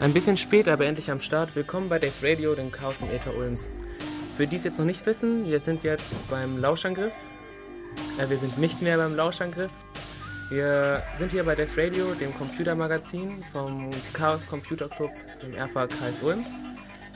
Ein 0.00 0.12
bisschen 0.12 0.36
spät, 0.36 0.66
aber 0.66 0.86
endlich 0.86 1.08
am 1.08 1.20
Start. 1.20 1.54
Willkommen 1.54 1.88
bei 1.88 2.00
Dave 2.00 2.12
Radio, 2.20 2.56
dem 2.56 2.72
Chaos 2.72 2.96
im 3.00 3.10
Äther 3.10 3.34
Ulms. 3.36 3.60
Für 4.36 4.44
die 4.44 4.56
es 4.56 4.64
jetzt 4.64 4.76
noch 4.76 4.84
nicht 4.84 5.06
wissen, 5.06 5.46
wir 5.46 5.60
sind 5.60 5.84
jetzt 5.84 6.04
beim 6.28 6.58
Lauschangriff. 6.58 7.12
Äh, 8.18 8.28
wir 8.28 8.38
sind 8.38 8.58
nicht 8.58 8.82
mehr 8.82 8.96
beim 8.96 9.14
Lauschangriff. 9.14 9.70
Wir 10.50 11.00
sind 11.20 11.30
hier 11.30 11.44
bei 11.44 11.54
Dave 11.54 11.70
Radio, 11.76 12.12
dem 12.14 12.34
Computermagazin 12.36 13.44
vom 13.52 13.92
Chaos 14.12 14.44
Computer 14.48 14.88
Club 14.88 15.12
im 15.42 15.54
RV 15.54 15.88
Kreis 15.88 16.20
Ulm. 16.22 16.44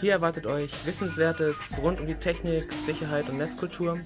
Hier 0.00 0.12
erwartet 0.12 0.46
euch 0.46 0.72
Wissenswertes 0.86 1.56
rund 1.82 2.00
um 2.00 2.06
die 2.06 2.14
Technik, 2.14 2.72
Sicherheit 2.86 3.28
und 3.28 3.38
Netzkultur. 3.38 3.98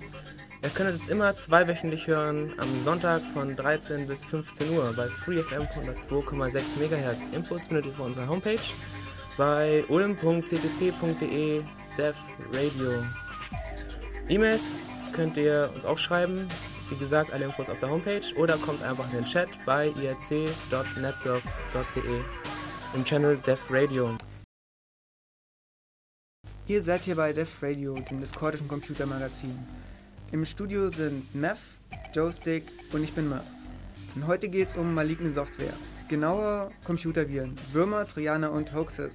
Ihr 0.62 0.70
könnt 0.70 1.00
uns 1.00 1.08
immer 1.08 1.34
zweiwöchentlich 1.34 2.06
hören, 2.06 2.54
am 2.58 2.84
Sonntag 2.84 3.20
von 3.34 3.56
13 3.56 4.06
bis 4.06 4.24
15 4.26 4.70
Uhr 4.70 4.92
bei 4.96 5.08
FreeFM 5.08 5.62
102,6 5.62 6.78
MHz. 6.78 7.34
Infos 7.34 7.66
findet 7.66 7.86
ihr 7.86 7.90
auf 7.90 7.98
unserer 7.98 8.28
Homepage 8.28 8.60
bei 9.36 9.82
ulm.ccc.de 9.88 11.64
Dev 11.98 12.16
Radio. 12.52 13.02
E-Mails 14.28 14.62
könnt 15.12 15.36
ihr 15.36 15.68
uns 15.74 15.84
auch 15.84 15.98
schreiben. 15.98 16.48
Wie 16.90 16.96
gesagt, 16.96 17.32
alle 17.32 17.46
Infos 17.46 17.68
auf 17.68 17.80
der 17.80 17.90
Homepage 17.90 18.22
oder 18.36 18.56
kommt 18.58 18.84
einfach 18.84 19.12
in 19.12 19.16
den 19.16 19.26
Chat 19.26 19.48
bei 19.66 19.88
irc.netsurf.de 19.88 22.20
im 22.94 23.04
Channel 23.04 23.36
Dev 23.38 23.58
Radio. 23.68 24.16
Ihr 26.68 26.84
seid 26.84 27.02
hier 27.02 27.16
bei 27.16 27.32
Dev 27.32 27.50
Radio, 27.60 27.94
dem 27.94 28.20
discordischen 28.20 28.68
Computermagazin. 28.68 29.58
Im 30.32 30.46
Studio 30.46 30.88
sind 30.88 31.34
Mev, 31.34 31.58
Joystick 32.14 32.64
und 32.90 33.04
ich 33.04 33.12
bin 33.12 33.28
Mars. 33.28 33.46
Und 34.14 34.26
heute 34.26 34.48
geht 34.48 34.70
es 34.70 34.76
um 34.78 34.94
maligne 34.94 35.30
Software. 35.30 35.74
Genauer 36.08 36.70
Computerviren, 36.84 37.54
Würmer, 37.70 38.06
Trojaner 38.06 38.50
und 38.50 38.72
Hoaxes. 38.74 39.14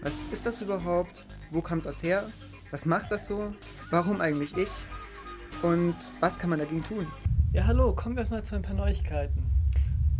Was 0.00 0.14
ist 0.32 0.46
das 0.46 0.62
überhaupt? 0.62 1.26
Wo 1.50 1.60
kommt 1.60 1.84
das 1.84 2.02
her? 2.02 2.30
Was 2.70 2.86
macht 2.86 3.12
das 3.12 3.28
so? 3.28 3.52
Warum 3.90 4.22
eigentlich 4.22 4.56
ich? 4.56 4.70
Und 5.62 5.94
was 6.20 6.38
kann 6.38 6.48
man 6.48 6.58
dagegen 6.58 6.82
tun? 6.84 7.06
Ja, 7.52 7.66
hallo, 7.66 7.94
kommen 7.94 8.16
wir 8.16 8.20
erstmal 8.20 8.42
zu 8.42 8.56
ein 8.56 8.62
paar 8.62 8.76
Neuigkeiten. 8.76 9.42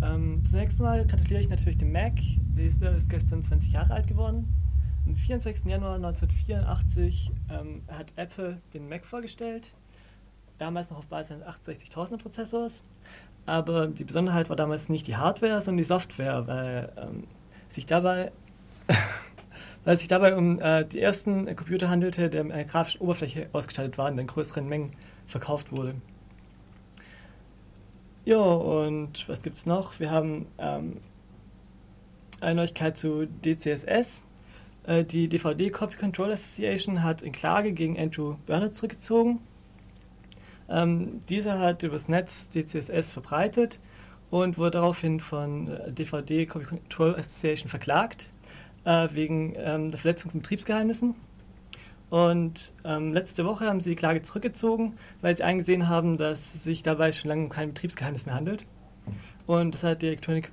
Ähm, 0.03 0.42
zunächst 0.50 0.78
mal 0.78 1.06
gratuliere 1.06 1.41
ich 1.41 1.48
natürlich 1.48 1.78
dem 1.78 1.92
Mac. 1.92 2.12
Der 2.58 2.66
ist 2.66 3.08
gestern 3.08 3.42
20 3.42 3.72
Jahre 3.72 3.94
alt 3.94 4.06
geworden. 4.06 4.53
Am 5.06 5.16
24. 5.16 5.64
Januar 5.64 5.94
1984 5.94 7.32
ähm, 7.48 7.80
hat 7.88 8.12
Apple 8.16 8.60
den 8.75 8.86
Mac 8.91 9.06
vorgestellt 9.06 9.72
damals 10.58 10.90
noch 10.90 10.98
auf 10.98 11.06
Basis 11.06 11.32
eines 11.32 11.46
68.000 11.46 12.18
Prozessors. 12.18 12.82
Aber 13.44 13.86
die 13.86 14.04
Besonderheit 14.04 14.48
war 14.48 14.56
damals 14.56 14.88
nicht 14.88 15.06
die 15.06 15.16
Hardware, 15.16 15.60
sondern 15.60 15.78
die 15.78 15.84
Software, 15.84 16.46
weil 16.46 16.92
ähm, 16.96 17.24
sich 17.68 17.86
dabei 17.86 18.32
weil 19.86 19.94
es 19.94 20.00
sich 20.00 20.08
dabei 20.08 20.36
um 20.36 20.60
äh, 20.60 20.84
die 20.84 21.00
ersten 21.00 21.46
Computer 21.54 21.88
handelte, 21.88 22.28
der 22.28 22.42
mit 22.42 22.52
einer 22.52 22.64
grafischen 22.64 23.00
Oberfläche 23.00 23.48
ausgestattet 23.52 23.96
war 23.96 24.10
und 24.10 24.18
in 24.18 24.26
größeren 24.26 24.68
Mengen 24.68 24.90
verkauft 25.28 25.70
wurde. 25.70 25.94
Ja, 28.24 28.38
und 28.38 29.28
was 29.28 29.42
gibt 29.42 29.58
es 29.58 29.66
noch? 29.66 30.00
Wir 30.00 30.10
haben 30.10 30.46
ähm, 30.58 30.96
eine 32.41 32.56
Neuigkeit 32.56 32.98
zu 32.98 33.26
DCSS. 33.26 34.24
Äh, 34.88 35.04
die 35.04 35.28
DVD 35.28 35.70
Copy 35.70 35.96
Control 35.96 36.32
Association 36.32 37.04
hat 37.04 37.22
in 37.22 37.30
Klage 37.30 37.72
gegen 37.72 37.96
Andrew 37.96 38.34
Burnett 38.46 38.74
zurückgezogen. 38.74 39.38
Ähm, 40.69 41.22
dieser 41.28 41.59
hat 41.59 41.83
übers 41.83 42.09
Netz 42.09 42.50
DCSS 42.50 43.12
verbreitet 43.12 43.78
und 44.31 44.59
wurde 44.59 44.72
daraufhin 44.72 45.20
von 45.20 45.70
DVD 45.89 46.42
äh, 46.42 46.47
Copy 46.47 46.64
Control 46.64 47.14
Association 47.14 47.69
verklagt 47.69 48.31
äh, 48.84 49.09
wegen 49.12 49.55
ähm, 49.56 49.91
der 49.91 50.00
Verletzung 50.00 50.31
von 50.31 50.41
Betriebsgeheimnissen. 50.41 51.14
Und 52.09 52.72
ähm, 52.84 53.12
letzte 53.12 53.44
Woche 53.44 53.67
haben 53.67 53.81
sie 53.81 53.91
die 53.91 53.97
Klage 53.97 54.22
zurückgezogen, 54.22 54.94
weil 55.22 55.37
sie 55.37 55.42
eingesehen 55.42 55.89
haben, 55.89 56.17
dass 56.17 56.55
es 56.55 56.62
sich 56.62 56.82
dabei 56.82 57.10
schon 57.10 57.28
lange 57.28 57.44
um 57.44 57.49
kein 57.49 57.75
Betriebsgeheimnis 57.75 58.26
mehr 58.26 58.37
handelt. 58.37 58.65
Und 59.47 59.75
das 59.75 59.82
hat 59.82 60.03
die 60.03 60.09
Electronic 60.09 60.53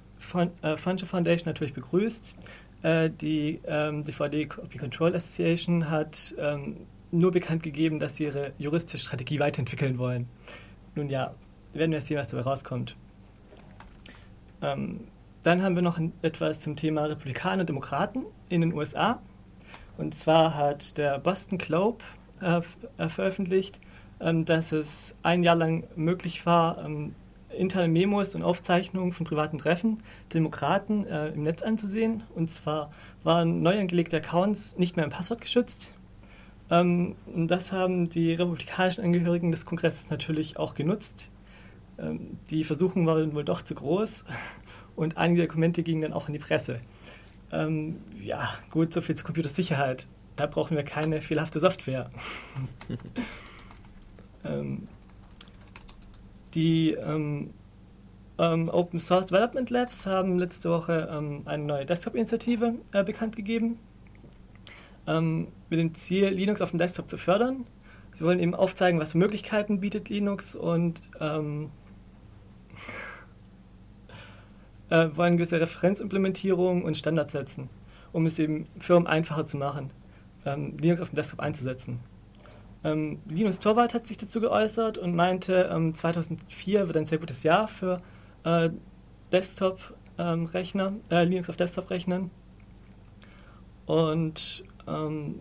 äh, 0.62 0.78
Frontier 0.78 1.08
Foundation 1.08 1.48
natürlich 1.48 1.74
begrüßt. 1.74 2.36
Äh, 2.82 3.10
die 3.10 3.60
ähm, 3.66 4.04
DVD 4.04 4.46
Copy 4.48 4.78
Control 4.78 5.16
Association 5.16 5.90
hat 5.90 6.34
ähm, 6.40 6.88
nur 7.14 7.32
bekannt 7.32 7.64
gegeben, 7.64 8.00
dass 8.00 8.16
sie 8.16 8.26
ihre 8.26 8.54
juristische 8.58 9.06
Strategie 9.06 9.40
weiterentwickeln 9.40 9.98
wollen. 9.98 10.28
Nun 10.96 11.10
ja, 11.10 11.34
werden 11.74 11.92
wir 11.92 12.02
sehen, 12.02 12.18
was 12.18 12.28
dabei 12.28 12.44
rauskommt. 12.44 12.96
Ähm, 14.62 15.02
dann 15.44 15.62
haben 15.62 15.76
wir 15.76 15.82
noch 15.82 16.00
etwas 16.22 16.62
zum 16.62 16.76
Thema 16.76 17.06
Republikaner 17.06 17.62
und 17.62 17.70
Demokraten 17.70 18.24
in 18.50 18.62
den 18.62 18.74
USA. 18.74 19.22
Und 19.98 20.18
zwar 20.18 20.56
hat 20.56 20.98
der 20.98 21.20
Boston 21.20 21.58
Globe 21.58 22.04
äh, 22.42 22.62
äh, 22.98 23.10
veröffentlicht, 23.10 23.80
ähm, 24.20 24.46
dass 24.46 24.72
es 24.72 25.16
ein 25.22 25.44
Jahr 25.44 25.56
lang 25.56 25.84
möglich 25.96 26.46
war, 26.46 26.84
ähm, 26.84 27.14
interne 27.56 27.88
Memos 27.88 28.34
und 28.34 28.42
Aufzeichnungen 28.42 29.12
von 29.12 29.28
privaten 29.28 29.60
Treffen 29.60 30.02
Demokraten 30.34 31.06
äh, 31.06 31.28
im 31.30 31.44
Netz 31.44 31.62
anzusehen. 31.62 32.24
Und 32.34 32.52
zwar 32.52 32.92
waren 33.24 33.62
neu 33.62 33.78
angelegte 33.78 34.18
Accounts 34.18 34.76
nicht 34.78 34.96
mehr 34.96 35.06
im 35.06 35.12
Passwort 35.12 35.42
geschützt 35.42 35.93
ähm, 36.70 37.16
das 37.48 37.72
haben 37.72 38.10
die 38.10 38.34
republikanischen 38.34 39.04
Angehörigen 39.04 39.52
des 39.52 39.66
Kongresses 39.66 40.10
natürlich 40.10 40.58
auch 40.58 40.76
genutzt. 40.76 41.30
Ähm, 41.98 42.38
die 42.50 42.64
Versuchung 42.64 43.06
war 43.06 43.34
wohl 43.34 43.44
doch 43.44 43.62
zu 43.62 43.76
groß 43.76 44.24
und 44.96 45.18
einige 45.18 45.44
Dokumente 45.44 45.84
gingen 45.84 46.02
dann 46.02 46.14
auch 46.14 46.28
in 46.28 46.34
die 46.34 46.40
Presse. 46.40 46.80
Ähm, 47.52 47.98
ja, 48.22 48.54
gut, 48.72 48.94
so 48.94 49.02
viel 49.02 49.16
zur 49.16 49.26
Computersicherheit. 49.26 50.08
Da 50.36 50.48
brauchen 50.48 50.76
wir 50.76 50.84
keine 50.84 51.22
fehlerhafte 51.22 51.60
Software. 51.60 52.10
Ähm, 54.46 54.90
die 56.54 56.92
ähm, 56.92 57.52
ähm, 58.38 58.68
Open 58.68 59.00
Source 59.00 59.28
Development 59.28 59.70
Labs 59.70 60.06
haben 60.06 60.38
letzte 60.38 60.70
Woche 60.70 61.10
eine 61.46 61.64
neue 61.64 61.86
Desktop-Initiative 61.86 62.76
äh, 62.92 63.06
bekannt 63.06 63.38
gegeben 63.38 63.80
ähm, 65.08 65.48
mit 65.70 65.80
dem 65.80 65.94
Ziel, 65.96 66.30
Linux 66.30 66.62
auf 66.62 66.72
dem 66.72 66.80
Desktop 66.80 67.10
zu 67.10 67.18
fördern. 67.18 67.66
Sie 68.16 68.24
wollen 68.24 68.40
eben 68.40 68.56
aufzeigen, 68.56 69.00
was 69.00 69.16
Möglichkeiten 69.16 69.80
bietet 69.80 70.10
Linux 70.10 70.56
und 70.56 71.02
ähm, 71.20 71.72
äh, 74.90 75.10
wollen 75.16 75.38
gewisse 75.38 75.60
Referenzimplementierungen 75.60 76.84
und 76.84 76.96
Standards 76.96 77.34
setzen, 77.34 77.70
um 78.12 78.26
es 78.26 78.38
eben 78.38 78.68
Firmen 78.80 79.08
einfacher 79.08 79.46
zu 79.46 79.58
machen, 79.58 79.92
ähm, 80.46 80.78
Linux 80.78 81.02
auf 81.02 81.10
dem 81.10 81.16
Desktop 81.16 81.40
einzusetzen. 81.40 82.00
Ähm, 82.84 83.20
Linus 83.28 83.60
Torwald 83.60 83.94
hat 83.94 84.08
sich 84.08 84.18
dazu 84.18 84.42
geäußert 84.42 84.98
und 84.98 85.16
meinte, 85.16 85.70
ähm, 85.74 85.96
2004 85.96 86.88
wird 86.88 86.98
ein 86.98 87.06
sehr 87.06 87.18
gutes 87.18 87.42
Jahr 87.44 87.68
für 87.68 88.02
äh, 88.44 88.70
Desktop-Rechner, 89.32 90.94
äh, 91.10 91.24
Linux 91.24 91.50
auf 91.50 91.56
Desktop-Rechnern. 91.56 92.30
Und 93.86 94.64
ähm. 94.88 95.40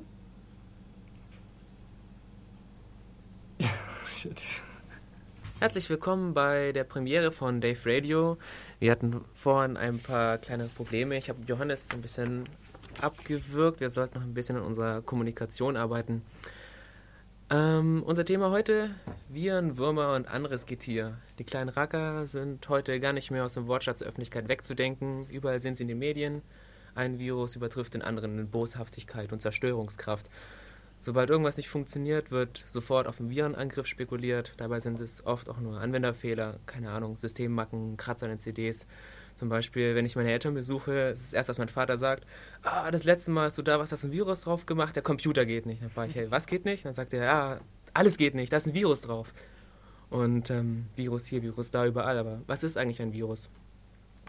Shit. 4.07 4.41
Herzlich 5.61 5.89
willkommen 5.89 6.35
bei 6.35 6.73
der 6.73 6.85
Premiere 6.85 7.31
von 7.31 7.61
Dave 7.61 7.79
Radio. 7.85 8.37
Wir 8.81 8.91
hatten 8.91 9.21
vorhin 9.35 9.77
ein 9.77 10.01
paar 10.01 10.39
kleine 10.39 10.67
Probleme. 10.67 11.17
Ich 11.17 11.29
habe 11.29 11.39
Johannes 11.47 11.87
ein 11.93 12.03
bisschen 12.03 12.49
abgewürgt. 13.01 13.81
Wir 13.81 13.91
sollten 13.91 14.19
noch 14.19 14.27
ein 14.27 14.35
bisschen 14.35 14.57
an 14.57 14.63
unserer 14.63 15.03
Kommunikation 15.03 15.77
arbeiten. 15.77 16.23
Ähm, 17.49 18.03
unser 18.05 18.25
Thema 18.25 18.51
heute: 18.51 18.91
Viren, 19.29 19.77
Würmer 19.77 20.15
und 20.15 20.27
anderes 20.27 20.67
Getier. 20.67 21.19
Die 21.39 21.45
kleinen 21.45 21.69
Racker 21.69 22.27
sind 22.27 22.69
heute 22.69 22.99
gar 22.99 23.13
nicht 23.13 23.31
mehr 23.31 23.45
aus 23.45 23.55
dem 23.55 23.67
Wortschatz 23.67 24.01
der 24.01 24.09
Öffentlichkeit 24.09 24.49
wegzudenken. 24.49 25.27
Überall 25.29 25.61
sind 25.61 25.77
sie 25.77 25.83
in 25.83 25.89
den 25.89 25.99
Medien. 25.99 26.43
Ein 26.95 27.19
Virus 27.19 27.57
übertrifft 27.57 27.95
den 27.95 28.03
anderen 28.03 28.39
in 28.39 28.51
Boshaftigkeit 28.51 29.33
und 29.33 29.41
Zerstörungskraft. 29.41 30.27
Sobald 31.01 31.31
irgendwas 31.31 31.57
nicht 31.57 31.69
funktioniert, 31.69 32.31
wird 32.31 32.65
sofort 32.69 33.09
auf 33.09 33.19
einen 33.19 33.31
Virenangriff 33.31 33.87
spekuliert. 33.87 34.53
Dabei 34.59 34.79
sind 34.79 35.01
es 35.01 35.27
oft 35.27 35.49
auch 35.49 35.59
nur 35.59 35.81
Anwenderfehler, 35.81 36.61
keine 36.67 36.91
Ahnung, 36.91 37.17
Systemmacken, 37.17 37.97
Kratzer 37.97 38.27
in 38.27 38.33
den 38.33 38.39
CDs. 38.39 38.87
Zum 39.35 39.49
Beispiel, 39.49 39.97
wenn 39.97 40.07
ich 40.07 40.15
meine 40.15 40.31
Eltern 40.31 40.55
besuche, 40.55 41.11
ist 41.15 41.27
es 41.27 41.33
erst, 41.33 41.49
was 41.49 41.59
mein 41.59 41.69
Vater 41.69 41.97
sagt, 41.97 42.25
ah, 42.63 42.91
das 42.93 43.03
letzte 43.03 43.33
Mal 43.33 43.47
hast 43.47 43.59
du 43.59 43.63
da 43.63 43.81
was, 43.81 43.91
hast 43.91 44.05
ein 44.05 44.13
Virus 44.13 44.41
drauf 44.41 44.67
gemacht, 44.67 44.95
der 44.95 45.03
Computer 45.03 45.45
geht 45.45 45.67
nicht. 45.67 45.83
Dann 45.83 45.91
frage 45.91 46.11
ich, 46.11 46.15
hey, 46.15 46.31
was 46.31 46.47
geht 46.47 46.65
nicht? 46.65 46.85
Dann 46.85 46.93
sagt 46.93 47.13
er, 47.13 47.25
ja, 47.25 47.61
alles 47.95 48.17
geht 48.17 48.37
nicht, 48.37 48.53
da 48.53 48.59
ist 48.59 48.67
ein 48.67 48.75
Virus 48.75 49.01
drauf. 49.01 49.35
Und 50.11 50.51
ähm, 50.51 50.87
Virus 50.95 51.27
hier, 51.27 51.43
Virus 51.43 51.71
da, 51.71 51.87
überall. 51.87 52.19
Aber 52.19 52.43
was 52.47 52.63
ist 52.63 52.79
eigentlich 52.79 53.03
ein 53.03 53.13
Virus? 53.13 53.49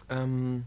Ähm, 0.08 0.64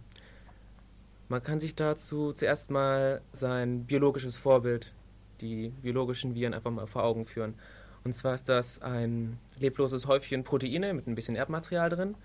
man 1.30 1.44
kann 1.44 1.60
sich 1.60 1.76
dazu 1.76 2.34
zuerst 2.34 2.72
mal 2.72 3.22
sein 3.34 3.86
biologisches 3.86 4.38
Vorbild, 4.38 4.94
die 5.42 5.70
biologischen 5.82 6.36
Viren, 6.36 6.54
einfach 6.54 6.72
mal 6.72 6.88
vor 6.88 7.04
Augen 7.04 7.26
führen. 7.26 7.56
Und 8.04 8.14
zwar 8.14 8.36
ist 8.36 8.48
das 8.48 8.82
ein 8.82 9.38
lebloses 9.60 10.08
Häufchen 10.08 10.44
Proteine 10.44 10.94
mit 10.94 11.08
ein 11.08 11.16
bisschen 11.16 11.36
Erbmaterial 11.36 11.90
drin. 11.90 12.16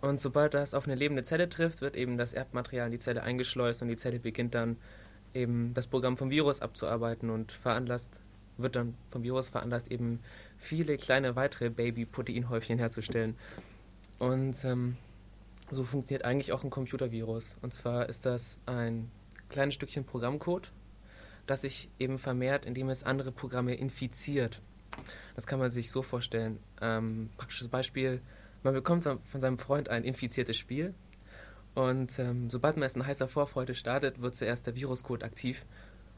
Und 0.00 0.20
sobald 0.20 0.54
das 0.54 0.74
auf 0.74 0.86
eine 0.86 0.94
lebende 0.94 1.24
Zelle 1.24 1.48
trifft, 1.48 1.80
wird 1.80 1.96
eben 1.96 2.18
das 2.18 2.32
Erbmaterial 2.32 2.86
in 2.86 2.92
die 2.92 2.98
Zelle 2.98 3.22
eingeschleust 3.22 3.82
und 3.82 3.88
die 3.88 3.96
Zelle 3.96 4.18
beginnt 4.18 4.54
dann 4.54 4.76
eben 5.34 5.74
das 5.74 5.86
Programm 5.86 6.16
vom 6.16 6.30
Virus 6.30 6.60
abzuarbeiten 6.60 7.30
und 7.30 7.52
veranlasst, 7.52 8.20
wird 8.56 8.76
dann 8.76 8.94
vom 9.10 9.22
Virus 9.22 9.48
veranlasst, 9.48 9.90
eben 9.90 10.20
viele 10.56 10.96
kleine 10.96 11.36
weitere 11.36 11.70
Baby-Proteinhäufchen 11.70 12.78
herzustellen. 12.78 13.36
Und 14.18 14.56
ähm, 14.64 14.96
so 15.70 15.84
funktioniert 15.84 16.24
eigentlich 16.24 16.52
auch 16.52 16.64
ein 16.64 16.70
Computervirus. 16.70 17.56
Und 17.62 17.74
zwar 17.74 18.08
ist 18.08 18.24
das 18.26 18.58
ein 18.66 19.10
kleines 19.48 19.74
Stückchen 19.74 20.04
Programmcode, 20.04 20.72
das 21.46 21.62
sich 21.62 21.90
eben 21.98 22.18
vermehrt, 22.18 22.64
indem 22.64 22.88
es 22.90 23.02
andere 23.02 23.32
Programme 23.32 23.74
infiziert. 23.74 24.60
Das 25.34 25.46
kann 25.46 25.58
man 25.58 25.70
sich 25.70 25.90
so 25.90 26.02
vorstellen. 26.02 26.58
Ähm, 26.80 27.30
praktisches 27.36 27.68
Beispiel, 27.68 28.20
man 28.62 28.74
bekommt 28.74 29.04
von 29.04 29.40
seinem 29.40 29.58
Freund 29.58 29.88
ein 29.88 30.04
infiziertes 30.04 30.56
Spiel 30.56 30.94
und 31.74 32.18
ähm, 32.18 32.50
sobald 32.50 32.76
man 32.76 32.86
es 32.86 32.96
in 32.96 33.06
heißer 33.06 33.28
Vorfreude 33.28 33.74
startet, 33.74 34.20
wird 34.20 34.34
zuerst 34.34 34.66
der 34.66 34.74
Viruscode 34.74 35.22
aktiv 35.22 35.64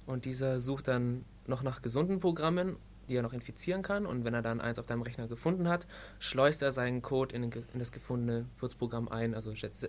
und 0.07 0.25
dieser 0.25 0.59
sucht 0.59 0.89
dann 0.89 1.27
noch 1.47 1.63
nach 1.63 1.83
gesunden 1.83 2.19
Programmen, 2.19 2.77
die 3.11 3.17
er 3.17 3.23
noch 3.23 3.33
infizieren 3.33 3.83
kann 3.83 4.07
und 4.07 4.25
wenn 4.25 4.33
er 4.33 4.43
dann 4.43 4.61
eins 4.61 4.79
auf 4.79 4.87
deinem 4.87 5.03
Rechner 5.03 5.29
gefunden 5.29 5.69
hat, 5.69 5.87
schleust 6.19 6.63
er 6.63 6.73
seinen 6.73 7.03
Code 7.03 7.35
in, 7.35 7.45
in 7.45 7.79
das 7.79 7.93
gefundene 7.93 8.47
Wirtsprogramm 8.59 9.09
ein, 9.09 9.35
also 9.35 9.55
setzt, 9.55 9.87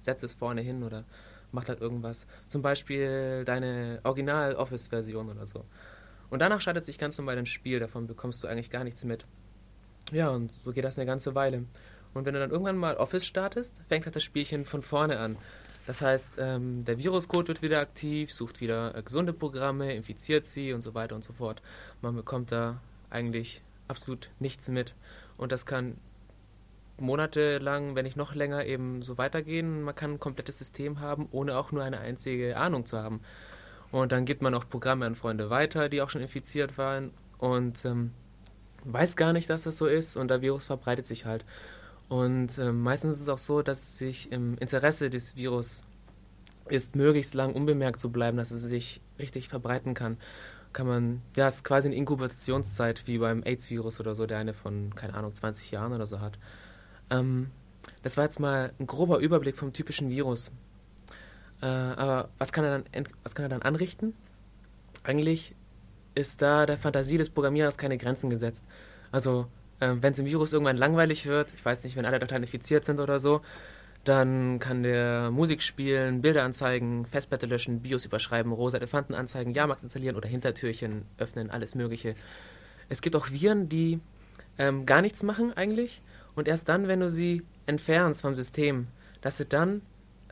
setzt 0.00 0.22
es 0.22 0.34
vorne 0.34 0.60
hin 0.60 0.84
oder 0.84 1.04
macht 1.50 1.68
halt 1.68 1.80
irgendwas. 1.80 2.26
Zum 2.48 2.62
Beispiel 2.62 3.44
deine 3.44 4.00
Original-Office-Version 4.04 5.30
oder 5.30 5.46
so. 5.46 5.64
Und 6.30 6.40
danach 6.40 6.60
startet 6.60 6.84
sich 6.84 6.98
ganz 6.98 7.16
normal 7.16 7.38
ein 7.38 7.46
Spiel, 7.46 7.80
davon 7.80 8.06
bekommst 8.06 8.44
du 8.44 8.48
eigentlich 8.48 8.70
gar 8.70 8.84
nichts 8.84 9.04
mit. 9.04 9.26
Ja, 10.12 10.28
und 10.28 10.52
so 10.64 10.72
geht 10.72 10.84
das 10.84 10.96
eine 10.96 11.06
ganze 11.06 11.34
Weile. 11.34 11.64
Und 12.14 12.24
wenn 12.24 12.34
du 12.34 12.40
dann 12.40 12.50
irgendwann 12.50 12.76
mal 12.76 12.96
Office 12.96 13.24
startest, 13.24 13.72
fängt 13.88 14.04
halt 14.04 14.16
das 14.16 14.22
Spielchen 14.22 14.64
von 14.64 14.82
vorne 14.82 15.18
an. 15.18 15.36
Das 15.88 16.02
heißt, 16.02 16.32
ähm, 16.36 16.84
der 16.84 16.98
Viruscode 16.98 17.48
wird 17.48 17.62
wieder 17.62 17.80
aktiv, 17.80 18.30
sucht 18.30 18.60
wieder 18.60 18.94
äh, 18.94 19.02
gesunde 19.02 19.32
Programme, 19.32 19.94
infiziert 19.94 20.44
sie 20.44 20.74
und 20.74 20.82
so 20.82 20.92
weiter 20.92 21.14
und 21.14 21.24
so 21.24 21.32
fort. 21.32 21.62
Man 22.02 22.14
bekommt 22.14 22.52
da 22.52 22.82
eigentlich 23.08 23.62
absolut 23.88 24.28
nichts 24.38 24.68
mit. 24.68 24.94
Und 25.38 25.50
das 25.50 25.64
kann 25.64 25.96
monatelang, 27.00 27.94
wenn 27.96 28.04
nicht 28.04 28.18
noch 28.18 28.34
länger, 28.34 28.66
eben 28.66 29.00
so 29.00 29.16
weitergehen. 29.16 29.80
Man 29.80 29.94
kann 29.94 30.12
ein 30.12 30.20
komplettes 30.20 30.58
System 30.58 31.00
haben, 31.00 31.26
ohne 31.30 31.56
auch 31.56 31.72
nur 31.72 31.82
eine 31.82 32.00
einzige 32.00 32.58
Ahnung 32.58 32.84
zu 32.84 32.98
haben. 32.98 33.22
Und 33.90 34.12
dann 34.12 34.26
gibt 34.26 34.42
man 34.42 34.52
auch 34.52 34.68
Programme 34.68 35.06
an 35.06 35.14
Freunde 35.14 35.48
weiter, 35.48 35.88
die 35.88 36.02
auch 36.02 36.10
schon 36.10 36.20
infiziert 36.20 36.76
waren 36.76 37.12
und 37.38 37.82
ähm, 37.86 38.12
weiß 38.84 39.16
gar 39.16 39.32
nicht, 39.32 39.48
dass 39.48 39.62
das 39.62 39.78
so 39.78 39.86
ist 39.86 40.18
und 40.18 40.28
der 40.28 40.42
Virus 40.42 40.66
verbreitet 40.66 41.06
sich 41.06 41.24
halt. 41.24 41.46
Und 42.08 42.56
äh, 42.58 42.72
meistens 42.72 43.16
ist 43.16 43.22
es 43.24 43.28
auch 43.28 43.38
so, 43.38 43.62
dass 43.62 43.78
es 43.78 43.98
sich 43.98 44.32
im 44.32 44.56
Interesse 44.58 45.10
des 45.10 45.36
Virus 45.36 45.84
ist, 46.68 46.96
möglichst 46.96 47.34
lang 47.34 47.54
unbemerkt 47.54 48.00
zu 48.00 48.10
bleiben, 48.10 48.36
dass 48.36 48.50
es 48.50 48.62
sich 48.62 49.00
richtig 49.18 49.48
verbreiten 49.48 49.94
kann. 49.94 50.18
Kann 50.72 50.86
man, 50.86 51.22
ja, 51.36 51.48
es 51.48 51.56
ist 51.56 51.64
quasi 51.64 51.88
eine 51.88 51.96
Inkubationszeit 51.96 53.06
wie 53.06 53.18
beim 53.18 53.42
AIDS-Virus 53.42 54.00
oder 54.00 54.14
so, 54.14 54.26
der 54.26 54.38
eine 54.38 54.54
von, 54.54 54.94
keine 54.94 55.14
Ahnung, 55.14 55.34
20 55.34 55.70
Jahren 55.70 55.92
oder 55.92 56.06
so 56.06 56.20
hat. 56.20 56.38
Ähm, 57.10 57.50
das 58.02 58.16
war 58.16 58.24
jetzt 58.24 58.38
mal 58.38 58.72
ein 58.78 58.86
grober 58.86 59.18
Überblick 59.18 59.56
vom 59.56 59.72
typischen 59.72 60.10
Virus. 60.10 60.50
Äh, 61.62 61.66
aber 61.66 62.28
was 62.38 62.52
kann, 62.52 62.64
er 62.64 62.78
dann, 62.78 63.06
was 63.22 63.34
kann 63.34 63.46
er 63.46 63.48
dann 63.48 63.62
anrichten? 63.62 64.14
Eigentlich 65.02 65.54
ist 66.14 66.42
da 66.42 66.66
der 66.66 66.78
Fantasie 66.78 67.16
des 67.16 67.30
Programmierers 67.30 67.76
keine 67.76 67.96
Grenzen 67.96 68.30
gesetzt. 68.30 68.62
Also, 69.10 69.46
äh, 69.80 69.94
wenn 70.00 70.12
es 70.12 70.18
im 70.18 70.26
Virus 70.26 70.52
irgendwann 70.52 70.76
langweilig 70.76 71.26
wird, 71.26 71.48
ich 71.54 71.64
weiß 71.64 71.84
nicht, 71.84 71.96
wenn 71.96 72.04
alle 72.04 72.18
Dateien 72.18 72.42
infiziert 72.42 72.84
sind 72.84 73.00
oder 73.00 73.20
so, 73.20 73.40
dann 74.04 74.58
kann 74.58 74.82
der 74.82 75.30
Musik 75.30 75.62
spielen, 75.62 76.22
Bilder 76.22 76.44
anzeigen, 76.44 77.04
Festplatte 77.06 77.46
löschen, 77.46 77.80
BIOS 77.82 78.04
überschreiben, 78.04 78.52
rosa 78.52 78.78
Elefanten 78.78 79.14
anzeigen, 79.14 79.52
Jahrmarkt 79.52 79.82
installieren 79.82 80.16
oder 80.16 80.28
Hintertürchen 80.28 81.04
öffnen, 81.18 81.50
alles 81.50 81.74
Mögliche. 81.74 82.14
Es 82.88 83.00
gibt 83.00 83.16
auch 83.16 83.30
Viren, 83.30 83.68
die 83.68 84.00
ähm, 84.56 84.86
gar 84.86 85.02
nichts 85.02 85.22
machen 85.22 85.52
eigentlich 85.52 86.02
und 86.34 86.48
erst 86.48 86.68
dann, 86.68 86.88
wenn 86.88 87.00
du 87.00 87.10
sie 87.10 87.42
entfernst 87.66 88.22
vom 88.22 88.34
System, 88.34 88.86
dass 89.20 89.36
sie 89.36 89.44
dann 89.44 89.82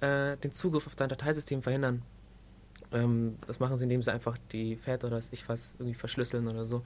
äh, 0.01 0.37
den 0.39 0.53
Zugriff 0.53 0.87
auf 0.87 0.95
dein 0.95 1.09
Dateisystem 1.09 1.63
verhindern. 1.63 2.03
Ähm, 2.93 3.37
das 3.47 3.59
machen 3.61 3.77
sie, 3.77 3.85
indem 3.85 4.03
sie 4.03 4.13
einfach 4.13 4.39
die 4.53 4.77
FAT 4.77 5.05
oder 5.05 5.17
was 5.17 5.29
ich 5.33 5.49
was 5.49 5.75
irgendwie 5.79 5.99
verschlüsseln 5.99 6.49
oder 6.49 6.65
so. 6.65 6.83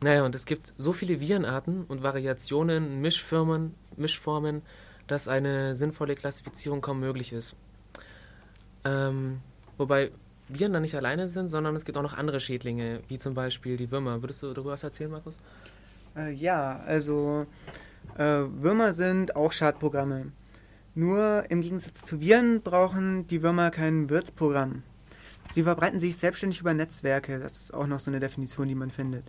Naja, 0.00 0.24
und 0.24 0.34
es 0.34 0.44
gibt 0.44 0.74
so 0.76 0.92
viele 0.92 1.20
Virenarten 1.20 1.84
und 1.84 2.02
Variationen, 2.02 3.00
Mischfirmen, 3.00 3.74
Mischformen, 3.96 4.62
dass 5.06 5.28
eine 5.28 5.74
sinnvolle 5.74 6.14
Klassifizierung 6.14 6.80
kaum 6.80 7.00
möglich 7.00 7.32
ist. 7.32 7.56
Ähm, 8.84 9.40
wobei 9.78 10.10
Viren 10.48 10.72
dann 10.72 10.82
nicht 10.82 10.94
alleine 10.94 11.28
sind, 11.28 11.48
sondern 11.48 11.74
es 11.76 11.84
gibt 11.84 11.96
auch 11.98 12.02
noch 12.02 12.16
andere 12.16 12.40
Schädlinge, 12.40 13.00
wie 13.08 13.18
zum 13.18 13.34
Beispiel 13.34 13.76
die 13.76 13.90
Würmer. 13.90 14.22
Würdest 14.22 14.42
du 14.42 14.52
darüber 14.52 14.72
was 14.72 14.84
erzählen, 14.84 15.10
Markus? 15.10 15.40
Äh, 16.14 16.32
ja, 16.32 16.80
also 16.86 17.46
äh, 18.16 18.22
Würmer 18.22 18.94
sind 18.94 19.34
auch 19.34 19.52
Schadprogramme. 19.52 20.32
Nur 20.94 21.44
im 21.50 21.62
Gegensatz 21.62 22.00
zu 22.02 22.20
Viren 22.20 22.62
brauchen 22.62 23.26
die 23.26 23.42
Würmer 23.42 23.70
kein 23.70 24.08
Wirtsprogramm. 24.08 24.82
Sie 25.54 25.62
verbreiten 25.62 26.00
sich 26.00 26.16
selbstständig 26.16 26.60
über 26.60 26.74
Netzwerke. 26.74 27.38
Das 27.38 27.52
ist 27.52 27.74
auch 27.74 27.86
noch 27.86 28.00
so 28.00 28.10
eine 28.10 28.20
Definition, 28.20 28.68
die 28.68 28.74
man 28.74 28.90
findet. 28.90 29.24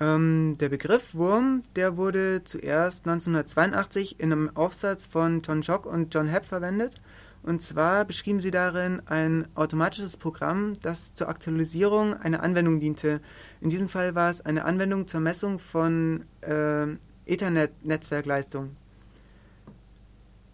Ähm, 0.00 0.56
der 0.58 0.70
Begriff 0.70 1.14
Wurm, 1.14 1.62
der 1.76 1.96
wurde 1.98 2.42
zuerst 2.44 3.06
1982 3.06 4.18
in 4.18 4.32
einem 4.32 4.56
Aufsatz 4.56 5.06
von 5.06 5.42
John 5.42 5.60
Jock 5.60 5.84
und 5.84 6.14
John 6.14 6.26
Hepp 6.26 6.46
verwendet. 6.46 7.00
Und 7.42 7.62
zwar 7.62 8.04
beschrieben 8.04 8.40
sie 8.40 8.50
darin 8.50 9.02
ein 9.06 9.46
automatisches 9.54 10.16
Programm, 10.16 10.74
das 10.82 11.14
zur 11.14 11.28
Aktualisierung 11.28 12.14
einer 12.14 12.42
Anwendung 12.42 12.80
diente. 12.80 13.20
In 13.60 13.70
diesem 13.70 13.88
Fall 13.88 14.14
war 14.14 14.30
es 14.30 14.40
eine 14.40 14.64
Anwendung 14.64 15.06
zur 15.06 15.20
Messung 15.20 15.58
von 15.58 16.24
äh, 16.42 16.86
Ethernet-Netzwerkleistung 17.26 18.76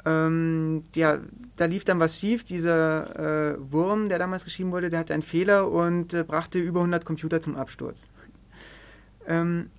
ähm, 0.07 0.85
ja, 0.95 1.19
da 1.57 1.65
lief 1.65 1.85
dann 1.85 1.99
was 1.99 2.19
schief. 2.19 2.45
Dieser 2.45 3.55
äh, 3.55 3.73
Wurm, 3.73 4.09
der 4.09 4.21
damals 4.21 4.45
geschrieben 4.45 4.71
wurde, 4.71 4.89
der 4.89 5.01
hatte 5.01 5.13
einen 5.13 5.25
Fehler 5.25 5.69
und 5.69 6.15
äh, 6.15 6.23
brachte 6.23 6.61
über 6.61 6.79
100 6.81 7.05
Computer 7.05 7.41
zum 7.41 7.57
Absturz. 7.57 8.03
Ähm, 9.27 9.71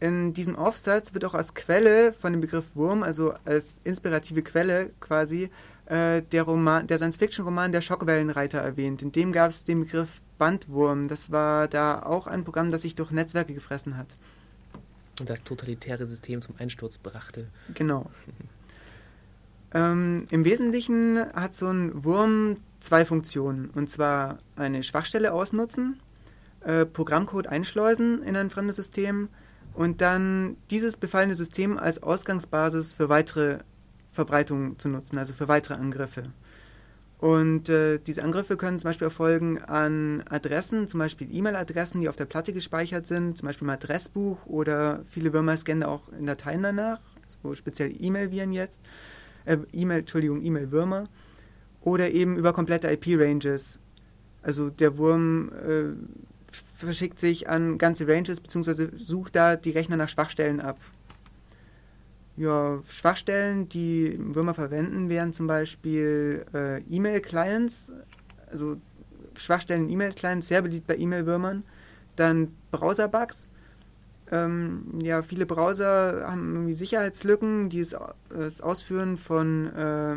in 0.00 0.32
diesem 0.32 0.56
Aufsatz 0.56 1.12
wird 1.12 1.24
auch 1.26 1.34
als 1.34 1.54
Quelle 1.54 2.14
von 2.14 2.32
dem 2.32 2.40
Begriff 2.40 2.64
Wurm, 2.74 3.02
also 3.02 3.34
als 3.44 3.80
inspirative 3.84 4.42
Quelle 4.42 4.90
quasi, 5.00 5.50
äh, 5.86 6.22
der 6.22 6.44
Roman, 6.44 6.86
der 6.86 6.98
Science-Fiction-Roman 6.98 7.72
Der 7.72 7.82
Schockwellenreiter 7.82 8.58
erwähnt. 8.58 9.02
In 9.02 9.12
dem 9.12 9.32
gab 9.32 9.50
es 9.50 9.64
den 9.64 9.80
Begriff 9.80 10.08
Bandwurm. 10.38 11.08
Das 11.08 11.30
war 11.30 11.68
da 11.68 12.02
auch 12.02 12.26
ein 12.26 12.44
Programm, 12.44 12.70
das 12.70 12.82
sich 12.82 12.94
durch 12.94 13.10
Netzwerke 13.10 13.52
gefressen 13.52 13.96
hat. 13.96 14.06
Und 15.18 15.28
das 15.28 15.42
totalitäre 15.42 16.06
System 16.06 16.40
zum 16.40 16.54
Einsturz 16.58 16.96
brachte. 16.96 17.48
Genau. 17.74 18.10
Ähm, 19.74 20.26
Im 20.30 20.44
Wesentlichen 20.44 21.18
hat 21.34 21.54
so 21.54 21.68
ein 21.68 22.04
Wurm 22.04 22.56
zwei 22.80 23.04
Funktionen. 23.04 23.68
Und 23.70 23.90
zwar 23.90 24.38
eine 24.56 24.82
Schwachstelle 24.82 25.32
ausnutzen, 25.34 26.00
äh, 26.60 26.86
Programmcode 26.86 27.46
einschleusen 27.46 28.22
in 28.22 28.36
ein 28.36 28.50
fremdes 28.50 28.76
System 28.76 29.28
und 29.74 30.00
dann 30.00 30.56
dieses 30.70 30.96
befallene 30.96 31.34
System 31.34 31.78
als 31.78 32.02
Ausgangsbasis 32.02 32.92
für 32.92 33.08
weitere 33.08 33.58
Verbreitungen 34.12 34.78
zu 34.78 34.88
nutzen, 34.88 35.18
also 35.18 35.32
für 35.32 35.48
weitere 35.48 35.74
Angriffe. 35.74 36.24
Und 37.18 37.68
äh, 37.68 37.98
diese 37.98 38.24
Angriffe 38.24 38.56
können 38.56 38.78
zum 38.78 38.88
Beispiel 38.88 39.06
erfolgen 39.06 39.58
an 39.58 40.24
Adressen, 40.30 40.88
zum 40.88 41.00
Beispiel 41.00 41.28
E-Mail-Adressen, 41.30 42.00
die 42.00 42.08
auf 42.08 42.16
der 42.16 42.24
Platte 42.24 42.54
gespeichert 42.54 43.06
sind, 43.06 43.36
zum 43.36 43.46
Beispiel 43.46 43.66
im 43.66 43.74
Adressbuch 43.74 44.46
oder 44.46 45.04
viele 45.10 45.32
Würmer 45.34 45.56
scannen 45.56 45.82
auch 45.82 46.08
in 46.18 46.24
Dateien 46.24 46.62
danach, 46.62 46.98
so 47.42 47.54
speziell 47.54 47.92
E-Mail-Viren 47.98 48.52
jetzt 48.52 48.80
äh, 49.44 49.58
E-Mail, 49.72 50.00
Entschuldigung, 50.00 50.42
E-Mail-Würmer 50.42 51.08
oder 51.82 52.10
eben 52.10 52.36
über 52.36 52.54
komplette 52.54 52.90
IP-Ranges. 52.90 53.78
Also 54.42 54.70
der 54.70 54.96
Wurm 54.96 55.52
äh, 55.52 56.29
verschickt 56.80 57.20
sich 57.20 57.48
an 57.48 57.78
ganze 57.78 58.06
Ranges 58.08 58.40
bzw. 58.40 58.88
sucht 58.96 59.36
da 59.36 59.56
die 59.56 59.70
Rechner 59.70 59.96
nach 59.96 60.08
Schwachstellen 60.08 60.60
ab. 60.60 60.78
Ja, 62.36 62.80
Schwachstellen, 62.88 63.68
die 63.68 64.18
Würmer 64.18 64.54
verwenden, 64.54 65.08
wären 65.08 65.32
zum 65.32 65.46
Beispiel 65.46 66.46
äh, 66.54 66.80
E-Mail-Clients, 66.82 67.92
also 68.50 68.76
Schwachstellen 69.36 69.84
in 69.84 69.90
E-Mail-Clients, 69.90 70.48
sehr 70.48 70.62
beliebt 70.62 70.86
bei 70.86 70.96
E-Mail-Würmern. 70.96 71.64
Dann 72.16 72.54
Browser-Bugs, 72.70 73.46
ähm, 74.30 74.98
ja, 75.02 75.22
viele 75.22 75.44
Browser 75.44 76.24
haben 76.26 76.54
irgendwie 76.54 76.74
Sicherheitslücken, 76.74 77.68
die 77.68 77.80
es, 77.80 77.96
das 78.28 78.60
Ausführen 78.60 79.18
von 79.18 79.66
äh, 79.74 80.16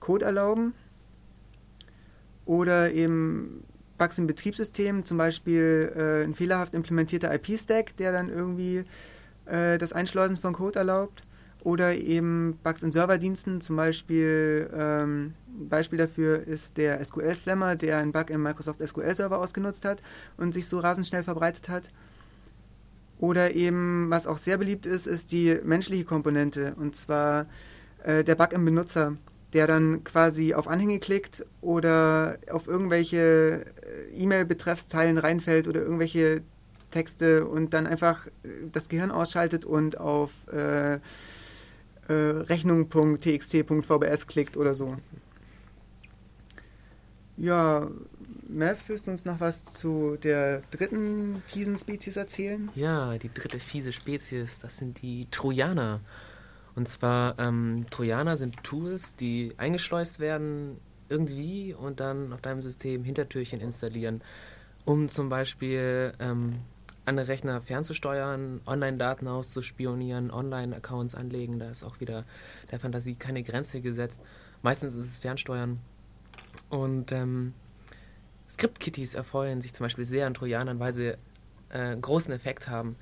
Code 0.00 0.24
erlauben. 0.24 0.74
Oder 2.44 2.92
eben 2.92 3.64
Bugs 3.98 4.18
im 4.18 4.26
Betriebssystem, 4.26 5.04
zum 5.04 5.18
Beispiel 5.18 5.92
äh, 5.96 6.24
ein 6.24 6.34
fehlerhaft 6.34 6.74
implementierter 6.74 7.32
IP-Stack, 7.34 7.96
der 7.96 8.12
dann 8.12 8.28
irgendwie 8.28 8.84
äh, 9.46 9.78
das 9.78 9.92
Einschleusen 9.92 10.36
von 10.36 10.52
Code 10.52 10.78
erlaubt. 10.78 11.22
oder 11.66 11.96
eben 11.96 12.58
Bugs 12.62 12.84
in 12.84 12.92
Serverdiensten. 12.92 13.60
Zum 13.60 13.74
Beispiel, 13.74 14.70
ähm, 14.72 15.34
Beispiel 15.68 15.98
dafür 15.98 16.46
ist 16.46 16.76
der 16.76 17.04
SQL 17.04 17.34
Slammer, 17.34 17.74
der 17.74 17.98
einen 17.98 18.12
Bug 18.12 18.30
im 18.30 18.42
Microsoft 18.42 18.80
SQL 18.86 19.14
Server 19.16 19.38
ausgenutzt 19.38 19.84
hat 19.84 20.00
und 20.36 20.52
sich 20.52 20.68
so 20.68 20.78
rasend 20.78 21.08
schnell 21.08 21.24
verbreitet 21.24 21.68
hat. 21.68 21.90
Oder 23.18 23.54
eben, 23.54 24.10
was 24.10 24.28
auch 24.28 24.38
sehr 24.38 24.58
beliebt 24.58 24.86
ist, 24.86 25.06
ist 25.08 25.32
die 25.32 25.58
menschliche 25.64 26.04
Komponente. 26.04 26.74
Und 26.76 26.94
zwar 26.94 27.46
äh, 28.04 28.22
der 28.22 28.36
Bug 28.36 28.52
im 28.52 28.64
Benutzer, 28.64 29.16
der 29.56 29.66
dann 29.66 30.04
quasi 30.04 30.52
auf 30.52 30.68
Anhänge 30.68 30.98
klickt 30.98 31.46
oder 31.62 32.36
auf 32.50 32.68
irgendwelche 32.68 33.64
äh, 33.80 34.14
E-Mail-Betreffsteilen 34.14 35.16
reinfällt 35.16 35.66
oder 35.66 35.80
irgendwelche 35.80 36.42
Texte 36.90 37.46
und 37.46 37.72
dann 37.72 37.86
einfach 37.86 38.26
äh, 38.26 38.30
das 38.70 38.90
Gehirn 38.90 39.10
ausschaltet 39.10 39.64
und 39.64 39.98
auf 39.98 40.30
äh, 40.52 40.96
äh, 40.96 40.98
Rechnung.txt.vbs 42.08 44.26
klickt 44.26 44.58
oder 44.58 44.74
so. 44.74 44.98
Ja, 47.38 47.88
Mav, 48.50 48.76
willst 48.88 49.06
du 49.06 49.10
uns 49.10 49.24
noch 49.24 49.40
was 49.40 49.64
zu 49.72 50.18
der 50.22 50.60
dritten 50.70 51.42
fiesen 51.46 51.78
Spezies 51.78 52.16
erzählen? 52.16 52.70
Ja, 52.74 53.16
die 53.16 53.32
dritte 53.32 53.58
fiese 53.58 53.92
Spezies, 53.92 54.58
das 54.58 54.76
sind 54.76 55.00
die 55.00 55.28
Trojaner. 55.30 56.00
Und 56.76 56.88
zwar, 56.88 57.38
ähm, 57.38 57.86
Trojaner 57.90 58.36
sind 58.36 58.62
Tools, 58.62 59.14
die 59.16 59.54
eingeschleust 59.56 60.20
werden 60.20 60.78
irgendwie 61.08 61.74
und 61.74 62.00
dann 62.00 62.32
auf 62.32 62.42
deinem 62.42 62.60
System 62.62 63.02
Hintertürchen 63.02 63.60
installieren, 63.60 64.22
um 64.84 65.08
zum 65.08 65.28
Beispiel 65.30 66.12
ähm, 66.20 66.60
andere 67.06 67.28
Rechner 67.28 67.62
fernzusteuern, 67.62 68.60
Online-Daten 68.66 69.26
auszuspionieren, 69.26 70.30
Online-Accounts 70.30 71.14
anlegen. 71.14 71.58
Da 71.58 71.70
ist 71.70 71.82
auch 71.82 72.00
wieder 72.00 72.24
der 72.70 72.78
Fantasie 72.78 73.14
keine 73.14 73.42
Grenze 73.42 73.80
gesetzt. 73.80 74.20
Meistens 74.62 74.94
ist 74.94 75.06
es 75.06 75.18
Fernsteuern. 75.18 75.80
Und 76.68 77.10
ähm, 77.12 77.54
Script-Kitties 78.50 79.14
erfreuen 79.14 79.60
sich 79.60 79.72
zum 79.72 79.84
Beispiel 79.84 80.04
sehr 80.04 80.26
an 80.26 80.34
Trojanern, 80.34 80.78
weil 80.78 80.92
sie 80.92 81.16
äh, 81.70 81.96
großen 81.96 82.32
Effekt 82.32 82.68
haben. 82.68 82.96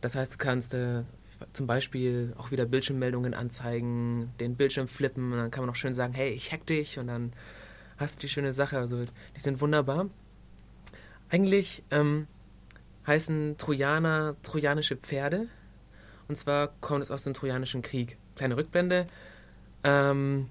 Das 0.00 0.14
heißt, 0.14 0.34
du 0.34 0.38
kannst 0.38 0.74
äh, 0.74 1.02
zum 1.52 1.66
Beispiel 1.66 2.34
auch 2.36 2.50
wieder 2.50 2.66
Bildschirmmeldungen 2.66 3.34
anzeigen, 3.34 4.32
den 4.40 4.56
Bildschirm 4.56 4.88
flippen 4.88 5.32
und 5.32 5.38
dann 5.38 5.50
kann 5.50 5.64
man 5.64 5.70
auch 5.70 5.76
schön 5.76 5.94
sagen, 5.94 6.12
hey, 6.12 6.30
ich 6.30 6.52
hack 6.52 6.66
dich 6.66 6.98
und 6.98 7.06
dann 7.08 7.32
hast 7.96 8.16
du 8.16 8.20
die 8.20 8.28
schöne 8.28 8.52
Sache. 8.52 8.78
Also 8.78 9.04
die 9.04 9.40
sind 9.40 9.60
wunderbar. 9.60 10.08
Eigentlich 11.28 11.82
ähm, 11.90 12.26
heißen 13.06 13.56
Trojaner 13.58 14.36
trojanische 14.42 14.96
Pferde. 14.96 15.48
Und 16.28 16.36
zwar 16.36 16.68
kommt 16.80 17.02
es 17.02 17.10
aus 17.10 17.22
dem 17.22 17.34
Trojanischen 17.34 17.82
Krieg. 17.82 18.16
Kleine 18.36 18.56
Rückblende. 18.56 19.06
Ähm, 19.82 20.48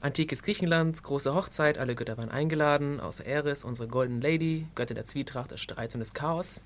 antikes 0.00 0.42
Griechenland, 0.42 1.02
große 1.02 1.32
Hochzeit, 1.32 1.78
alle 1.78 1.94
Götter 1.94 2.18
waren 2.18 2.28
eingeladen, 2.28 3.00
außer 3.00 3.24
Eris, 3.24 3.64
unsere 3.64 3.86
Golden 3.86 4.20
Lady, 4.20 4.66
Göttin 4.74 4.96
der 4.96 5.04
Zwietracht, 5.04 5.52
des 5.52 5.60
Streits 5.60 5.94
und 5.94 6.00
des 6.00 6.12
Chaos. 6.12 6.64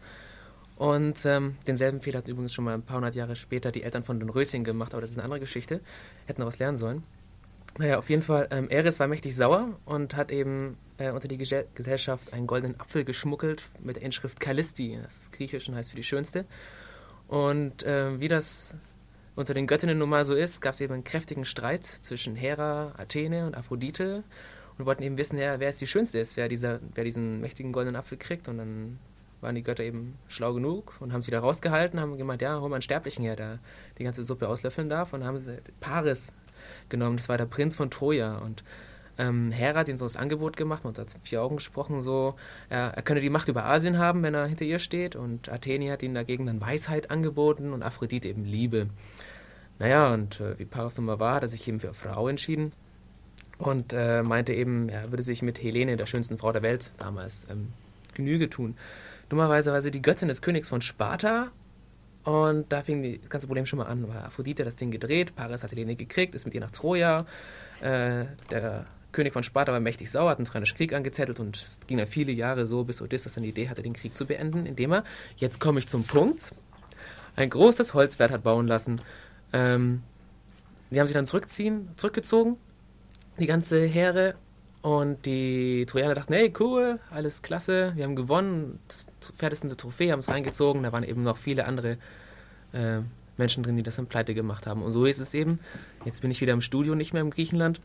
Und 0.76 1.24
ähm, 1.24 1.56
denselben 1.66 2.00
Fehler 2.00 2.18
hatten 2.18 2.30
übrigens 2.30 2.52
schon 2.52 2.64
mal 2.64 2.74
ein 2.74 2.82
paar 2.82 2.96
hundert 2.98 3.14
Jahre 3.14 3.34
später 3.34 3.72
die 3.72 3.82
Eltern 3.82 4.04
von 4.04 4.20
Röschen 4.28 4.62
gemacht, 4.62 4.92
aber 4.92 5.00
das 5.00 5.10
ist 5.10 5.16
eine 5.16 5.24
andere 5.24 5.40
Geschichte. 5.40 5.80
Hätten 6.26 6.40
daraus 6.40 6.58
lernen 6.58 6.76
sollen. 6.76 7.02
Naja, 7.78 7.98
auf 7.98 8.08
jeden 8.08 8.22
Fall, 8.22 8.48
ähm, 8.50 8.68
Eris 8.70 8.98
war 9.00 9.06
mächtig 9.06 9.36
sauer 9.36 9.78
und 9.84 10.14
hat 10.14 10.30
eben 10.30 10.78
äh, 10.96 11.10
unter 11.10 11.28
die 11.28 11.36
Ge 11.36 11.66
Gesellschaft 11.74 12.32
einen 12.32 12.46
goldenen 12.46 12.80
Apfel 12.80 13.04
geschmuggelt 13.04 13.62
mit 13.80 13.96
der 13.96 14.02
Inschrift 14.02 14.40
Kallisti, 14.40 14.98
das 15.02 15.12
ist 15.14 15.32
griechisch 15.32 15.68
und 15.68 15.74
heißt 15.74 15.90
für 15.90 15.96
die 15.96 16.02
Schönste. 16.02 16.46
Und 17.28 17.82
äh, 17.82 18.18
wie 18.18 18.28
das 18.28 18.74
unter 19.34 19.52
den 19.52 19.66
Göttinnen 19.66 19.98
nun 19.98 20.08
mal 20.08 20.24
so 20.24 20.34
ist, 20.34 20.62
gab 20.62 20.74
es 20.74 20.80
eben 20.80 20.94
einen 20.94 21.04
kräftigen 21.04 21.44
Streit 21.44 21.84
zwischen 21.84 22.34
Hera, 22.34 22.94
Athene 22.96 23.46
und 23.46 23.54
Aphrodite 23.54 24.24
und 24.78 24.86
wollten 24.86 25.02
eben 25.02 25.18
wissen, 25.18 25.38
ja, 25.38 25.60
wer 25.60 25.68
jetzt 25.68 25.80
die 25.80 25.86
Schönste 25.86 26.18
ist, 26.18 26.38
wer, 26.38 26.48
dieser, 26.48 26.80
wer 26.94 27.04
diesen 27.04 27.40
mächtigen 27.40 27.72
goldenen 27.72 27.96
Apfel 27.96 28.16
kriegt. 28.16 28.48
Und 28.48 28.56
dann 28.56 28.98
waren 29.40 29.54
die 29.54 29.62
Götter 29.62 29.84
eben 29.84 30.18
schlau 30.28 30.54
genug 30.54 30.94
und 31.00 31.12
haben 31.12 31.22
sie 31.22 31.30
da 31.30 31.40
rausgehalten, 31.40 32.00
haben 32.00 32.16
gemeint, 32.16 32.42
ja, 32.42 32.60
hol 32.60 32.68
mal 32.68 32.76
einen 32.76 32.82
Sterblichen 32.82 33.24
her, 33.24 33.36
der 33.36 33.58
die 33.98 34.04
ganze 34.04 34.24
Suppe 34.24 34.48
auslöffeln 34.48 34.88
darf. 34.88 35.12
Und 35.12 35.24
haben 35.24 35.38
sie 35.38 35.58
Paris 35.80 36.32
genommen, 36.88 37.16
das 37.16 37.28
war 37.28 37.38
der 37.38 37.46
Prinz 37.46 37.76
von 37.76 37.90
Troja. 37.90 38.38
Und 38.38 38.64
ähm, 39.18 39.50
Hera 39.50 39.80
hat 39.80 39.88
ihm 39.88 39.96
so 39.96 40.04
das 40.04 40.16
Angebot 40.16 40.56
gemacht, 40.56 40.84
und 40.84 40.98
hat 40.98 41.08
vier 41.22 41.42
Augen 41.42 41.56
gesprochen, 41.56 42.00
so, 42.02 42.34
er, 42.68 42.92
er 42.94 43.02
könne 43.02 43.20
die 43.20 43.30
Macht 43.30 43.48
über 43.48 43.64
Asien 43.64 43.98
haben, 43.98 44.22
wenn 44.22 44.34
er 44.34 44.46
hinter 44.46 44.64
ihr 44.64 44.78
steht. 44.78 45.16
Und 45.16 45.50
Athene 45.50 45.92
hat 45.92 46.02
ihm 46.02 46.14
dagegen 46.14 46.46
dann 46.46 46.60
Weisheit 46.60 47.10
angeboten 47.10 47.72
und 47.72 47.82
Aphrodite 47.82 48.28
eben 48.28 48.44
Liebe. 48.44 48.88
Naja, 49.78 50.12
und 50.12 50.40
äh, 50.40 50.58
wie 50.58 50.64
Paris 50.64 50.96
nun 50.96 51.06
mal 51.06 51.20
war, 51.20 51.34
hat 51.34 51.42
er 51.42 51.48
sich 51.48 51.66
eben 51.68 51.80
für 51.80 51.92
Frau 51.92 52.28
entschieden 52.28 52.72
und 53.58 53.92
äh, 53.92 54.22
meinte 54.22 54.52
eben, 54.52 54.88
er 54.88 55.10
würde 55.10 55.22
sich 55.22 55.42
mit 55.42 55.62
Helene, 55.62 55.96
der 55.96 56.06
schönsten 56.06 56.38
Frau 56.38 56.52
der 56.52 56.62
Welt 56.62 56.92
damals, 56.98 57.46
ähm, 57.50 57.68
Genüge 58.14 58.48
tun. 58.48 58.76
Dummerweise 59.28 59.72
war 59.72 59.80
sie 59.82 59.90
die 59.90 60.02
Göttin 60.02 60.28
des 60.28 60.40
Königs 60.40 60.68
von 60.68 60.80
Sparta. 60.80 61.50
Und 62.24 62.72
da 62.72 62.82
fing 62.82 63.20
das 63.20 63.30
ganze 63.30 63.46
Problem 63.46 63.66
schon 63.66 63.78
mal 63.78 63.86
an, 63.86 64.08
weil 64.08 64.18
Aphrodite 64.18 64.64
das 64.64 64.76
Ding 64.76 64.90
gedreht, 64.90 65.36
Paris 65.36 65.62
hat 65.62 65.70
Helene 65.70 65.94
gekriegt, 65.94 66.34
ist 66.34 66.44
mit 66.44 66.54
ihr 66.54 66.60
nach 66.60 66.72
Troja, 66.72 67.24
äh, 67.80 68.24
der 68.50 68.86
König 69.12 69.32
von 69.32 69.44
Sparta 69.44 69.72
war 69.72 69.78
mächtig 69.78 70.10
sauer, 70.10 70.30
hat 70.30 70.38
einen 70.38 70.46
Trojannischen 70.46 70.76
Krieg 70.76 70.92
angezettelt 70.92 71.38
und 71.38 71.56
es 71.56 71.78
ging 71.86 72.00
ja 72.00 72.06
viele 72.06 72.32
Jahre 72.32 72.66
so, 72.66 72.82
bis 72.82 73.00
Odysseus 73.00 73.34
dann 73.34 73.44
die 73.44 73.50
Idee 73.50 73.68
hatte, 73.68 73.82
den 73.82 73.92
Krieg 73.92 74.16
zu 74.16 74.26
beenden, 74.26 74.66
indem 74.66 74.92
er, 74.92 75.04
jetzt 75.36 75.60
komme 75.60 75.78
ich 75.78 75.88
zum 75.88 76.04
Punkt, 76.04 76.52
ein 77.36 77.48
großes 77.48 77.94
Holzwert 77.94 78.32
hat 78.32 78.42
bauen 78.42 78.66
lassen. 78.66 79.00
Ähm, 79.52 80.02
die 80.90 80.98
haben 80.98 81.06
sich 81.06 81.14
dann 81.14 81.28
zurückziehen, 81.28 81.90
zurückgezogen, 81.96 82.56
die 83.38 83.46
ganze 83.46 83.84
Heere, 83.84 84.34
und 84.86 85.26
die 85.26 85.84
Trojaner 85.86 86.14
dachten, 86.14 86.32
hey, 86.32 86.52
cool, 86.60 87.00
alles 87.10 87.42
klasse, 87.42 87.92
wir 87.96 88.04
haben 88.04 88.14
gewonnen, 88.14 88.78
das 88.86 89.05
fertigste 89.36 89.76
Trophäe, 89.76 90.12
haben 90.12 90.20
es 90.20 90.28
reingezogen, 90.28 90.82
da 90.82 90.92
waren 90.92 91.04
eben 91.04 91.22
noch 91.22 91.36
viele 91.36 91.66
andere 91.66 91.98
äh, 92.72 93.00
Menschen 93.36 93.62
drin, 93.62 93.76
die 93.76 93.82
das 93.82 93.96
dann 93.96 94.06
pleite 94.06 94.34
gemacht 94.34 94.66
haben. 94.66 94.82
Und 94.82 94.92
so 94.92 95.04
ist 95.04 95.18
es 95.18 95.34
eben. 95.34 95.60
Jetzt 96.04 96.22
bin 96.22 96.30
ich 96.30 96.40
wieder 96.40 96.52
im 96.52 96.60
Studio, 96.60 96.94
nicht 96.94 97.12
mehr 97.12 97.22
im 97.22 97.30
Griechenland. 97.30 97.80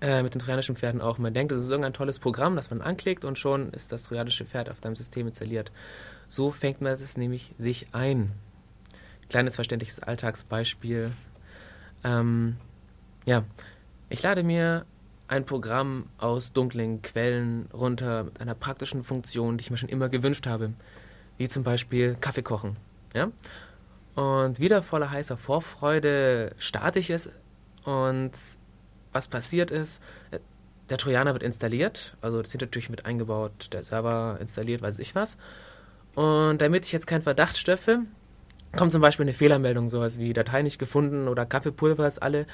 Äh, 0.00 0.22
mit 0.22 0.34
den 0.34 0.40
trojanischen 0.40 0.76
Pferden 0.76 1.00
auch. 1.00 1.18
Man 1.18 1.34
denkt, 1.34 1.52
das 1.52 1.60
ist 1.60 1.70
irgendein 1.70 1.92
tolles 1.92 2.18
Programm, 2.18 2.56
das 2.56 2.70
man 2.70 2.80
anklickt 2.80 3.24
und 3.24 3.38
schon 3.38 3.70
ist 3.72 3.92
das 3.92 4.02
trojanische 4.02 4.44
Pferd 4.44 4.70
auf 4.70 4.80
deinem 4.80 4.96
System 4.96 5.26
installiert. 5.26 5.72
So 6.28 6.50
fängt 6.50 6.80
man 6.80 6.92
es 6.92 7.16
nämlich 7.16 7.54
sich 7.58 7.88
ein. 7.92 8.32
Kleines 9.28 9.54
verständliches 9.54 10.00
Alltagsbeispiel. 10.00 11.12
Ähm, 12.02 12.56
ja, 13.24 13.44
ich 14.08 14.22
lade 14.22 14.42
mir 14.42 14.86
ein 15.34 15.46
Programm 15.46 16.06
aus 16.16 16.52
dunklen 16.52 17.02
Quellen 17.02 17.66
runter 17.72 18.24
mit 18.24 18.40
einer 18.40 18.54
praktischen 18.54 19.02
Funktion, 19.02 19.58
die 19.58 19.62
ich 19.62 19.70
mir 19.70 19.76
schon 19.76 19.88
immer 19.88 20.08
gewünscht 20.08 20.46
habe, 20.46 20.72
wie 21.38 21.48
zum 21.48 21.64
Beispiel 21.64 22.14
Kaffee 22.14 22.42
kochen. 22.42 22.76
Ja? 23.14 23.32
Und 24.14 24.60
wieder 24.60 24.80
voller 24.82 25.10
heißer 25.10 25.36
Vorfreude 25.36 26.54
starte 26.58 27.00
ich 27.00 27.10
es 27.10 27.28
und 27.84 28.30
was 29.12 29.26
passiert 29.26 29.72
ist, 29.72 30.00
äh, 30.30 30.38
der 30.88 30.98
Trojaner 30.98 31.32
wird 31.32 31.42
installiert, 31.42 32.16
also 32.20 32.40
das 32.40 32.52
Hintertürchen 32.52 32.92
mit 32.92 33.04
eingebaut, 33.06 33.70
der 33.72 33.82
Server 33.82 34.38
installiert, 34.40 34.82
weiß 34.82 35.00
ich 35.00 35.14
was. 35.16 35.36
Und 36.14 36.60
damit 36.60 36.84
ich 36.84 36.92
jetzt 36.92 37.06
keinen 37.08 37.22
Verdacht 37.22 37.58
stöffe, 37.58 38.00
kommt 38.76 38.92
zum 38.92 39.00
Beispiel 39.00 39.24
eine 39.24 39.32
Fehlermeldung, 39.32 39.88
sowas 39.88 40.18
wie 40.18 40.32
Datei 40.32 40.62
nicht 40.62 40.78
gefunden 40.78 41.26
oder 41.26 41.44
Kaffeepulver 41.44 42.06
ist 42.06 42.22
alle. 42.22 42.46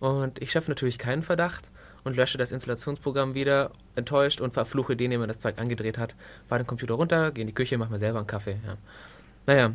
Und 0.00 0.40
ich 0.40 0.52
schaffe 0.52 0.70
natürlich 0.70 0.98
keinen 0.98 1.22
Verdacht 1.22 1.68
und 2.04 2.16
lösche 2.16 2.38
das 2.38 2.52
Installationsprogramm 2.52 3.34
wieder, 3.34 3.70
enttäuscht 3.94 4.40
und 4.40 4.54
verfluche 4.54 4.96
den, 4.96 5.10
der 5.10 5.26
das 5.26 5.38
Zeug 5.38 5.58
angedreht 5.58 5.98
hat. 5.98 6.14
Fahre 6.48 6.62
den 6.62 6.66
Computer 6.66 6.94
runter, 6.94 7.32
gehe 7.32 7.42
in 7.42 7.48
die 7.48 7.54
Küche, 7.54 7.78
mache 7.78 7.92
mir 7.92 7.98
selber 7.98 8.18
einen 8.18 8.26
Kaffee. 8.26 8.58
Ja. 8.66 8.76
Naja, 9.46 9.72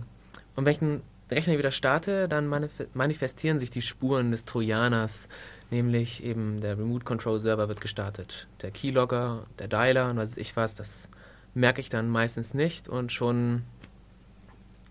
und 0.55 0.65
wenn 0.65 0.71
ich 0.71 0.79
den 0.79 1.01
Rechner 1.29 1.57
wieder 1.57 1.71
starte, 1.71 2.27
dann 2.27 2.47
manifestieren 2.93 3.59
sich 3.59 3.69
die 3.69 3.81
Spuren 3.81 4.31
des 4.31 4.45
Trojaners, 4.45 5.27
nämlich 5.69 6.23
eben 6.23 6.61
der 6.61 6.77
Remote 6.77 7.05
Control 7.05 7.39
Server 7.39 7.67
wird 7.67 7.81
gestartet. 7.81 8.47
Der 8.61 8.71
Keylogger, 8.71 9.45
der 9.59 9.67
Dialer 9.67 10.09
und 10.09 10.17
was 10.17 10.37
ich 10.37 10.55
was, 10.55 10.75
das 10.75 11.09
merke 11.53 11.81
ich 11.81 11.89
dann 11.89 12.09
meistens 12.09 12.53
nicht 12.53 12.87
und 12.87 13.11
schon 13.11 13.63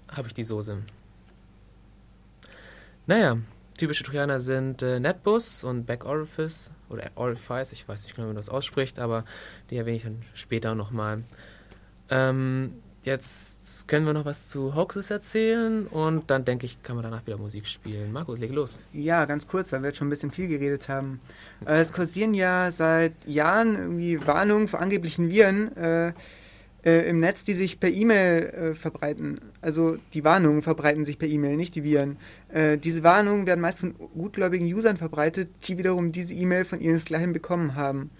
habe 0.08 0.28
ich 0.28 0.34
die 0.34 0.44
Soße. 0.44 0.82
Naja, 3.06 3.38
Typische 3.76 4.04
Trojaner 4.04 4.40
sind 4.40 4.82
äh, 4.82 4.98
NetBus 5.00 5.64
und 5.64 5.86
Backorifice 5.86 6.70
oder 6.88 7.10
Orifice, 7.14 7.72
ich 7.72 7.86
weiß 7.86 8.04
nicht 8.04 8.14
genau, 8.14 8.26
wie 8.26 8.30
man 8.30 8.36
das 8.36 8.48
ausspricht, 8.48 8.98
aber 8.98 9.24
die 9.70 9.76
erwähne 9.76 9.96
ich 9.96 10.04
dann 10.04 10.22
später 10.34 10.74
nochmal. 10.74 11.24
Ähm, 12.08 12.74
jetzt 13.02 13.88
können 13.88 14.06
wir 14.06 14.14
noch 14.14 14.24
was 14.24 14.48
zu 14.48 14.74
Hoaxes 14.74 15.10
erzählen 15.10 15.86
und 15.86 16.30
dann 16.30 16.44
denke 16.44 16.66
ich, 16.66 16.82
kann 16.82 16.96
man 16.96 17.04
danach 17.04 17.26
wieder 17.26 17.36
Musik 17.36 17.66
spielen. 17.66 18.12
Markus, 18.12 18.38
leg 18.38 18.52
los. 18.52 18.78
Ja, 18.92 19.24
ganz 19.26 19.46
kurz, 19.46 19.70
weil 19.72 19.82
wir 19.82 19.88
jetzt 19.88 19.98
schon 19.98 20.08
ein 20.08 20.10
bisschen 20.10 20.32
viel 20.32 20.48
geredet 20.48 20.88
haben. 20.88 21.20
Äh, 21.66 21.80
es 21.82 21.92
kursieren 21.92 22.34
ja 22.34 22.72
seit 22.72 23.12
Jahren 23.26 23.76
irgendwie 23.76 24.26
Warnungen 24.26 24.68
vor 24.68 24.80
angeblichen 24.80 25.28
Viren. 25.28 25.76
Äh, 25.76 26.12
äh, 26.86 27.08
im 27.10 27.18
Netz, 27.18 27.42
die 27.42 27.54
sich 27.54 27.80
per 27.80 27.90
E-Mail 27.90 28.44
äh, 28.44 28.74
verbreiten. 28.74 29.40
Also 29.60 29.96
die 30.14 30.22
Warnungen 30.22 30.62
verbreiten 30.62 31.04
sich 31.04 31.18
per 31.18 31.28
E-Mail, 31.28 31.56
nicht 31.56 31.74
die 31.74 31.82
Viren. 31.82 32.16
Äh, 32.48 32.78
diese 32.78 33.02
Warnungen 33.02 33.46
werden 33.46 33.60
meist 33.60 33.80
von 33.80 33.96
gutgläubigen 34.14 34.72
Usern 34.72 34.96
verbreitet, 34.96 35.50
die 35.66 35.78
wiederum 35.78 36.12
diese 36.12 36.32
E-Mail 36.32 36.64
von 36.64 36.80
ihresgleichen 36.80 37.32
bekommen 37.32 37.74
haben. 37.74 38.10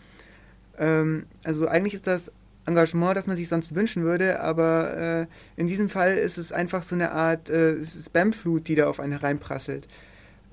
Ähm, 0.78 1.26
also 1.44 1.68
eigentlich 1.68 1.94
ist 1.94 2.08
das 2.08 2.32
Engagement, 2.66 3.16
das 3.16 3.28
man 3.28 3.36
sich 3.36 3.48
sonst 3.48 3.72
wünschen 3.76 4.02
würde, 4.02 4.40
aber 4.40 5.28
äh, 5.56 5.60
in 5.60 5.68
diesem 5.68 5.88
Fall 5.88 6.16
ist 6.16 6.36
es 6.36 6.50
einfach 6.50 6.82
so 6.82 6.96
eine 6.96 7.12
Art 7.12 7.48
äh, 7.48 7.76
Spamflut, 7.84 8.66
die 8.66 8.74
da 8.74 8.88
auf 8.88 8.98
einen 8.98 9.12
hereinprasselt. 9.12 9.86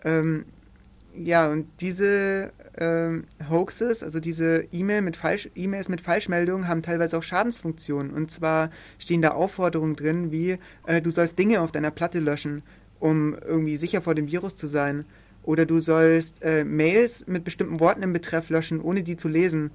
Ähm, 0.05 0.45
ja, 1.15 1.49
und 1.49 1.67
diese 1.79 2.51
ähm, 2.77 3.25
Hoaxes, 3.49 4.03
also 4.03 4.19
diese 4.19 4.65
E-Mail 4.71 5.01
mit 5.01 5.15
Falsch 5.15 5.49
E-Mails 5.55 5.87
mit 5.87 6.01
Falschmeldungen, 6.01 6.67
haben 6.67 6.81
teilweise 6.81 7.17
auch 7.17 7.23
Schadensfunktionen. 7.23 8.11
Und 8.11 8.31
zwar 8.31 8.71
stehen 8.97 9.21
da 9.21 9.31
Aufforderungen 9.31 9.95
drin, 9.95 10.31
wie 10.31 10.57
äh, 10.87 11.01
du 11.01 11.11
sollst 11.11 11.37
Dinge 11.37 11.61
auf 11.61 11.71
deiner 11.71 11.91
Platte 11.91 12.19
löschen, 12.19 12.63
um 12.99 13.35
irgendwie 13.35 13.77
sicher 13.77 14.01
vor 14.01 14.15
dem 14.15 14.27
Virus 14.27 14.55
zu 14.55 14.67
sein. 14.67 15.05
Oder 15.43 15.65
du 15.65 15.81
sollst 15.81 16.41
äh, 16.41 16.63
Mails 16.63 17.27
mit 17.27 17.43
bestimmten 17.43 17.79
Worten 17.79 18.01
im 18.01 18.13
Betreff 18.13 18.49
löschen, 18.49 18.81
ohne 18.81 19.03
die 19.03 19.17
zu 19.17 19.27
lesen. 19.27 19.71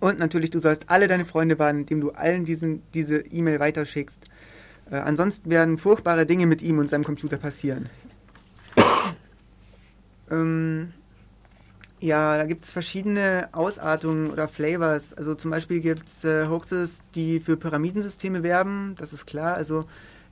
Und 0.00 0.18
natürlich, 0.18 0.50
du 0.50 0.58
sollst 0.58 0.84
alle 0.88 1.06
deine 1.06 1.24
Freunde 1.24 1.58
warnen, 1.58 1.80
indem 1.80 2.00
du 2.00 2.10
allen 2.10 2.44
diesen, 2.44 2.82
diese 2.94 3.18
E-Mail 3.18 3.60
weiterschickst. 3.60 4.18
Äh, 4.90 4.96
ansonsten 4.96 5.48
werden 5.50 5.78
furchtbare 5.78 6.26
Dinge 6.26 6.46
mit 6.46 6.62
ihm 6.62 6.78
und 6.78 6.88
seinem 6.88 7.04
Computer 7.04 7.36
passieren. 7.36 7.88
Ähm, 10.32 10.92
ja, 12.00 12.36
da 12.36 12.44
gibt 12.44 12.64
es 12.64 12.72
verschiedene 12.72 13.48
Ausartungen 13.52 14.30
oder 14.30 14.48
Flavors. 14.48 15.14
Also 15.14 15.36
zum 15.36 15.52
Beispiel 15.52 15.80
gibt 15.80 16.08
es 16.08 16.24
äh, 16.24 16.48
Hoaxes, 16.48 16.90
die 17.14 17.38
für 17.38 17.56
Pyramidensysteme 17.56 18.42
werben, 18.42 18.96
das 18.98 19.12
ist 19.12 19.24
klar. 19.24 19.54
Also 19.54 19.84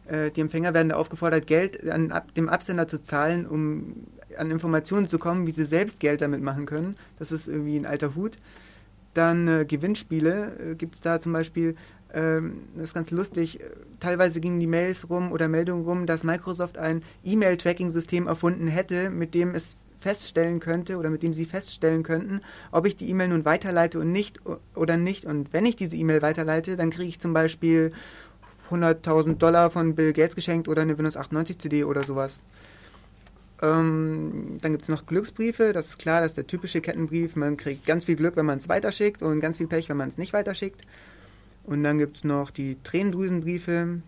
äh, 0.09 0.33
die 0.33 0.40
Empfänger 0.40 0.75
werden 0.75 0.88
da 0.88 0.97
aufgefordert, 0.97 1.47
Geld 1.47 1.88
an 1.88 2.11
ab, 2.11 2.35
dem 2.35 2.49
Absender 2.49 2.88
zu 2.88 3.00
zahlen, 3.00 3.47
um 3.47 4.09
an 4.37 4.50
Informationen 4.50 5.09
zu 5.09 5.19
kommen, 5.21 5.47
wie 5.47 5.52
sie 5.52 5.64
selbst 5.64 6.00
Geld 6.00 6.23
damit 6.23 6.42
machen 6.42 6.66
können. 6.66 6.97
Das 7.21 7.30
ist 7.30 7.47
irgendwie 7.47 7.76
ein 7.76 7.87
alter 7.87 8.16
Hut. 8.16 8.37
Dann 9.14 9.47
äh, 9.47 9.64
Gewinnspiele 9.64 10.73
äh, 10.73 10.75
gibt 10.75 10.97
es 10.97 11.00
da 11.00 11.21
zum 11.21 11.33
Beispiel, 11.33 11.76
ähm, 12.12 12.62
das 12.75 12.87
ist 12.87 12.95
ganz 12.95 13.12
lustig, 13.12 13.61
teilweise 14.00 14.40
gingen 14.40 14.59
die 14.59 14.66
Mails 14.66 15.09
rum 15.09 15.30
oder 15.30 15.47
Meldungen 15.47 15.85
rum, 15.85 16.07
dass 16.07 16.25
Microsoft 16.25 16.78
ein 16.78 17.02
E-Mail-Tracking-System 17.25 18.26
erfunden 18.26 18.66
hätte, 18.66 19.11
mit 19.11 19.35
dem 19.35 19.54
es 19.54 19.76
feststellen 20.00 20.61
könnte 20.61 20.97
oder 20.97 21.11
mit 21.11 21.23
dem 21.23 21.35
Sie 21.35 21.45
feststellen 21.45 22.02
könnten, 22.02 22.40
ob 22.73 22.87
ich 22.87 22.97
die 22.97 23.09
E-Mail 23.11 23.28
nun 23.28 23.45
weiterleite 23.45 24.00
und 24.00 24.12
nicht 24.12 24.40
oder 24.75 24.97
nicht. 24.97 25.25
Und 25.25 25.52
wenn 25.52 25.66
ich 25.66 25.76
diese 25.76 25.97
E-Mail 25.97 26.23
weiterleite, 26.23 26.76
dann 26.76 26.90
kriege 26.90 27.09
ich 27.09 27.21
zum 27.21 27.33
Beispiel 27.33 27.92
100.000 28.71 29.37
Dollar 29.37 29.71
von 29.71 29.95
Bill 29.95 30.12
Gates 30.12 30.37
geschenkt 30.37 30.69
oder 30.69 30.83
eine 30.83 30.97
Windows 30.97 31.16
98 31.16 31.59
CD 31.59 31.85
oder 31.85 32.02
sowas. 32.02 32.33
Ähm, 33.62 34.59
dann 34.62 34.73
gibt 34.73 34.85
es 34.85 34.88
noch 34.88 35.07
Glücksbriefe, 35.07 35.73
das 35.75 35.88
ist 35.88 35.99
klar, 35.99 36.23
das 36.23 36.30
ist 36.30 36.37
der 36.38 36.47
typische 36.47 36.80
Kettenbrief. 36.80 37.37
Man 37.37 37.57
kriegt 37.57 37.85
ganz 37.85 38.04
viel 38.04 38.16
Glück, 38.16 38.37
wenn 38.37 38.47
man 38.47 38.59
es 38.59 38.69
weiterschickt 38.69 39.23
und 39.23 39.40
ganz 39.40 39.59
viel 39.59 39.66
Pech, 39.66 39.88
wenn 39.90 39.99
man 39.99 40.09
es 40.09 40.16
nicht 40.19 40.33
weiterschickt. 40.33 40.80
Und 41.64 41.85
dann 41.85 41.99
gibt 41.99 42.19
es 42.19 42.25
noch 42.25 42.50
die 42.50 42.78
Tränendrüsenbriefe, 42.85 44.00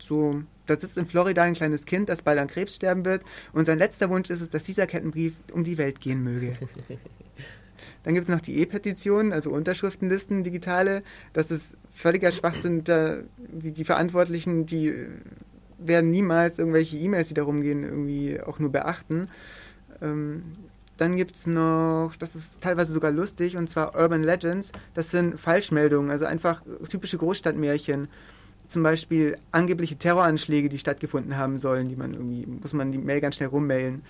so 0.00 0.42
da 0.68 0.76
sitzt 0.76 0.96
in 0.96 1.06
Florida 1.06 1.42
ein 1.42 1.54
kleines 1.54 1.84
Kind, 1.84 2.08
das 2.08 2.22
bald 2.22 2.38
an 2.38 2.48
Krebs 2.48 2.74
sterben 2.74 3.04
wird 3.04 3.22
und 3.52 3.64
sein 3.64 3.78
letzter 3.78 4.10
Wunsch 4.10 4.30
ist 4.30 4.40
es, 4.40 4.50
dass 4.50 4.62
dieser 4.62 4.86
Kettenbrief 4.86 5.34
um 5.52 5.64
die 5.64 5.78
Welt 5.78 6.00
gehen 6.00 6.22
möge. 6.22 6.56
Dann 8.04 8.14
gibt 8.14 8.28
es 8.28 8.34
noch 8.34 8.40
die 8.40 8.58
E-Petitionen, 8.60 9.32
also 9.32 9.50
Unterschriftenlisten, 9.50 10.44
digitale. 10.44 11.02
Das 11.32 11.50
ist 11.50 11.64
völliger 11.94 12.32
Schwachsinn. 12.32 12.84
Da, 12.84 13.18
die 13.38 13.84
Verantwortlichen, 13.84 14.66
die 14.66 14.94
werden 15.78 16.10
niemals 16.10 16.58
irgendwelche 16.58 16.96
E-Mails, 16.96 17.28
die 17.28 17.34
darum 17.34 17.60
gehen, 17.62 17.84
irgendwie 17.84 18.40
auch 18.40 18.58
nur 18.58 18.70
beachten. 18.70 19.28
Ähm, 20.00 20.42
dann 20.96 21.16
gibt 21.16 21.36
es 21.36 21.46
noch, 21.46 22.12
das 22.18 22.34
ist 22.34 22.60
teilweise 22.60 22.92
sogar 22.92 23.12
lustig, 23.12 23.56
und 23.56 23.70
zwar 23.70 23.94
Urban 23.94 24.22
Legends. 24.22 24.72
Das 24.94 25.10
sind 25.10 25.38
Falschmeldungen, 25.38 26.10
also 26.10 26.24
einfach 26.24 26.62
typische 26.88 27.18
Großstadtmärchen 27.18 28.08
zum 28.68 28.82
Beispiel 28.82 29.36
angebliche 29.50 29.96
Terroranschläge, 29.96 30.68
die 30.68 30.78
stattgefunden 30.78 31.36
haben 31.36 31.58
sollen, 31.58 31.88
die 31.88 31.96
man 31.96 32.14
irgendwie, 32.14 32.46
muss 32.46 32.72
man 32.72 32.92
die 32.92 32.98
Mail 32.98 33.20
ganz 33.20 33.36
schnell 33.36 33.48
rummailen. 33.48 34.02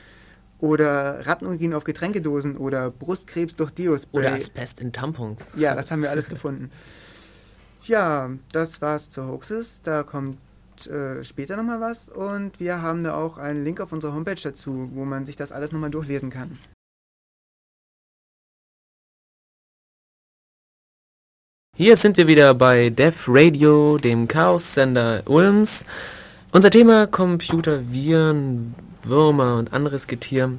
Oder 0.60 1.24
Rattenurin 1.26 1.72
auf 1.72 1.84
Getränkedosen 1.84 2.56
oder 2.56 2.90
Brustkrebs 2.90 3.54
durch 3.54 3.70
Deospray. 3.70 4.18
Oder 4.18 4.32
Asbest 4.34 4.80
in 4.80 4.92
Tampons. 4.92 5.46
Ja, 5.54 5.76
das 5.76 5.90
haben 5.90 6.02
wir 6.02 6.10
alles 6.10 6.28
gefunden. 6.28 6.70
Ja, 7.84 8.30
das 8.52 8.82
war's 8.82 9.08
zu 9.08 9.24
Hoaxes. 9.24 9.80
Da 9.84 10.02
kommt 10.02 10.38
äh, 10.86 11.22
später 11.22 11.56
nochmal 11.56 11.80
was 11.80 12.08
und 12.08 12.58
wir 12.60 12.82
haben 12.82 13.04
da 13.04 13.14
auch 13.14 13.38
einen 13.38 13.64
Link 13.64 13.80
auf 13.80 13.92
unserer 13.92 14.14
Homepage 14.14 14.40
dazu, 14.42 14.90
wo 14.92 15.04
man 15.04 15.24
sich 15.24 15.36
das 15.36 15.52
alles 15.52 15.72
nochmal 15.72 15.90
durchlesen 15.90 16.30
kann. 16.30 16.58
Hier 21.78 21.94
sind 21.94 22.16
wir 22.16 22.26
wieder 22.26 22.54
bei 22.54 22.90
Def 22.90 23.26
Radio, 23.28 23.98
dem 23.98 24.26
Chaos-Sender 24.26 25.22
Ulms. 25.26 25.86
Unser 26.50 26.70
Thema 26.70 27.06
Computer, 27.06 27.92
Viren, 27.92 28.74
Würmer 29.04 29.58
und 29.58 29.72
anderes 29.72 30.08
Getier. 30.08 30.58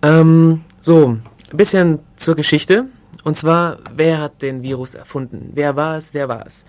Ähm, 0.00 0.64
so, 0.82 1.18
ein 1.50 1.56
bisschen 1.56 1.98
zur 2.14 2.36
Geschichte. 2.36 2.84
Und 3.24 3.38
zwar, 3.38 3.78
wer 3.92 4.20
hat 4.20 4.40
den 4.40 4.62
Virus 4.62 4.94
erfunden? 4.94 5.50
Wer 5.54 5.74
war 5.74 5.96
es? 5.96 6.14
Wer 6.14 6.28
war 6.28 6.46
es? 6.46 6.64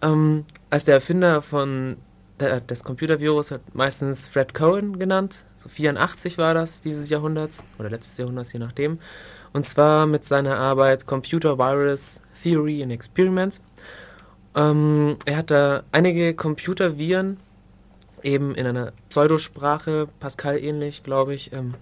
Ähm, 0.00 0.46
als 0.70 0.84
der 0.84 0.94
Erfinder 0.94 1.42
von 1.42 1.98
der, 2.40 2.60
des 2.62 2.84
Computervirus 2.84 3.50
hat 3.50 3.74
meistens 3.74 4.28
Fred 4.28 4.54
Cohen 4.54 4.98
genannt. 4.98 5.44
So 5.56 5.68
84 5.68 6.38
war 6.38 6.54
das 6.54 6.80
dieses 6.80 7.10
Jahrhunderts 7.10 7.58
oder 7.78 7.90
letztes 7.90 8.16
Jahrhunderts, 8.16 8.54
je 8.54 8.60
nachdem. 8.60 8.98
Und 9.52 9.64
zwar 9.64 10.06
mit 10.06 10.24
seiner 10.24 10.56
Arbeit 10.56 11.06
Computer 11.06 11.58
Virus 11.58 12.22
Theory 12.46 12.80
and 12.80 12.92
Experiments. 12.92 13.60
Ähm, 14.54 15.16
er 15.24 15.38
hat 15.38 15.50
da 15.50 15.82
einige 15.90 16.32
Computerviren 16.32 17.38
eben 18.22 18.54
in 18.54 18.66
einer 18.66 18.92
Pseudosprache, 19.08 20.06
Pascal 20.20 20.58
ähnlich, 20.58 21.02
glaube 21.02 21.34
ich, 21.34 21.52
ähm, 21.52 21.74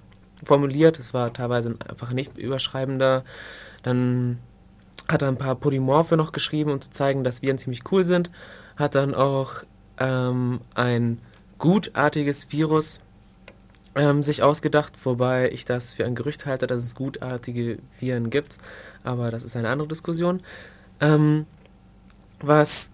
formuliert. 0.42 0.98
Es 0.98 1.12
war 1.12 1.33
teilweise 1.35 1.77
einfach 1.87 2.12
nicht 2.12 2.38
überschreibender. 2.38 3.24
Dann 3.83 4.38
hat 5.07 5.20
er 5.20 5.29
ein 5.29 5.37
paar 5.37 5.55
Polymorphe 5.55 6.16
noch 6.16 6.33
geschrieben, 6.33 6.72
um 6.72 6.81
zu 6.81 6.90
zeigen, 6.90 7.24
dass 7.24 7.42
Viren 7.42 7.59
ziemlich 7.59 7.83
cool 7.92 8.03
sind. 8.03 8.31
Hat 8.77 8.94
dann 8.94 9.14
auch 9.14 9.64
ähm, 9.98 10.61
ein 10.74 11.18
gutartiges 11.59 12.50
Virus 12.50 13.00
ähm, 13.94 14.22
sich 14.22 14.42
ausgedacht, 14.42 14.94
wobei 15.05 15.50
ich 15.50 15.66
das 15.66 15.92
für 15.92 16.07
ein 16.07 16.14
Gerücht 16.14 16.46
halte, 16.46 16.66
dass 16.66 16.85
es 16.85 16.94
gutartige 16.94 17.79
Viren 18.00 18.31
gibt 18.31 18.59
aber 19.05 19.31
das 19.31 19.45
ist 19.45 19.57
eine 19.57 19.69
andere 19.69 19.88
Diskussion. 19.88 20.43
Ähm, 21.01 21.47
was 22.40 22.90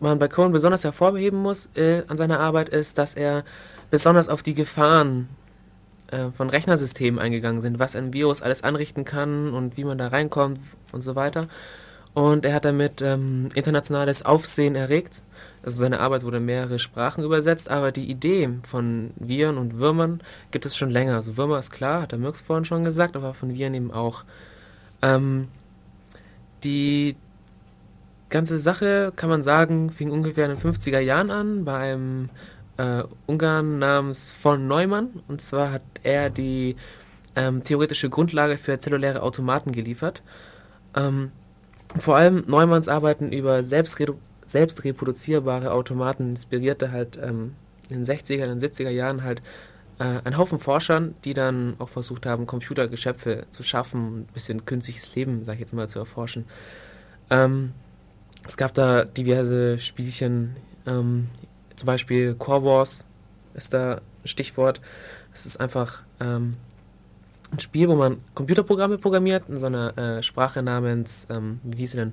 man 0.00 0.18
bei 0.18 0.28
Cohen 0.28 0.52
besonders 0.52 0.84
hervorheben 0.84 1.40
muss 1.40 1.68
äh, 1.76 2.02
an 2.08 2.16
seiner 2.16 2.40
Arbeit 2.40 2.68
ist, 2.68 2.98
dass 2.98 3.14
er 3.14 3.44
besonders 3.90 4.28
auf 4.28 4.42
die 4.42 4.54
Gefahren 4.54 5.28
äh, 6.08 6.30
von 6.30 6.50
Rechnersystemen 6.50 7.18
eingegangen 7.20 7.60
sind, 7.60 7.78
was 7.78 7.96
ein 7.96 8.12
Virus 8.12 8.42
alles 8.42 8.62
anrichten 8.62 9.04
kann 9.04 9.52
und 9.54 9.76
wie 9.76 9.84
man 9.84 9.98
da 9.98 10.08
reinkommt 10.08 10.60
und 10.92 11.00
so 11.00 11.16
weiter. 11.16 11.48
Und 12.12 12.44
er 12.44 12.54
hat 12.54 12.64
damit 12.64 13.02
ähm, 13.02 13.48
internationales 13.54 14.24
Aufsehen 14.24 14.76
erregt. 14.76 15.22
Also 15.64 15.80
seine 15.80 15.98
Arbeit 15.98 16.22
wurde 16.22 16.36
in 16.36 16.44
mehrere 16.44 16.78
Sprachen 16.78 17.24
übersetzt, 17.24 17.68
aber 17.68 17.90
die 17.90 18.08
Idee 18.08 18.48
von 18.62 19.10
Viren 19.16 19.58
und 19.58 19.78
Würmern 19.78 20.22
gibt 20.52 20.66
es 20.66 20.76
schon 20.76 20.90
länger. 20.90 21.14
Also 21.16 21.36
Würmer 21.36 21.58
ist 21.58 21.72
klar, 21.72 22.02
hat 22.02 22.12
der 22.12 22.20
Mirks 22.20 22.40
vorhin 22.40 22.64
schon 22.64 22.84
gesagt, 22.84 23.16
aber 23.16 23.34
von 23.34 23.52
Viren 23.54 23.74
eben 23.74 23.90
auch. 23.90 24.24
Ähm, 25.02 25.48
die 26.62 27.16
ganze 28.30 28.58
Sache, 28.58 29.12
kann 29.14 29.28
man 29.28 29.42
sagen, 29.42 29.90
fing 29.90 30.10
ungefähr 30.10 30.50
in 30.50 30.56
den 30.56 30.60
50er 30.60 30.98
Jahren 30.98 31.30
an 31.30 31.64
bei 31.64 31.92
einem 31.92 32.30
äh, 32.78 33.04
Ungarn 33.26 33.78
namens 33.78 34.32
von 34.32 34.66
Neumann. 34.66 35.22
Und 35.28 35.40
zwar 35.40 35.70
hat 35.70 35.82
er 36.02 36.30
die 36.30 36.76
ähm, 37.36 37.64
theoretische 37.64 38.10
Grundlage 38.10 38.56
für 38.56 38.78
zelluläre 38.78 39.22
Automaten 39.22 39.72
geliefert. 39.72 40.22
Ähm, 40.96 41.30
vor 41.98 42.16
allem 42.16 42.44
Neumanns 42.46 42.88
Arbeiten 42.88 43.32
über 43.32 43.62
selbstre 43.62 44.14
selbstreproduzierbare 44.46 45.72
Automaten 45.72 46.30
inspirierte 46.30 46.92
halt 46.92 47.18
ähm, 47.20 47.54
in 47.88 48.04
den 48.04 48.04
60er, 48.04 48.50
und 48.50 48.62
70er 48.62 48.90
Jahren 48.90 49.24
halt 49.24 49.42
ein 49.98 50.36
Haufen 50.36 50.58
Forschern, 50.58 51.14
die 51.24 51.34
dann 51.34 51.76
auch 51.78 51.88
versucht 51.88 52.26
haben, 52.26 52.46
Computergeschöpfe 52.46 53.46
zu 53.50 53.62
schaffen, 53.62 54.20
ein 54.20 54.26
bisschen 54.34 54.64
künstliches 54.64 55.14
Leben, 55.14 55.44
sag 55.44 55.54
ich 55.54 55.60
jetzt 55.60 55.72
mal, 55.72 55.88
zu 55.88 55.98
erforschen. 55.98 56.46
Ähm, 57.30 57.72
es 58.46 58.56
gab 58.56 58.74
da 58.74 59.04
diverse 59.04 59.78
Spielchen, 59.78 60.56
ähm, 60.86 61.28
zum 61.76 61.86
Beispiel 61.86 62.34
Core 62.34 62.64
Wars 62.64 63.06
ist 63.54 63.72
da 63.72 63.94
ein 63.94 64.00
Stichwort. 64.24 64.80
Es 65.32 65.46
ist 65.46 65.58
einfach 65.58 66.02
ähm, 66.20 66.56
ein 67.52 67.60
Spiel, 67.60 67.88
wo 67.88 67.94
man 67.94 68.18
Computerprogramme 68.34 68.98
programmiert 68.98 69.48
in 69.48 69.58
so 69.58 69.66
einer 69.66 69.96
äh, 69.96 70.22
Sprache 70.22 70.62
namens, 70.62 71.26
ähm, 71.30 71.60
wie 71.62 71.78
hieß 71.78 71.92
sie 71.92 71.96
denn? 71.98 72.12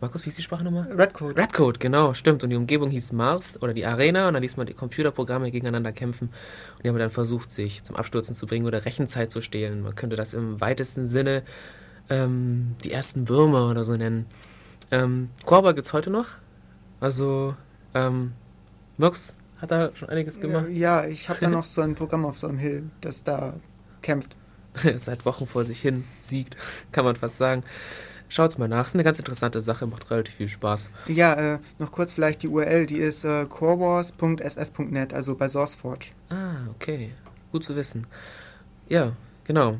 Markus, 0.00 0.24
wie 0.24 0.28
ist 0.28 0.38
die 0.38 0.42
Sprache 0.42 0.62
nochmal? 0.62 0.92
Redcode. 0.92 1.36
Redcode, 1.36 1.80
genau, 1.80 2.14
stimmt. 2.14 2.44
Und 2.44 2.50
die 2.50 2.56
Umgebung 2.56 2.88
hieß 2.88 3.10
Mars 3.12 3.60
oder 3.60 3.74
die 3.74 3.84
Arena 3.84 4.28
und 4.28 4.34
dann 4.34 4.42
ließ 4.42 4.56
man 4.56 4.66
die 4.66 4.74
Computerprogramme 4.74 5.50
gegeneinander 5.50 5.92
kämpfen 5.92 6.28
und 6.28 6.84
die 6.84 6.88
haben 6.88 6.98
dann 6.98 7.10
versucht, 7.10 7.52
sich 7.52 7.82
zum 7.82 7.96
Abstürzen 7.96 8.36
zu 8.36 8.46
bringen 8.46 8.66
oder 8.66 8.84
Rechenzeit 8.84 9.32
zu 9.32 9.40
stehlen. 9.40 9.82
Man 9.82 9.96
könnte 9.96 10.14
das 10.14 10.34
im 10.34 10.60
weitesten 10.60 11.08
Sinne 11.08 11.42
ähm, 12.10 12.76
die 12.84 12.92
ersten 12.92 13.28
Würmer 13.28 13.70
oder 13.70 13.82
so 13.82 13.96
nennen. 13.96 14.26
Ähm, 14.92 15.30
Korba 15.44 15.72
gibt's 15.72 15.92
heute 15.92 16.10
noch. 16.10 16.28
Also, 17.00 17.56
ähm, 17.94 18.32
Murks 18.96 19.34
hat 19.60 19.72
da 19.72 19.90
schon 19.94 20.08
einiges 20.08 20.40
gemacht. 20.40 20.68
Ja, 20.70 21.06
ich 21.06 21.28
habe 21.28 21.40
da 21.40 21.48
noch 21.50 21.64
so 21.64 21.80
ein 21.80 21.96
Programm 21.96 22.24
auf 22.24 22.38
so 22.38 22.46
einem 22.46 22.58
Hill, 22.58 22.84
das 23.00 23.24
da 23.24 23.54
kämpft. 24.02 24.36
Seit 24.96 25.24
Wochen 25.24 25.46
vor 25.46 25.64
sich 25.64 25.80
hin 25.80 26.04
siegt, 26.20 26.56
kann 26.92 27.04
man 27.04 27.16
fast 27.16 27.36
sagen. 27.36 27.64
Schaut's 28.28 28.58
mal 28.58 28.68
nach, 28.68 28.86
ist 28.86 28.94
eine 28.94 29.04
ganz 29.04 29.18
interessante 29.18 29.62
Sache, 29.62 29.86
macht 29.86 30.10
relativ 30.10 30.34
viel 30.34 30.48
Spaß. 30.48 30.90
Ja, 31.06 31.54
äh, 31.54 31.58
noch 31.78 31.92
kurz 31.92 32.12
vielleicht 32.12 32.42
die 32.42 32.48
URL, 32.48 32.86
die 32.86 32.98
ist 32.98 33.24
äh, 33.24 33.46
corewars.sf.net, 33.46 35.14
also 35.14 35.34
bei 35.34 35.48
SourceForge. 35.48 36.08
Ah, 36.28 36.68
okay. 36.70 37.12
Gut 37.52 37.64
zu 37.64 37.74
wissen. 37.74 38.06
Ja, 38.88 39.12
genau. 39.44 39.78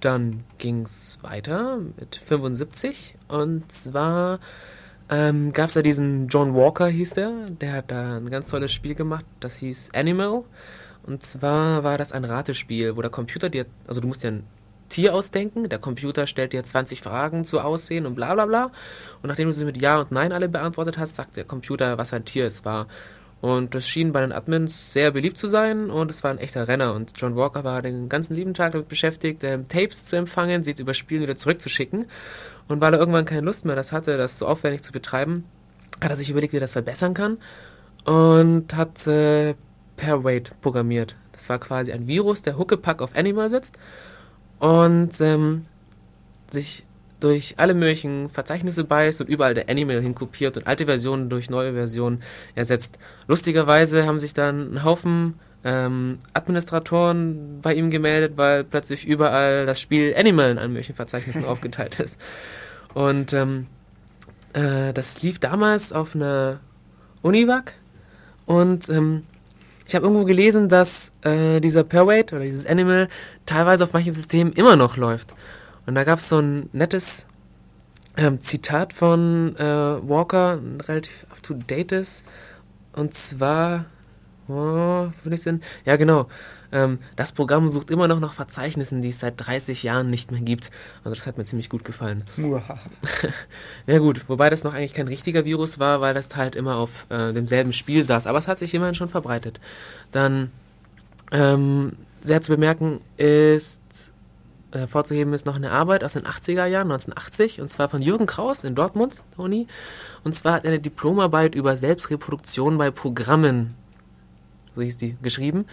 Dann 0.00 0.44
ging's 0.58 1.18
weiter 1.22 1.78
mit 1.98 2.16
75 2.16 3.16
und 3.28 3.70
zwar 3.70 4.38
ähm, 5.10 5.52
gab 5.52 5.68
es 5.68 5.74
da 5.74 5.82
diesen 5.82 6.28
John 6.28 6.54
Walker, 6.54 6.88
hieß 6.88 7.10
der. 7.10 7.50
Der 7.60 7.72
hat 7.72 7.90
da 7.90 8.16
ein 8.16 8.30
ganz 8.30 8.50
tolles 8.50 8.72
Spiel 8.72 8.94
gemacht, 8.94 9.24
das 9.40 9.56
hieß 9.56 9.90
Animal. 9.94 10.44
Und 11.02 11.26
zwar 11.26 11.84
war 11.84 11.98
das 11.98 12.12
ein 12.12 12.24
Ratespiel, 12.24 12.96
wo 12.96 13.02
der 13.02 13.10
Computer 13.10 13.50
dir, 13.50 13.66
also 13.86 14.00
du 14.00 14.08
musst 14.08 14.22
dir 14.22 14.28
ein 14.28 14.44
Tier 14.94 15.12
ausdenken, 15.12 15.68
der 15.68 15.80
Computer 15.80 16.28
stellt 16.28 16.52
dir 16.52 16.62
20 16.62 17.02
Fragen 17.02 17.42
zu 17.42 17.58
Aussehen 17.58 18.06
und 18.06 18.14
bla 18.14 18.32
bla 18.34 18.46
bla. 18.46 18.64
Und 19.22 19.28
nachdem 19.28 19.48
du 19.48 19.52
sie 19.52 19.64
mit 19.64 19.76
Ja 19.82 19.98
und 19.98 20.12
Nein 20.12 20.30
alle 20.30 20.48
beantwortet 20.48 20.98
hast, 20.98 21.16
sagt 21.16 21.36
der 21.36 21.42
Computer, 21.42 21.98
was 21.98 22.12
ein 22.12 22.24
Tier 22.24 22.46
es 22.46 22.64
war. 22.64 22.86
Und 23.40 23.74
das 23.74 23.88
schien 23.88 24.12
bei 24.12 24.20
den 24.20 24.30
Admins 24.30 24.92
sehr 24.92 25.10
beliebt 25.10 25.36
zu 25.36 25.48
sein 25.48 25.90
und 25.90 26.12
es 26.12 26.22
war 26.22 26.30
ein 26.30 26.38
echter 26.38 26.68
Renner. 26.68 26.94
Und 26.94 27.12
John 27.16 27.34
Walker 27.34 27.64
war 27.64 27.82
den 27.82 28.08
ganzen 28.08 28.36
lieben 28.36 28.54
Tag 28.54 28.70
damit 28.70 28.86
beschäftigt, 28.86 29.42
ähm, 29.42 29.66
Tapes 29.66 30.04
zu 30.04 30.14
empfangen, 30.14 30.62
sie 30.62 30.76
zu 30.76 30.82
überspielen, 30.82 31.24
wieder 31.24 31.34
zurückzuschicken. 31.34 32.06
Und 32.68 32.80
weil 32.80 32.94
er 32.94 33.00
irgendwann 33.00 33.24
keine 33.24 33.40
Lust 33.40 33.64
mehr 33.64 33.74
das 33.74 33.90
hatte, 33.90 34.16
das 34.16 34.38
so 34.38 34.46
aufwendig 34.46 34.82
zu 34.82 34.92
betreiben, 34.92 35.42
hat 36.00 36.12
er 36.12 36.16
sich 36.16 36.30
überlegt, 36.30 36.52
wie 36.52 36.58
er 36.58 36.60
das 36.60 36.74
verbessern 36.74 37.14
kann 37.14 37.38
und 38.04 38.76
hat 38.76 39.08
äh, 39.08 39.56
Pairweight 39.96 40.52
programmiert. 40.60 41.16
Das 41.32 41.48
war 41.48 41.58
quasi 41.58 41.90
ein 41.90 42.06
Virus, 42.06 42.42
der 42.42 42.56
Huckepack 42.56 43.02
auf 43.02 43.16
Animal 43.16 43.50
sitzt 43.50 43.76
und 44.58 45.20
ähm, 45.20 45.66
sich 46.50 46.84
durch 47.20 47.54
alle 47.56 47.74
möglichen 47.74 48.28
Verzeichnisse 48.28 48.84
beißt 48.84 49.20
und 49.20 49.28
überall 49.28 49.54
der 49.54 49.68
Animal 49.70 50.00
hinkopiert 50.00 50.56
und 50.56 50.66
alte 50.66 50.84
Versionen 50.84 51.30
durch 51.30 51.48
neue 51.48 51.72
Versionen 51.72 52.22
ersetzt. 52.54 52.98
Lustigerweise 53.26 54.04
haben 54.04 54.18
sich 54.18 54.34
dann 54.34 54.74
ein 54.74 54.84
Haufen 54.84 55.34
ähm, 55.64 56.18
Administratoren 56.34 57.60
bei 57.62 57.74
ihm 57.74 57.90
gemeldet, 57.90 58.34
weil 58.36 58.64
plötzlich 58.64 59.06
überall 59.06 59.64
das 59.64 59.80
Spiel 59.80 60.14
Animal 60.16 60.50
in 60.50 60.58
allen 60.58 60.72
möglichen 60.72 60.94
Verzeichnissen 60.94 61.44
aufgeteilt 61.46 61.98
ist. 61.98 62.18
Und 62.92 63.32
ähm, 63.32 63.68
äh, 64.52 64.92
das 64.92 65.22
lief 65.22 65.38
damals 65.38 65.92
auf 65.92 66.14
einer 66.14 66.60
Univac 67.22 67.72
und 68.44 68.88
ähm, 68.90 69.24
ich 69.86 69.94
habe 69.94 70.06
irgendwo 70.06 70.24
gelesen, 70.24 70.68
dass 70.68 71.12
äh, 71.22 71.60
dieser 71.60 71.84
Pairweight 71.84 72.32
oder 72.32 72.44
dieses 72.44 72.66
Animal 72.66 73.08
teilweise 73.46 73.84
auf 73.84 73.92
manchen 73.92 74.12
Systemen 74.12 74.52
immer 74.52 74.76
noch 74.76 74.96
läuft. 74.96 75.34
Und 75.86 75.94
da 75.94 76.04
gab 76.04 76.18
es 76.18 76.28
so 76.28 76.38
ein 76.38 76.70
nettes 76.72 77.26
ähm, 78.16 78.40
Zitat 78.40 78.92
von 78.92 79.56
äh, 79.56 79.62
Walker, 79.62 80.58
relativ 80.88 81.26
up-to-dates. 81.30 82.22
Und 82.92 83.12
zwar, 83.12 83.86
oh, 84.48 85.08
würde 85.22 85.34
ich 85.34 85.42
denn? 85.42 85.60
Ja, 85.84 85.96
genau. 85.96 86.28
Ähm, 86.74 86.98
das 87.14 87.32
Programm 87.32 87.68
sucht 87.68 87.90
immer 87.90 88.08
noch 88.08 88.18
nach 88.18 88.34
Verzeichnissen, 88.34 89.00
die 89.00 89.10
es 89.10 89.20
seit 89.20 89.34
30 89.36 89.84
Jahren 89.84 90.10
nicht 90.10 90.32
mehr 90.32 90.40
gibt. 90.40 90.70
Also 91.04 91.14
das 91.14 91.26
hat 91.26 91.38
mir 91.38 91.44
ziemlich 91.44 91.70
gut 91.70 91.84
gefallen. 91.84 92.24
ja 93.86 93.98
gut, 93.98 94.28
wobei 94.28 94.50
das 94.50 94.64
noch 94.64 94.74
eigentlich 94.74 94.92
kein 94.92 95.08
richtiger 95.08 95.44
Virus 95.44 95.78
war, 95.78 96.00
weil 96.00 96.12
das 96.12 96.28
halt 96.34 96.56
immer 96.56 96.76
auf 96.76 96.90
äh, 97.08 97.32
demselben 97.32 97.72
Spiel 97.72 98.02
saß. 98.02 98.26
Aber 98.26 98.38
es 98.38 98.48
hat 98.48 98.58
sich 98.58 98.74
immerhin 98.74 98.96
schon 98.96 99.08
verbreitet. 99.08 99.60
Dann 100.10 100.50
ähm, 101.30 101.92
sehr 102.22 102.42
zu 102.42 102.50
bemerken 102.50 103.00
ist 103.16 103.78
hervorzuheben 104.72 105.32
ist 105.32 105.46
noch 105.46 105.54
eine 105.54 105.70
Arbeit 105.70 106.02
aus 106.02 106.14
den 106.14 106.24
80er 106.24 106.66
Jahren, 106.66 106.90
1980, 106.90 107.60
und 107.60 107.68
zwar 107.68 107.88
von 107.88 108.02
Jürgen 108.02 108.26
Kraus 108.26 108.64
in 108.64 108.74
Dortmund, 108.74 109.22
der 109.36 109.44
Uni. 109.44 109.68
Und 110.24 110.34
zwar 110.34 110.54
hat 110.54 110.64
er 110.64 110.72
eine 110.72 110.80
Diplomarbeit 110.80 111.54
über 111.54 111.76
Selbstreproduktion 111.76 112.76
bei 112.76 112.90
Programmen, 112.90 113.74
so 114.74 114.82
hieß 114.82 114.96
die, 114.96 115.16
geschrieben. 115.22 115.66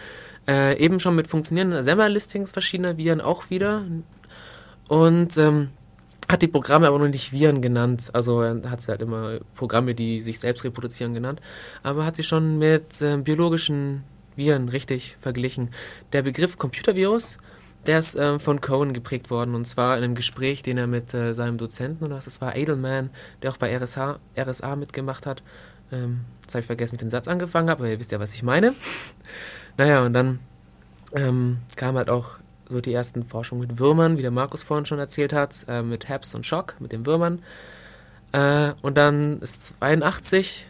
Äh, 0.48 0.78
eben 0.78 0.98
schon 0.98 1.14
mit 1.14 1.28
funktionierenden 1.28 1.78
Assembler-Listings 1.78 2.52
verschiedener 2.52 2.96
Viren 2.96 3.20
auch 3.20 3.50
wieder. 3.50 3.84
Und 4.88 5.36
ähm, 5.36 5.70
hat 6.28 6.42
die 6.42 6.48
Programme 6.48 6.86
aber 6.88 6.98
noch 6.98 7.08
nicht 7.08 7.32
Viren 7.32 7.62
genannt. 7.62 8.10
Also 8.12 8.42
er 8.42 8.62
hat 8.70 8.86
halt 8.88 9.02
immer 9.02 9.38
Programme, 9.54 9.94
die 9.94 10.22
sich 10.22 10.40
selbst 10.40 10.64
reproduzieren 10.64 11.14
genannt. 11.14 11.40
Aber 11.82 12.04
hat 12.04 12.16
sie 12.16 12.24
schon 12.24 12.58
mit 12.58 13.00
äh, 13.00 13.16
biologischen 13.18 14.04
Viren 14.34 14.68
richtig 14.68 15.16
verglichen. 15.20 15.70
Der 16.12 16.22
Begriff 16.22 16.58
Computervirus 16.58 17.38
der 17.86 17.98
ist 17.98 18.14
äh, 18.14 18.38
von 18.38 18.60
Cohen 18.60 18.92
geprägt 18.92 19.30
worden 19.30 19.54
und 19.54 19.66
zwar 19.66 19.96
in 19.96 20.04
einem 20.04 20.14
Gespräch, 20.14 20.62
den 20.62 20.78
er 20.78 20.86
mit 20.86 21.12
äh, 21.14 21.34
seinem 21.34 21.58
Dozenten 21.58 22.04
oder 22.04 22.16
was 22.16 22.26
das 22.26 22.40
war, 22.40 22.56
Edelman, 22.56 23.10
der 23.42 23.50
auch 23.50 23.56
bei 23.56 23.76
RSH, 23.76 24.20
RSA 24.38 24.76
mitgemacht 24.76 25.26
hat. 25.26 25.42
Ähm, 25.90 26.20
jetzt 26.52 26.54
habe 26.54 26.60
ich 26.60 26.66
vergessen, 26.66 26.94
mit 26.94 27.00
dem 27.00 27.10
Satz 27.10 27.28
angefangen 27.28 27.70
habe, 27.70 27.82
aber 27.82 27.90
ihr 27.90 27.98
wisst 27.98 28.12
ja, 28.12 28.20
was 28.20 28.34
ich 28.34 28.42
meine. 28.42 28.74
Naja, 29.78 30.04
und 30.04 30.12
dann 30.12 30.40
ähm, 31.14 31.58
kam 31.76 31.96
halt 31.96 32.10
auch 32.10 32.38
so 32.68 32.82
die 32.82 32.92
ersten 32.92 33.24
Forschungen 33.24 33.66
mit 33.66 33.78
Würmern, 33.78 34.18
wie 34.18 34.22
der 34.22 34.30
Markus 34.30 34.62
vorhin 34.62 34.84
schon 34.84 34.98
erzählt 34.98 35.32
hat, 35.32 35.60
äh, 35.66 35.82
mit 35.82 36.10
Habs 36.10 36.34
und 36.34 36.44
Schock, 36.44 36.76
mit 36.78 36.92
den 36.92 37.06
Würmern. 37.06 37.42
Äh, 38.32 38.72
und 38.82 38.98
dann 38.98 39.40
ist 39.40 39.64
82 39.78 40.68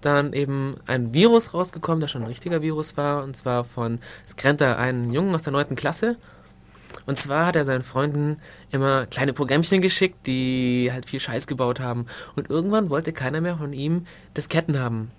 dann 0.00 0.32
eben 0.32 0.72
ein 0.86 1.12
Virus 1.12 1.54
rausgekommen, 1.54 2.00
der 2.00 2.08
schon 2.08 2.22
ein 2.22 2.28
richtiger 2.28 2.62
Virus 2.62 2.96
war, 2.96 3.24
und 3.24 3.36
zwar 3.36 3.64
von 3.64 3.98
Skrenta, 4.28 4.76
einen 4.76 5.12
Jungen 5.12 5.34
aus 5.34 5.42
der 5.42 5.52
neunten 5.52 5.74
Klasse. 5.74 6.16
Und 7.06 7.18
zwar 7.18 7.46
hat 7.46 7.56
er 7.56 7.64
seinen 7.64 7.82
Freunden 7.82 8.38
immer 8.70 9.06
kleine 9.06 9.32
Programmchen 9.32 9.82
geschickt, 9.82 10.26
die 10.26 10.90
halt 10.92 11.08
viel 11.08 11.20
Scheiß 11.20 11.46
gebaut 11.46 11.80
haben. 11.80 12.06
Und 12.36 12.50
irgendwann 12.50 12.90
wollte 12.90 13.12
keiner 13.12 13.40
mehr 13.40 13.58
von 13.58 13.72
ihm 13.72 14.06
Disketten 14.36 14.78
haben. 14.78 15.10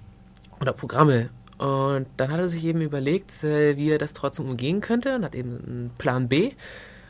Oder 0.59 0.73
Programme. 0.73 1.29
Und 1.57 2.07
dann 2.17 2.31
hat 2.31 2.39
er 2.39 2.49
sich 2.49 2.63
eben 2.65 2.81
überlegt, 2.81 3.43
äh, 3.43 3.77
wie 3.77 3.89
er 3.89 3.97
das 3.97 4.13
trotzdem 4.13 4.49
umgehen 4.49 4.81
könnte 4.81 5.15
und 5.15 5.23
hat 5.23 5.35
eben 5.35 5.57
einen 5.65 5.91
Plan 5.97 6.27
B 6.27 6.51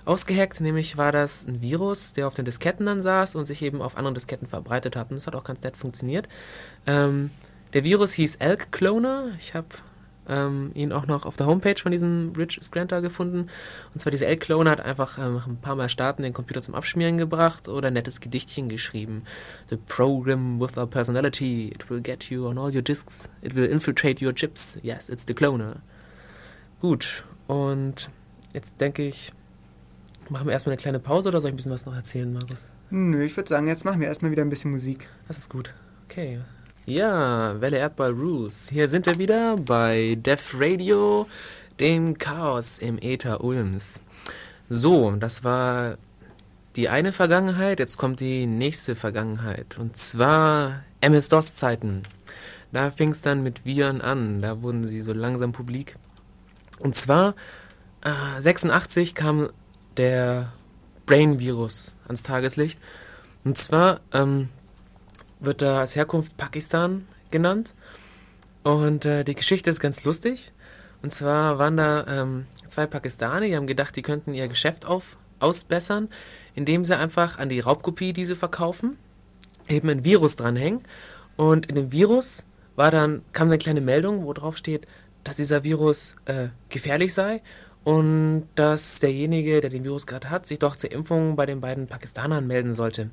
ausgehackt. 0.05 0.61
Nämlich 0.61 0.97
war 0.97 1.11
das 1.11 1.45
ein 1.47 1.61
Virus, 1.61 2.13
der 2.13 2.27
auf 2.27 2.35
den 2.35 2.45
Disketten 2.45 2.85
dann 2.85 3.01
saß 3.01 3.35
und 3.35 3.45
sich 3.45 3.61
eben 3.61 3.81
auf 3.81 3.97
anderen 3.97 4.13
Disketten 4.13 4.47
verbreitet 4.47 4.95
hat. 4.95 5.09
Und 5.09 5.17
das 5.17 5.27
hat 5.27 5.35
auch 5.35 5.43
ganz 5.43 5.61
nett 5.63 5.75
funktioniert. 5.75 6.27
Ähm, 6.85 7.31
der 7.73 7.83
Virus 7.83 8.13
hieß 8.13 8.35
Elk 8.35 8.71
Cloner. 8.71 9.31
Ich 9.39 9.55
habe 9.55 9.67
ähm, 10.27 10.71
ihn 10.73 10.91
auch 10.91 11.05
noch 11.07 11.25
auf 11.25 11.37
der 11.37 11.45
Homepage 11.45 11.79
von 11.81 11.91
diesem 11.91 12.33
Rich 12.37 12.59
Scranter 12.61 13.01
gefunden. 13.01 13.47
Und 13.93 13.99
zwar 13.99 14.11
dieser 14.11 14.27
Elk 14.27 14.41
Cloner 14.41 14.71
hat 14.71 14.81
einfach 14.81 15.17
ähm, 15.17 15.41
ein 15.45 15.57
paar 15.57 15.75
Mal 15.75 15.89
starten 15.89 16.23
den 16.23 16.33
Computer 16.33 16.61
zum 16.61 16.75
Abschmieren 16.75 17.17
gebracht 17.17 17.67
oder 17.67 17.87
ein 17.87 17.93
nettes 17.93 18.19
Gedichtchen 18.19 18.69
geschrieben. 18.69 19.23
The 19.69 19.77
program 19.77 20.59
with 20.59 20.77
a 20.77 20.85
personality. 20.85 21.69
It 21.69 21.89
will 21.89 22.01
get 22.01 22.25
you 22.25 22.47
on 22.47 22.57
all 22.57 22.73
your 22.73 22.81
disks. 22.81 23.29
It 23.41 23.55
will 23.55 23.65
infiltrate 23.65 24.25
your 24.25 24.33
chips. 24.33 24.79
Yes, 24.81 25.09
it's 25.09 25.23
the 25.27 25.33
Cloner. 25.33 25.77
Gut. 26.81 27.23
Und 27.47 28.09
jetzt 28.53 28.79
denke 28.81 29.03
ich, 29.03 29.31
machen 30.29 30.47
wir 30.47 30.53
erstmal 30.53 30.73
eine 30.73 30.81
kleine 30.81 30.99
Pause 30.99 31.29
oder 31.29 31.41
soll 31.41 31.49
ich 31.49 31.53
ein 31.53 31.57
bisschen 31.57 31.71
was 31.71 31.85
noch 31.85 31.95
erzählen, 31.95 32.31
Markus? 32.31 32.65
Nö, 32.89 33.23
ich 33.23 33.35
würde 33.35 33.49
sagen, 33.49 33.67
jetzt 33.67 33.85
machen 33.85 33.99
wir 33.99 34.07
erstmal 34.07 34.31
wieder 34.31 34.43
ein 34.43 34.49
bisschen 34.49 34.71
Musik. 34.71 35.07
Das 35.27 35.37
ist 35.37 35.49
gut. 35.49 35.73
Okay. 36.05 36.39
Ja, 36.87 37.59
Welle 37.61 37.79
Erdball 37.79 38.11
Rules. 38.11 38.69
Hier 38.69 38.87
sind 38.87 39.07
wir 39.07 39.17
wieder 39.17 39.57
bei 39.57 40.19
Def 40.19 40.53
Radio, 40.59 41.25
dem 41.79 42.15
Chaos 42.19 42.77
im 42.77 42.99
Äther 43.01 43.43
Ulms. 43.43 44.01
So, 44.69 45.09
das 45.15 45.43
war 45.43 45.97
die 46.75 46.87
eine 46.87 47.11
Vergangenheit, 47.11 47.79
jetzt 47.79 47.97
kommt 47.97 48.19
die 48.19 48.45
nächste 48.45 48.93
Vergangenheit. 48.93 49.79
Und 49.79 49.97
zwar 49.97 50.83
MS-DOS-Zeiten. 51.01 52.03
Da 52.71 52.91
fing 52.91 53.09
es 53.09 53.23
dann 53.23 53.41
mit 53.41 53.65
Viren 53.65 54.01
an, 54.01 54.39
da 54.39 54.61
wurden 54.61 54.85
sie 54.85 55.01
so 55.01 55.11
langsam 55.11 55.53
publik. 55.53 55.95
Und 56.81 56.93
zwar 56.93 57.33
äh, 58.03 58.39
86 58.39 59.15
kam 59.15 59.49
der 59.97 60.53
Brain-Virus 61.07 61.95
ans 62.05 62.21
Tageslicht. 62.21 62.79
Und 63.43 63.57
zwar 63.57 64.01
ähm, 64.13 64.49
wird 65.39 65.61
da 65.61 65.79
als 65.79 65.95
Herkunft 65.95 66.37
Pakistan 66.37 67.07
genannt. 67.31 67.73
Und 68.63 69.05
äh, 69.05 69.23
die 69.23 69.35
Geschichte 69.35 69.69
ist 69.69 69.79
ganz 69.79 70.03
lustig. 70.03 70.51
Und 71.01 71.11
zwar 71.11 71.59
waren 71.59 71.77
da 71.77 72.05
ähm, 72.07 72.47
zwei 72.67 72.87
Pakistaner, 72.87 73.45
die 73.45 73.55
haben 73.55 73.67
gedacht, 73.67 73.95
die 73.95 74.01
könnten 74.01 74.33
ihr 74.33 74.47
Geschäft 74.47 74.85
auf, 74.85 75.17
ausbessern, 75.39 76.09
indem 76.55 76.83
sie 76.83 76.97
einfach 76.97 77.37
an 77.37 77.49
die 77.49 77.59
Raubkopie 77.59 78.13
diese 78.13 78.35
verkaufen, 78.35 78.97
eben 79.67 79.89
ein 79.89 80.03
Virus 80.03 80.35
dranhängen. 80.35 80.81
Und 81.35 81.67
in 81.67 81.75
dem 81.75 81.91
Virus 81.91 82.45
war 82.75 82.91
dann, 82.91 83.21
kam 83.33 83.49
eine 83.49 83.57
kleine 83.57 83.81
Meldung, 83.81 84.25
wo 84.25 84.33
drauf 84.33 84.57
steht, 84.57 84.87
dass 85.23 85.35
dieser 85.35 85.63
Virus 85.63 86.15
äh, 86.25 86.47
gefährlich 86.69 87.13
sei 87.13 87.41
und 87.83 88.47
dass 88.55 88.99
derjenige, 88.99 89.61
der 89.61 89.69
den 89.69 89.83
Virus 89.83 90.07
gerade 90.07 90.29
hat, 90.29 90.45
sich 90.45 90.59
doch 90.59 90.75
zur 90.75 90.91
Impfung 90.91 91.35
bei 91.35 91.45
den 91.45 91.61
beiden 91.61 91.87
Pakistanern 91.87 92.47
melden 92.47 92.73
sollte. 92.73 93.11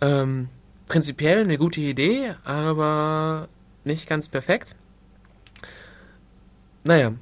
Ähm, 0.00 0.48
prinzipiell 0.88 1.42
eine 1.42 1.58
gute 1.58 1.80
Idee, 1.80 2.34
aber 2.44 3.48
nicht 3.84 4.08
ganz 4.08 4.28
perfekt. 4.28 4.76
Naja, 6.84 7.12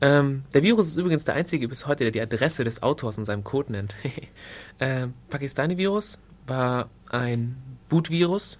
ähm, 0.00 0.44
der 0.52 0.62
Virus 0.62 0.88
ist 0.88 0.96
übrigens 0.96 1.24
der 1.24 1.34
einzige 1.34 1.68
bis 1.68 1.86
heute, 1.86 2.04
der 2.04 2.10
die 2.10 2.20
Adresse 2.20 2.64
des 2.64 2.82
Autors 2.82 3.18
in 3.18 3.24
seinem 3.24 3.44
Code 3.44 3.72
nennt. 3.72 3.94
ähm, 4.80 5.14
Pakistani-Virus 5.30 6.18
war 6.46 6.90
ein 7.08 7.56
Boot-Virus, 7.88 8.58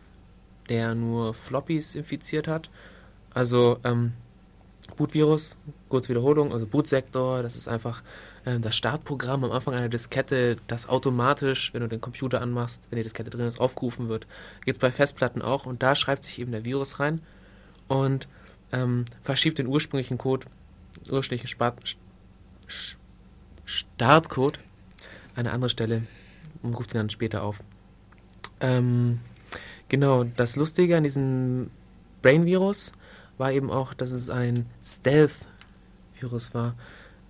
der 0.68 0.94
nur 0.94 1.35
Floppies 1.35 1.94
infiziert 1.94 2.49
hat. 2.49 2.70
Also 3.35 3.79
ähm, 3.85 4.12
Boot-Virus, 4.96 5.57
kurze 5.88 6.09
Wiederholung, 6.11 6.53
also 6.53 6.66
Bootsektor, 6.66 7.42
das 7.42 7.55
ist 7.55 7.68
einfach 7.68 8.03
das 8.61 8.77
Startprogramm 8.77 9.43
am 9.43 9.51
Anfang 9.51 9.75
einer 9.75 9.89
Diskette, 9.89 10.57
das 10.69 10.89
automatisch, 10.89 11.75
wenn 11.75 11.81
du 11.81 11.89
den 11.89 12.01
Computer 12.01 12.41
anmachst, 12.41 12.81
wenn 12.91 12.97
die 12.97 13.03
Diskette 13.03 13.29
drin 13.29 13.47
ist, 13.47 13.59
aufgerufen 13.59 14.09
wird. 14.09 14.29
Geht 14.65 14.77
es 14.77 14.79
bei 14.79 14.93
Festplatten 14.93 15.43
auch 15.43 15.67
und 15.67 15.83
da 15.83 15.97
schreibt 15.97 16.25
sich 16.25 16.39
eben 16.39 16.53
der 16.53 16.65
Virus 16.65 17.01
rein 17.01 17.21
und 17.89 18.29
ähm, 18.73 19.05
verschiebt 19.23 19.59
den 19.59 19.67
ursprünglichen 19.67 20.17
Code, 20.17 20.47
ursprünglichen 21.11 21.49
Spart 21.49 21.97
Startcode 23.65 24.61
eine 25.35 25.51
andere 25.53 25.71
Stelle 25.71 26.03
und 26.63 26.75
ruft 26.75 26.95
ihn 26.95 26.99
dann 26.99 27.11
später 27.11 27.43
auf. 27.43 27.63
Ähm, 28.61 29.21
genau, 29.89 30.25
das 30.25 30.57
Lustige 30.57 30.97
an 30.97 31.03
diesem 31.03 31.71
Brain-Virus 32.23 32.93
war 33.39 33.53
eben 33.53 33.71
auch, 33.71 33.93
dass 33.93 34.13
es 34.13 34.31
ein 34.31 34.67
Stealth-Virus 34.83 36.55
war. 36.55 36.75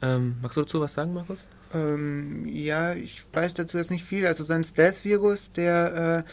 Ähm, 0.02 0.36
magst 0.42 0.56
du 0.56 0.62
dazu 0.62 0.80
was 0.80 0.92
sagen, 0.92 1.14
Markus? 1.14 1.46
Ähm, 1.72 2.46
ja, 2.46 2.92
ich 2.94 3.24
weiß 3.32 3.54
dazu 3.54 3.78
jetzt 3.78 3.90
nicht 3.90 4.04
viel. 4.04 4.26
Also 4.26 4.44
so 4.44 4.52
ein 4.52 4.64
Stealth-Virus, 4.64 5.52
der 5.52 6.24
äh, 6.26 6.30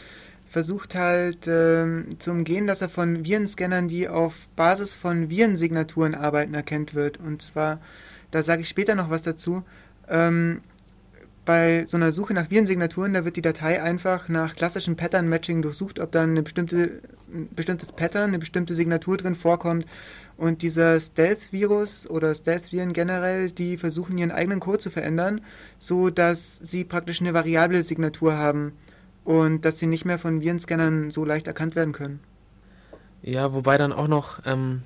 versucht 0.48 0.94
halt 0.94 1.46
äh, 1.46 2.04
zu 2.18 2.30
umgehen, 2.30 2.66
dass 2.66 2.82
er 2.82 2.88
von 2.88 3.24
Virenscannern, 3.24 3.88
die 3.88 4.08
auf 4.08 4.48
Basis 4.56 4.94
von 4.94 5.30
Virensignaturen 5.30 6.14
arbeiten, 6.14 6.54
erkennt 6.54 6.94
wird. 6.94 7.18
Und 7.18 7.42
zwar, 7.42 7.80
da 8.30 8.42
sage 8.42 8.62
ich 8.62 8.68
später 8.68 8.94
noch 8.94 9.10
was 9.10 9.22
dazu. 9.22 9.64
Ähm, 10.08 10.60
bei 11.44 11.84
so 11.86 11.96
einer 11.96 12.12
Suche 12.12 12.34
nach 12.34 12.50
Virensignaturen, 12.50 13.12
da 13.12 13.24
wird 13.24 13.36
die 13.36 13.42
Datei 13.42 13.82
einfach 13.82 14.28
nach 14.28 14.54
klassischem 14.54 14.96
Pattern-Matching 14.96 15.62
durchsucht, 15.62 16.00
ob 16.00 16.10
da 16.12 16.22
eine 16.22 16.42
bestimmte, 16.42 17.02
ein 17.32 17.48
bestimmtes 17.54 17.92
Pattern, 17.92 18.28
eine 18.28 18.38
bestimmte 18.38 18.74
Signatur 18.74 19.16
drin 19.16 19.34
vorkommt. 19.34 19.86
Und 20.36 20.62
dieser 20.62 20.98
Stealth-Virus 20.98 22.08
oder 22.10 22.34
Stealth-Viren 22.34 22.92
generell, 22.92 23.50
die 23.50 23.76
versuchen 23.76 24.18
ihren 24.18 24.32
eigenen 24.32 24.60
Code 24.60 24.78
zu 24.78 24.90
verändern, 24.90 25.40
so 25.78 26.10
dass 26.10 26.56
sie 26.56 26.84
praktisch 26.84 27.20
eine 27.20 27.34
variable 27.34 27.82
Signatur 27.82 28.36
haben 28.36 28.72
und 29.22 29.64
dass 29.64 29.78
sie 29.78 29.86
nicht 29.86 30.04
mehr 30.04 30.18
von 30.18 30.40
Virenscannern 30.40 31.10
so 31.10 31.24
leicht 31.24 31.46
erkannt 31.46 31.76
werden 31.76 31.92
können. 31.92 32.20
Ja, 33.22 33.54
wobei 33.54 33.78
dann 33.78 33.92
auch 33.92 34.08
noch 34.08 34.40
ähm, 34.44 34.82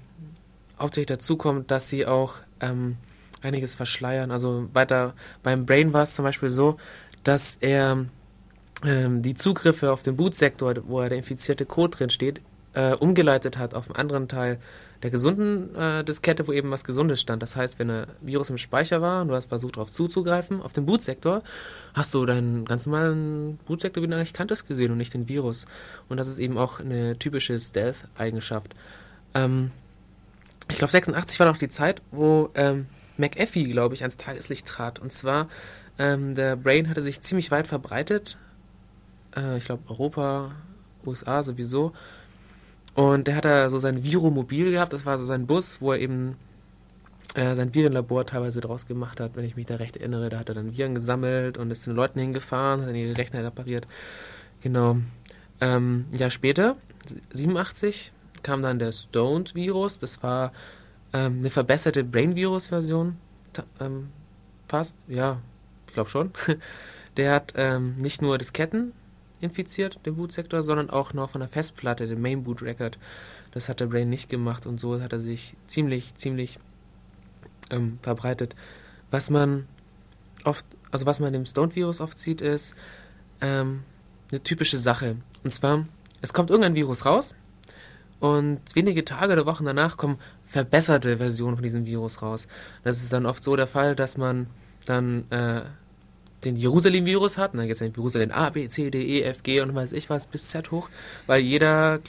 hauptsächlich 0.78 1.06
dazu 1.06 1.36
kommt, 1.36 1.70
dass 1.70 1.88
sie 1.88 2.06
auch 2.06 2.36
ähm, 2.60 2.96
einiges 3.42 3.74
verschleiern. 3.74 4.30
Also 4.30 4.68
weiter 4.72 5.14
beim 5.42 5.66
Brain 5.66 5.92
war 5.92 6.02
es 6.02 6.14
zum 6.14 6.24
Beispiel 6.24 6.50
so, 6.50 6.76
dass 7.24 7.56
er 7.60 8.04
ähm, 8.84 9.22
die 9.22 9.34
Zugriffe 9.34 9.92
auf 9.92 10.02
den 10.02 10.16
Bootsektor, 10.16 10.74
wo 10.86 11.00
er 11.00 11.08
der 11.08 11.18
infizierte 11.18 11.66
Code 11.66 11.96
drin 11.96 12.10
steht, 12.10 12.40
äh, 12.74 12.94
umgeleitet 12.94 13.58
hat 13.58 13.74
auf 13.74 13.86
einen 13.88 13.96
anderen 13.96 14.28
Teil 14.28 14.58
der 15.02 15.10
gesunden 15.10 15.74
äh, 15.76 16.02
Diskette, 16.02 16.46
wo 16.48 16.52
eben 16.52 16.70
was 16.70 16.84
Gesundes 16.84 17.20
stand. 17.20 17.42
Das 17.42 17.54
heißt, 17.54 17.78
wenn 17.78 17.90
ein 17.90 18.06
Virus 18.20 18.50
im 18.50 18.58
Speicher 18.58 19.00
war 19.00 19.22
und 19.22 19.28
du 19.28 19.34
hast 19.34 19.48
versucht, 19.48 19.76
darauf 19.76 19.92
zuzugreifen, 19.92 20.60
auf 20.60 20.72
den 20.72 20.86
Bootsektor, 20.86 21.42
hast 21.94 22.12
du 22.14 22.26
deinen 22.26 22.64
ganz 22.64 22.86
normalen 22.86 23.58
Bootsektor, 23.66 24.02
wie 24.02 24.08
du 24.08 24.16
eigentlich 24.16 24.32
kanntest, 24.32 24.66
gesehen 24.66 24.90
und 24.90 24.98
nicht 24.98 25.14
den 25.14 25.28
Virus. 25.28 25.66
Und 26.08 26.16
das 26.16 26.28
ist 26.28 26.38
eben 26.38 26.58
auch 26.58 26.80
eine 26.80 27.18
typische 27.18 27.58
Stealth-Eigenschaft. 27.58 28.74
Ähm, 29.34 29.70
ich 30.70 30.78
glaube, 30.78 30.90
86 30.90 31.38
war 31.38 31.46
noch 31.46 31.58
die 31.58 31.68
Zeit, 31.68 32.02
wo 32.10 32.50
ähm, 32.54 32.86
McAfee, 33.16 33.64
glaube 33.64 33.94
ich, 33.94 34.02
ans 34.02 34.16
Tageslicht 34.16 34.66
trat. 34.66 34.98
Und 34.98 35.12
zwar, 35.12 35.48
ähm, 35.98 36.34
der 36.34 36.56
Brain 36.56 36.88
hatte 36.88 37.02
sich 37.02 37.20
ziemlich 37.20 37.50
weit 37.50 37.66
verbreitet. 37.66 38.36
Äh, 39.36 39.58
ich 39.58 39.64
glaube, 39.64 39.82
Europa, 39.88 40.52
USA 41.06 41.42
sowieso. 41.42 41.92
Und 42.98 43.28
der 43.28 43.36
hat 43.36 43.44
da 43.44 43.70
so 43.70 43.78
sein 43.78 44.02
Viromobil 44.02 44.72
gehabt. 44.72 44.92
Das 44.92 45.06
war 45.06 45.18
so 45.18 45.24
sein 45.24 45.46
Bus, 45.46 45.80
wo 45.80 45.92
er 45.92 46.00
eben 46.00 46.34
äh, 47.36 47.54
sein 47.54 47.72
Virenlabor 47.72 48.26
teilweise 48.26 48.60
draus 48.60 48.88
gemacht 48.88 49.20
hat, 49.20 49.36
wenn 49.36 49.44
ich 49.44 49.54
mich 49.54 49.66
da 49.66 49.76
recht 49.76 49.96
erinnere. 49.96 50.30
Da 50.30 50.40
hat 50.40 50.48
er 50.48 50.56
dann 50.56 50.76
Viren 50.76 50.96
gesammelt 50.96 51.58
und 51.58 51.70
ist 51.70 51.84
zu 51.84 51.90
den 51.90 51.96
Leuten 51.96 52.18
hingefahren, 52.18 52.80
hat 52.80 52.88
dann 52.88 52.96
ihre 52.96 53.16
Rechner 53.16 53.44
repariert. 53.44 53.86
Genau. 54.62 54.96
Ähm, 55.60 56.06
ein 56.10 56.18
Jahr 56.18 56.30
später, 56.30 56.74
87, 57.30 58.10
kam 58.42 58.62
dann 58.62 58.80
der 58.80 58.90
Stoned-Virus. 58.90 60.00
Das 60.00 60.20
war 60.24 60.50
ähm, 61.12 61.36
eine 61.38 61.50
verbesserte 61.50 62.02
Brain-Virus-Version. 62.02 63.16
Ähm, 63.78 64.08
fast, 64.66 64.96
ja, 65.06 65.38
ich 65.86 65.92
glaube 65.94 66.10
schon. 66.10 66.32
Der 67.16 67.32
hat 67.32 67.52
ähm, 67.56 67.94
nicht 67.98 68.22
nur 68.22 68.38
Disketten 68.38 68.92
infiziert, 69.40 69.98
den 70.04 70.16
Bootsektor, 70.16 70.62
sondern 70.62 70.90
auch 70.90 71.12
noch 71.12 71.30
von 71.30 71.40
der 71.40 71.48
Festplatte, 71.48 72.06
den 72.06 72.20
Main 72.20 72.44
Boot 72.44 72.62
Record. 72.62 72.98
Das 73.52 73.68
hat 73.68 73.80
der 73.80 73.86
Brain 73.86 74.08
nicht 74.08 74.28
gemacht 74.28 74.66
und 74.66 74.78
so 74.80 75.00
hat 75.00 75.12
er 75.12 75.20
sich 75.20 75.56
ziemlich, 75.66 76.14
ziemlich 76.14 76.58
ähm, 77.70 77.98
verbreitet. 78.02 78.54
Was 79.10 79.30
man 79.30 79.66
oft, 80.44 80.64
also 80.90 81.06
was 81.06 81.20
man 81.20 81.32
dem 81.32 81.46
Stoned-Virus 81.46 82.00
oft 82.00 82.18
sieht, 82.18 82.40
ist 82.40 82.74
ähm, 83.40 83.82
eine 84.30 84.42
typische 84.42 84.78
Sache. 84.78 85.16
Und 85.44 85.50
zwar, 85.50 85.86
es 86.20 86.32
kommt 86.32 86.50
irgendein 86.50 86.74
Virus 86.74 87.06
raus 87.06 87.34
und 88.20 88.60
wenige 88.74 89.04
Tage 89.04 89.32
oder 89.32 89.46
Wochen 89.46 89.64
danach 89.64 89.96
kommen 89.96 90.18
verbesserte 90.44 91.18
Versionen 91.18 91.56
von 91.56 91.62
diesem 91.62 91.86
Virus 91.86 92.22
raus. 92.22 92.48
Das 92.82 93.02
ist 93.02 93.12
dann 93.12 93.26
oft 93.26 93.44
so 93.44 93.54
der 93.54 93.66
Fall, 93.66 93.94
dass 93.94 94.16
man 94.16 94.48
dann 94.86 95.30
äh, 95.30 95.62
den 96.44 96.56
Jerusalem-Virus 96.56 97.36
hat, 97.36 97.54
dann 97.54 97.66
gibt 97.66 97.80
es 97.80 97.80
Jerusalem 97.80 98.30
A, 98.30 98.50
B, 98.50 98.68
C, 98.68 98.90
D, 98.90 99.02
E, 99.02 99.22
F, 99.22 99.42
G 99.42 99.60
und 99.60 99.74
weiß 99.74 99.92
ich 99.92 100.08
was 100.08 100.26
bis 100.26 100.48
Z 100.48 100.70
hoch, 100.70 100.88
weil 101.26 101.40
jeder 101.40 102.00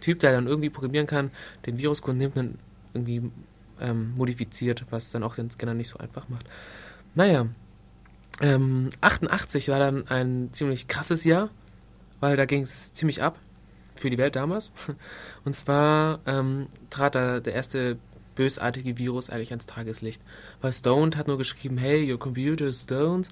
Typ, 0.00 0.20
der 0.20 0.32
dann 0.32 0.46
irgendwie 0.46 0.70
programmieren 0.70 1.06
kann, 1.06 1.30
den 1.66 1.78
Viruscode 1.78 2.16
nimmt 2.16 2.36
und 2.36 2.58
irgendwie 2.92 3.30
ähm, 3.80 4.14
modifiziert, 4.16 4.84
was 4.90 5.10
dann 5.10 5.22
auch 5.22 5.34
den 5.34 5.50
Scanner 5.50 5.74
nicht 5.74 5.90
so 5.90 5.98
einfach 5.98 6.28
macht. 6.28 6.46
Naja, 7.14 7.46
ähm, 8.40 8.90
88 9.00 9.68
war 9.68 9.78
dann 9.78 10.08
ein 10.08 10.48
ziemlich 10.52 10.88
krasses 10.88 11.24
Jahr, 11.24 11.50
weil 12.20 12.36
da 12.36 12.44
ging 12.46 12.62
es 12.62 12.92
ziemlich 12.92 13.22
ab 13.22 13.38
für 13.94 14.10
die 14.10 14.18
Welt 14.18 14.36
damals. 14.36 14.72
Und 15.44 15.54
zwar 15.54 16.20
ähm, 16.26 16.68
trat 16.90 17.14
da 17.14 17.40
der 17.40 17.54
erste 17.54 17.98
bösartige 18.34 18.96
Virus 18.96 19.30
eigentlich 19.30 19.50
ans 19.50 19.66
Tageslicht. 19.66 20.22
Weil 20.60 20.72
Stoned 20.72 21.16
hat 21.16 21.26
nur 21.26 21.38
geschrieben, 21.38 21.76
hey, 21.76 22.10
your 22.10 22.18
computer 22.18 22.66
is 22.66 22.82
stoned, 22.82 23.28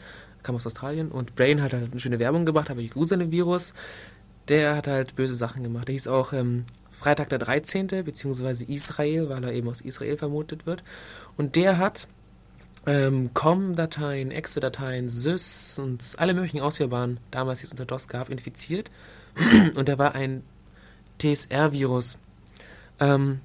kam 0.46 0.56
aus 0.56 0.66
Australien. 0.66 1.10
Und 1.10 1.34
Brain 1.34 1.62
hat 1.62 1.72
halt 1.72 1.90
eine 1.90 2.00
schöne 2.00 2.18
Werbung 2.18 2.44
gemacht, 2.46 2.70
aber 2.70 2.80
Jerusalem-Virus, 2.80 3.74
der 4.48 4.76
hat 4.76 4.86
halt 4.86 5.16
böse 5.16 5.34
Sachen 5.34 5.62
gemacht. 5.62 5.88
Der 5.88 5.92
hieß 5.92 6.08
auch 6.08 6.32
ähm, 6.32 6.64
Freitag 6.90 7.28
der 7.28 7.38
13., 7.38 7.88
beziehungsweise 7.88 8.64
Israel, 8.64 9.28
weil 9.28 9.44
er 9.44 9.52
eben 9.52 9.68
aus 9.68 9.80
Israel 9.80 10.16
vermutet 10.16 10.66
wird. 10.66 10.82
Und 11.36 11.56
der 11.56 11.78
hat 11.78 12.08
ähm, 12.86 13.34
COM-Dateien, 13.34 14.30
Exe-Dateien, 14.30 15.10
SYS 15.10 15.78
und 15.78 16.14
alle 16.16 16.34
möglichen 16.34 16.60
ausführbaren, 16.60 17.18
damals 17.30 17.58
die 17.58 17.66
es 17.66 17.72
unter 17.72 17.84
DOS 17.84 18.08
gab, 18.08 18.30
infiziert. 18.30 18.90
und 19.74 19.88
der 19.88 19.98
war 19.98 20.14
ein 20.14 20.42
TSR-Virus. 21.18 22.18
Ähm, 23.00 23.40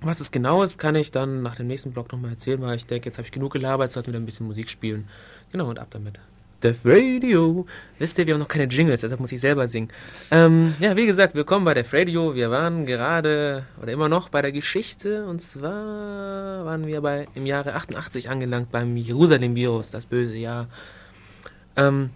was 0.00 0.20
es 0.20 0.30
genau 0.30 0.62
ist, 0.62 0.78
kann 0.78 0.94
ich 0.94 1.12
dann 1.12 1.42
nach 1.42 1.56
dem 1.56 1.66
nächsten 1.66 1.92
Blog 1.92 2.12
nochmal 2.12 2.32
erzählen, 2.32 2.60
weil 2.60 2.76
ich 2.76 2.86
denke, 2.86 3.06
jetzt 3.06 3.18
habe 3.18 3.26
ich 3.26 3.32
genug 3.32 3.52
gelabert, 3.52 3.86
jetzt 3.86 3.94
sollten 3.94 4.12
wir 4.12 4.20
ein 4.20 4.26
bisschen 4.26 4.46
Musik 4.46 4.68
spielen. 4.68 5.08
Genau, 5.54 5.68
und 5.68 5.78
ab 5.78 5.86
damit. 5.90 6.18
Death 6.64 6.80
Radio. 6.84 7.64
Wisst 8.00 8.18
ihr, 8.18 8.26
wir 8.26 8.34
haben 8.34 8.40
noch 8.40 8.48
keine 8.48 8.64
Jingles, 8.64 9.02
deshalb 9.02 9.20
muss 9.20 9.30
ich 9.30 9.40
selber 9.40 9.68
singen. 9.68 9.86
Ähm, 10.32 10.74
ja, 10.80 10.96
wie 10.96 11.06
gesagt, 11.06 11.36
willkommen 11.36 11.64
bei 11.64 11.74
Death 11.74 11.94
Radio. 11.94 12.34
Wir 12.34 12.50
waren 12.50 12.86
gerade 12.86 13.64
oder 13.80 13.92
immer 13.92 14.08
noch 14.08 14.30
bei 14.30 14.42
der 14.42 14.50
Geschichte 14.50 15.24
und 15.26 15.40
zwar 15.40 16.64
waren 16.64 16.88
wir 16.88 17.00
bei 17.02 17.28
im 17.36 17.46
Jahre 17.46 17.74
88 17.74 18.30
angelangt 18.30 18.72
beim 18.72 18.96
Jerusalem-Virus, 18.96 19.92
das 19.92 20.06
böse 20.06 20.36
Jahr. 20.36 20.66
Ähm, 21.76 22.10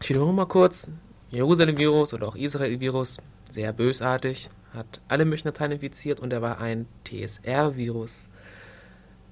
ich 0.00 0.08
wiederhole 0.10 0.32
mal 0.32 0.46
kurz. 0.46 0.88
Jerusalem-Virus 1.32 2.14
oder 2.14 2.28
auch 2.28 2.36
Israel-Virus 2.36 3.16
sehr 3.50 3.72
bösartig, 3.72 4.50
hat 4.72 5.00
alle 5.08 5.24
möglichen 5.24 5.48
Dateien 5.48 5.72
infiziert 5.72 6.20
und 6.20 6.32
er 6.32 6.42
war 6.42 6.60
ein 6.60 6.86
TSR-Virus. 7.08 8.30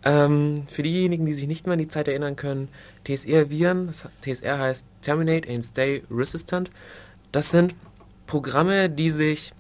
Ähm, 0.07 0.69
für 0.69 0.85
diejenigen, 0.85 1.27
die 1.27 1.35
sich 1.35 1.49
nicht 1.49 1.67
mehr 1.67 1.73
an 1.73 1.81
die 1.81 1.89
Zeit 1.89 2.07
erinnern 2.07 2.37
können, 2.37 2.69
TSR-Viren, 3.05 3.91
TSR 4.21 4.57
heißt 4.57 4.87
Terminate 5.03 5.53
and 5.53 5.65
Stay 5.65 6.05
Resistant, 6.09 6.71
das 7.33 7.51
sind 7.51 7.75
Programme, 8.29 8.89
die 8.89 9.11
sich 9.11 9.53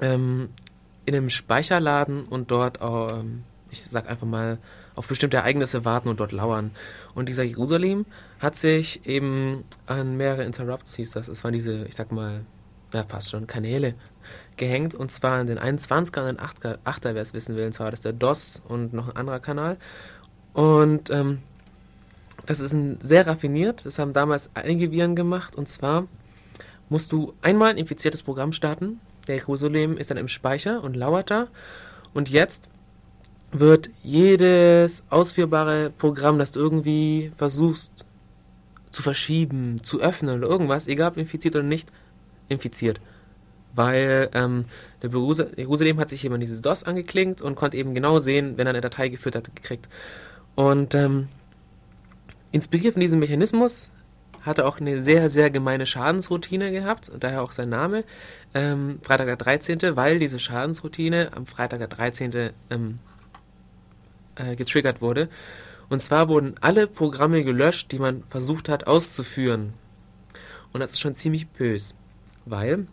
ähm, 0.00 0.48
in 1.04 1.14
einem 1.14 1.28
Speicher 1.28 1.80
laden 1.80 2.24
und 2.24 2.50
dort, 2.50 2.78
ähm, 2.80 3.44
ich 3.70 3.82
sag 3.82 4.08
einfach 4.08 4.26
mal, 4.26 4.56
auf 4.94 5.06
bestimmte 5.06 5.36
Ereignisse 5.36 5.84
warten 5.84 6.08
und 6.08 6.18
dort 6.18 6.32
lauern. 6.32 6.70
Und 7.14 7.28
dieser 7.28 7.42
Jerusalem 7.44 8.06
hat 8.38 8.56
sich 8.56 9.04
eben 9.04 9.64
an 9.84 10.16
mehrere 10.16 10.44
Interrupts, 10.44 10.96
hieß 10.96 11.10
das, 11.10 11.28
es 11.28 11.44
waren 11.44 11.52
diese, 11.52 11.84
ich 11.84 11.94
sag 11.94 12.10
mal, 12.10 12.40
ja 12.94 13.02
passt 13.02 13.32
schon, 13.32 13.46
Kanäle 13.46 13.94
gehängt. 14.58 14.94
Und 14.94 15.10
zwar 15.10 15.38
an 15.38 15.46
den 15.46 15.58
21er 15.58 16.20
und 16.20 16.26
den 16.26 16.38
8er, 16.38 16.78
8er 16.84 17.14
wer 17.14 17.22
es 17.22 17.34
wissen 17.34 17.56
will, 17.56 17.66
und 17.66 17.72
zwar 17.72 17.90
das 17.90 18.00
ist 18.00 18.04
der 18.04 18.12
DOS 18.12 18.62
und 18.68 18.92
noch 18.92 19.08
ein 19.08 19.16
anderer 19.16 19.40
Kanal. 19.40 19.76
Und 20.52 21.10
ähm, 21.10 21.38
das 22.46 22.60
ist 22.60 22.72
ein 22.72 22.98
sehr 23.00 23.26
raffiniert, 23.26 23.84
das 23.84 23.98
haben 23.98 24.12
damals 24.12 24.50
einige 24.54 24.90
Viren 24.90 25.16
gemacht. 25.16 25.56
Und 25.56 25.68
zwar 25.68 26.06
musst 26.88 27.12
du 27.12 27.34
einmal 27.42 27.70
ein 27.70 27.78
infiziertes 27.78 28.22
Programm 28.22 28.52
starten, 28.52 29.00
der 29.26 29.36
Jerusalem 29.36 29.96
ist 29.96 30.10
dann 30.10 30.16
im 30.16 30.28
Speicher 30.28 30.82
und 30.82 30.96
lauert 30.96 31.30
da. 31.30 31.48
Und 32.14 32.30
jetzt 32.30 32.70
wird 33.52 33.90
jedes 34.02 35.02
ausführbare 35.10 35.90
Programm, 35.90 36.38
das 36.38 36.52
du 36.52 36.60
irgendwie 36.60 37.32
versuchst 37.36 38.06
zu 38.90 39.02
verschieben, 39.02 39.82
zu 39.82 40.00
öffnen 40.00 40.38
oder 40.38 40.48
irgendwas, 40.48 40.86
egal 40.88 41.10
ob 41.10 41.16
infiziert 41.18 41.54
oder 41.54 41.64
nicht, 41.64 41.92
infiziert. 42.48 43.00
Weil 43.74 44.30
ähm, 44.34 44.64
der 45.02 45.10
Jerusalem 45.10 46.00
hat 46.00 46.08
sich 46.08 46.24
eben 46.24 46.40
dieses 46.40 46.62
DOS 46.62 46.84
angeklingt 46.84 47.42
und 47.42 47.54
konnte 47.54 47.76
eben 47.76 47.94
genau 47.94 48.18
sehen, 48.18 48.56
wenn 48.56 48.66
er 48.66 48.70
eine 48.70 48.80
Datei 48.80 49.08
geführt 49.08 49.36
hat, 49.36 49.54
gekriegt. 49.54 49.88
Und 50.54 50.94
ähm, 50.94 51.28
inspiriert 52.50 52.94
von 52.94 53.00
diesem 53.00 53.20
Mechanismus 53.20 53.90
hat 54.42 54.58
er 54.58 54.66
auch 54.66 54.80
eine 54.80 55.00
sehr, 55.00 55.28
sehr 55.30 55.50
gemeine 55.50 55.84
Schadensroutine 55.84 56.70
gehabt, 56.70 57.08
und 57.08 57.22
daher 57.22 57.42
auch 57.42 57.52
sein 57.52 57.68
Name, 57.68 58.04
ähm, 58.54 58.98
Freitag 59.02 59.26
der 59.26 59.36
13., 59.36 59.96
weil 59.96 60.18
diese 60.18 60.38
Schadensroutine 60.38 61.30
am 61.34 61.46
Freitag 61.46 61.80
der 61.80 61.88
13. 61.88 62.50
Ähm, 62.70 62.98
äh, 64.38 64.56
getriggert 64.56 65.00
wurde. 65.00 65.28
Und 65.88 66.00
zwar 66.00 66.28
wurden 66.28 66.54
alle 66.60 66.86
Programme 66.86 67.44
gelöscht, 67.44 67.92
die 67.92 67.98
man 67.98 68.22
versucht 68.28 68.68
hat 68.68 68.86
auszuführen. 68.86 69.72
Und 70.72 70.80
das 70.80 70.92
ist 70.92 71.00
schon 71.00 71.14
ziemlich 71.14 71.48
böse, 71.48 71.94
weil 72.44 72.86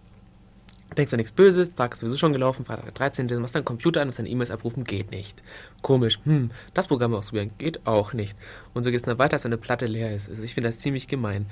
denkst 0.97 1.11
du 1.11 1.17
nichts 1.17 1.31
Böses, 1.31 1.73
Tag 1.75 1.93
ist 1.93 1.99
sowieso 1.99 2.17
schon 2.17 2.33
gelaufen, 2.33 2.65
Freitag 2.65 2.85
der 2.85 2.93
13. 2.93 3.27
Du 3.27 3.39
machst 3.39 3.55
deinen 3.55 3.65
Computer 3.65 4.01
an, 4.01 4.07
musst 4.07 4.19
deine 4.19 4.29
E-Mails 4.29 4.51
abrufen, 4.51 4.83
geht 4.83 5.11
nicht. 5.11 5.43
Komisch, 5.81 6.19
hm, 6.23 6.51
das 6.73 6.87
Programm 6.87 7.13
ausprobieren, 7.13 7.51
geht 7.57 7.85
auch 7.87 8.13
nicht. 8.13 8.37
Und 8.73 8.83
so 8.83 8.91
geht 8.91 8.99
es 8.99 9.05
dann 9.05 9.17
weiter, 9.17 9.31
dass 9.31 9.43
deine 9.43 9.57
Platte 9.57 9.87
leer 9.87 10.15
ist. 10.15 10.29
Also 10.29 10.43
ich 10.43 10.53
finde 10.53 10.69
das 10.69 10.79
ziemlich 10.79 11.07
gemein. 11.07 11.47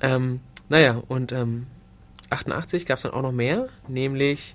Ähm, 0.00 0.40
naja, 0.68 1.02
und 1.08 1.32
ähm, 1.32 1.66
88 2.30 2.86
gab 2.86 2.96
es 2.96 3.02
dann 3.02 3.12
auch 3.12 3.22
noch 3.22 3.32
mehr, 3.32 3.68
nämlich 3.88 4.54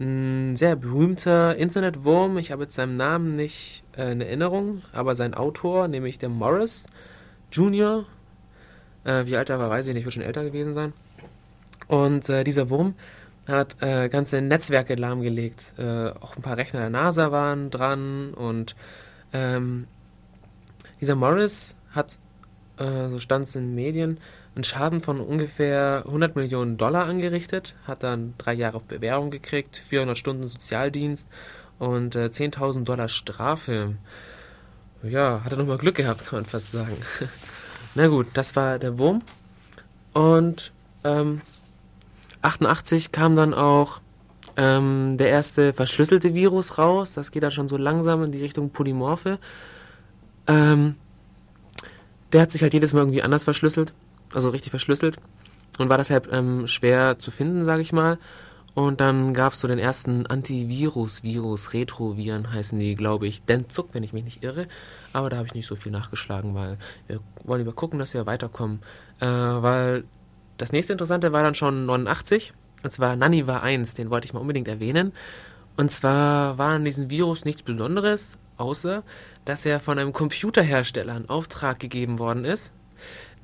ein 0.00 0.56
sehr 0.56 0.76
berühmter 0.76 1.56
Internetwurm. 1.56 2.38
Ich 2.38 2.50
habe 2.50 2.62
jetzt 2.62 2.74
seinen 2.74 2.96
Namen 2.96 3.36
nicht 3.36 3.84
äh, 3.96 4.12
in 4.12 4.20
Erinnerung, 4.20 4.82
aber 4.92 5.14
sein 5.14 5.34
Autor, 5.34 5.88
nämlich 5.88 6.18
der 6.18 6.28
Morris 6.28 6.86
Jr., 7.52 8.04
äh, 9.04 9.26
wie 9.26 9.36
alt 9.36 9.50
er 9.50 9.58
war, 9.58 9.70
weiß 9.70 9.86
ich 9.86 9.94
nicht, 9.94 10.04
wird 10.04 10.14
schon 10.14 10.22
älter 10.22 10.44
gewesen 10.44 10.72
sein. 10.72 10.92
Und 11.88 12.28
äh, 12.28 12.44
dieser 12.44 12.70
Wurm 12.70 12.94
hat 13.46 13.82
äh, 13.82 14.08
ganze 14.08 14.40
Netzwerke 14.40 14.94
lahmgelegt. 14.94 15.74
Äh, 15.78 16.10
auch 16.10 16.36
ein 16.36 16.42
paar 16.42 16.56
Rechner 16.56 16.80
der 16.80 16.90
NASA 16.90 17.32
waren 17.32 17.70
dran 17.70 18.34
und 18.34 18.76
ähm, 19.32 19.86
dieser 21.00 21.16
Morris 21.16 21.76
hat, 21.90 22.18
äh, 22.78 23.08
so 23.08 23.18
stand 23.18 23.46
es 23.46 23.56
in 23.56 23.68
den 23.68 23.74
Medien, 23.74 24.18
einen 24.54 24.64
Schaden 24.64 25.00
von 25.00 25.20
ungefähr 25.20 26.04
100 26.06 26.36
Millionen 26.36 26.76
Dollar 26.76 27.06
angerichtet, 27.06 27.74
hat 27.86 28.02
dann 28.02 28.34
drei 28.38 28.52
Jahre 28.52 28.76
auf 28.76 28.84
Bewährung 28.84 29.30
gekriegt, 29.30 29.76
400 29.76 30.16
Stunden 30.16 30.46
Sozialdienst 30.46 31.26
und 31.78 32.14
äh, 32.14 32.26
10.000 32.26 32.84
Dollar 32.84 33.08
Strafe. 33.08 33.96
Ja, 35.02 35.42
hat 35.44 35.52
er 35.52 35.58
nochmal 35.58 35.78
Glück 35.78 35.96
gehabt, 35.96 36.26
kann 36.26 36.40
man 36.40 36.46
fast 36.46 36.70
sagen. 36.70 36.96
Na 37.94 38.06
gut, 38.06 38.28
das 38.34 38.54
war 38.54 38.78
der 38.78 38.98
Wurm. 38.98 39.22
Und 40.12 40.72
ähm, 41.02 41.40
88 42.42 43.12
kam 43.12 43.36
dann 43.36 43.54
auch 43.54 44.00
ähm, 44.56 45.16
der 45.18 45.30
erste 45.30 45.72
verschlüsselte 45.72 46.34
Virus 46.34 46.78
raus. 46.78 47.14
Das 47.14 47.30
geht 47.30 47.42
dann 47.42 47.50
schon 47.50 47.68
so 47.68 47.76
langsam 47.76 48.22
in 48.24 48.32
die 48.32 48.42
Richtung 48.42 48.70
Polymorphe. 48.70 49.38
Ähm, 50.46 50.96
der 52.32 52.42
hat 52.42 52.50
sich 52.50 52.62
halt 52.62 52.74
jedes 52.74 52.92
Mal 52.92 53.00
irgendwie 53.00 53.22
anders 53.22 53.44
verschlüsselt 53.44 53.94
also 54.34 54.48
richtig 54.50 54.70
verschlüsselt 54.70 55.18
und 55.78 55.88
war 55.88 55.98
deshalb 55.98 56.32
ähm, 56.32 56.66
schwer 56.66 57.18
zu 57.18 57.30
finden, 57.30 57.62
sage 57.62 57.82
ich 57.82 57.92
mal. 57.92 58.18
Und 58.74 59.02
dann 59.02 59.34
gab 59.34 59.52
es 59.52 59.60
so 59.60 59.68
den 59.68 59.78
ersten 59.78 60.26
Antivirus-Virus, 60.26 61.74
Retroviren 61.74 62.50
heißen 62.50 62.78
die, 62.78 62.94
glaube 62.94 63.26
ich, 63.26 63.42
Denzug, 63.42 63.90
wenn 63.92 64.02
ich 64.02 64.14
mich 64.14 64.24
nicht 64.24 64.42
irre. 64.42 64.66
Aber 65.12 65.28
da 65.28 65.36
habe 65.36 65.46
ich 65.46 65.52
nicht 65.52 65.66
so 65.66 65.76
viel 65.76 65.92
nachgeschlagen, 65.92 66.54
weil 66.54 66.78
wir 67.06 67.20
wollen 67.44 67.60
lieber 67.60 67.74
gucken, 67.74 67.98
dass 67.98 68.14
wir 68.14 68.24
weiterkommen. 68.24 68.80
Äh, 69.20 69.26
weil 69.26 70.04
das 70.62 70.72
nächste 70.72 70.92
Interessante 70.92 71.32
war 71.32 71.42
dann 71.42 71.54
schon 71.54 71.86
89, 71.86 72.54
und 72.84 72.90
zwar 72.90 73.16
Naniva 73.16 73.58
1, 73.60 73.94
den 73.94 74.10
wollte 74.10 74.26
ich 74.26 74.32
mal 74.32 74.40
unbedingt 74.40 74.68
erwähnen. 74.68 75.12
Und 75.76 75.90
zwar 75.90 76.56
war 76.56 76.74
an 76.74 76.84
diesem 76.84 77.10
Virus 77.10 77.44
nichts 77.44 77.62
Besonderes, 77.62 78.38
außer 78.56 79.02
dass 79.44 79.66
er 79.66 79.80
von 79.80 79.98
einem 79.98 80.12
Computerhersteller 80.12 81.16
in 81.16 81.28
Auftrag 81.28 81.80
gegeben 81.80 82.20
worden 82.20 82.44
ist, 82.44 82.72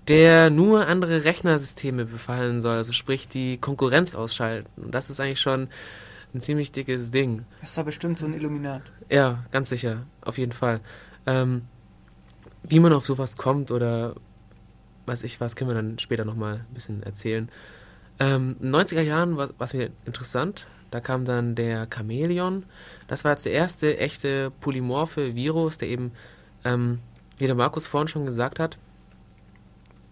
der 0.06 0.50
nur 0.50 0.86
andere 0.86 1.24
Rechnersysteme 1.24 2.04
befallen 2.04 2.60
soll, 2.60 2.76
also 2.76 2.92
sprich 2.92 3.26
die 3.26 3.58
Konkurrenz 3.58 4.14
ausschalten. 4.14 4.68
Und 4.76 4.94
das 4.94 5.10
ist 5.10 5.18
eigentlich 5.18 5.40
schon 5.40 5.68
ein 6.34 6.40
ziemlich 6.40 6.70
dickes 6.70 7.10
Ding. 7.10 7.44
Das 7.60 7.76
war 7.76 7.84
bestimmt 7.84 8.18
so 8.18 8.26
ein 8.26 8.34
Illuminat. 8.34 8.92
Ja, 9.10 9.44
ganz 9.50 9.70
sicher, 9.70 10.06
auf 10.20 10.38
jeden 10.38 10.52
Fall. 10.52 10.80
Ähm, 11.26 11.62
wie 12.62 12.78
man 12.80 12.92
auf 12.92 13.06
sowas 13.06 13.36
kommt 13.36 13.72
oder 13.72 14.14
weiß 15.08 15.24
ich 15.24 15.40
was, 15.40 15.56
können 15.56 15.70
wir 15.70 15.74
dann 15.74 15.98
später 15.98 16.24
nochmal 16.24 16.64
ein 16.68 16.74
bisschen 16.74 17.02
erzählen. 17.02 17.48
Ähm, 18.20 18.56
in 18.60 18.72
den 18.72 18.80
90er 18.80 19.02
Jahren 19.02 19.36
war 19.36 19.50
es 19.58 19.74
mir 19.74 19.90
interessant. 20.04 20.66
Da 20.90 21.00
kam 21.00 21.24
dann 21.24 21.54
der 21.54 21.86
Chamäleon. 21.92 22.64
Das 23.08 23.24
war 23.24 23.32
jetzt 23.32 23.44
der 23.44 23.52
erste 23.52 23.98
echte 23.98 24.50
polymorphe 24.60 25.34
Virus, 25.34 25.78
der 25.78 25.88
eben, 25.88 26.12
ähm, 26.64 27.00
wie 27.38 27.46
der 27.46 27.54
Markus 27.54 27.86
vorhin 27.86 28.08
schon 28.08 28.26
gesagt 28.26 28.58
hat, 28.58 28.78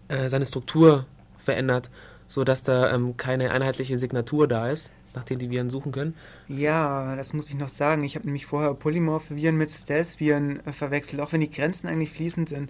äh, 0.07 0.29
seine 0.29 0.45
Struktur 0.45 1.05
verändert, 1.35 1.89
sodass 2.27 2.63
da 2.63 2.93
ähm, 2.93 3.17
keine 3.17 3.51
einheitliche 3.51 3.97
Signatur 3.97 4.47
da 4.47 4.69
ist, 4.69 4.91
nach 5.15 5.23
der 5.23 5.37
die 5.37 5.49
Viren 5.49 5.69
suchen 5.69 5.91
können. 5.91 6.13
Ja, 6.47 7.15
das 7.15 7.33
muss 7.33 7.49
ich 7.49 7.55
noch 7.55 7.69
sagen. 7.69 8.03
Ich 8.03 8.15
habe 8.15 8.25
nämlich 8.25 8.45
vorher 8.45 8.73
polymorphe 8.73 9.35
Viren 9.35 9.57
mit 9.57 9.71
Stealth-Viren 9.71 10.65
äh, 10.65 10.73
verwechselt, 10.73 11.21
auch 11.21 11.33
wenn 11.33 11.41
die 11.41 11.51
Grenzen 11.51 11.87
eigentlich 11.87 12.11
fließend 12.11 12.49
sind. 12.49 12.69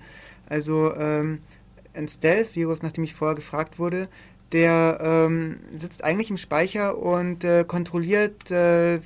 Also 0.49 0.95
ähm, 0.95 1.39
ein 1.97 2.07
Stealth-Virus, 2.07 2.83
nachdem 2.83 3.03
ich 3.03 3.13
vorher 3.13 3.35
gefragt 3.35 3.79
wurde, 3.79 4.09
der 4.51 4.99
ähm, 5.01 5.59
sitzt 5.71 6.03
eigentlich 6.03 6.29
im 6.29 6.37
Speicher 6.37 6.97
und 6.97 7.43
äh, 7.43 7.65
kontrolliert 7.65 8.49
äh, 8.51 8.99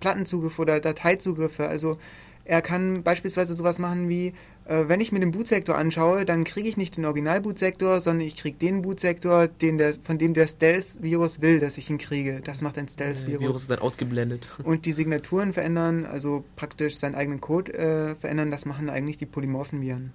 Plattenzugriffe 0.00 0.62
oder 0.62 0.80
Dateizugriffe. 0.80 1.66
Also 1.66 1.98
er 2.44 2.60
kann 2.60 3.02
beispielsweise 3.02 3.54
sowas 3.54 3.78
machen 3.78 4.08
wie, 4.08 4.34
äh, 4.66 4.84
wenn 4.86 5.00
ich 5.00 5.12
mir 5.12 5.20
den 5.20 5.30
Bootsektor 5.30 5.76
anschaue, 5.76 6.24
dann 6.24 6.44
kriege 6.44 6.68
ich 6.68 6.76
nicht 6.76 6.96
den 6.96 7.06
Original-Bootsektor, 7.06 8.00
sondern 8.00 8.26
ich 8.26 8.36
kriege 8.36 8.56
den 8.58 8.82
Bootsektor, 8.82 9.48
den 9.48 9.78
der, 9.78 9.94
von 9.94 10.18
dem 10.18 10.34
der 10.34 10.46
Stealth-Virus 10.46 11.40
will, 11.40 11.58
dass 11.58 11.78
ich 11.78 11.88
ihn 11.88 11.98
kriege. 11.98 12.40
Das 12.44 12.60
macht 12.60 12.78
ein 12.78 12.88
Stealth-Virus. 12.88 13.40
Virus 13.40 13.56
ist 13.62 13.70
dann 13.70 13.78
ausgeblendet. 13.78 14.48
Und 14.64 14.84
die 14.84 14.92
Signaturen 14.92 15.52
verändern, 15.54 16.06
also 16.06 16.44
praktisch 16.54 16.96
seinen 16.96 17.14
eigenen 17.14 17.40
Code 17.40 17.72
äh, 17.74 18.14
verändern, 18.14 18.50
das 18.50 18.66
machen 18.66 18.90
eigentlich 18.90 19.16
die 19.16 19.26
polymorphen 19.26 19.80
Viren. 19.80 20.12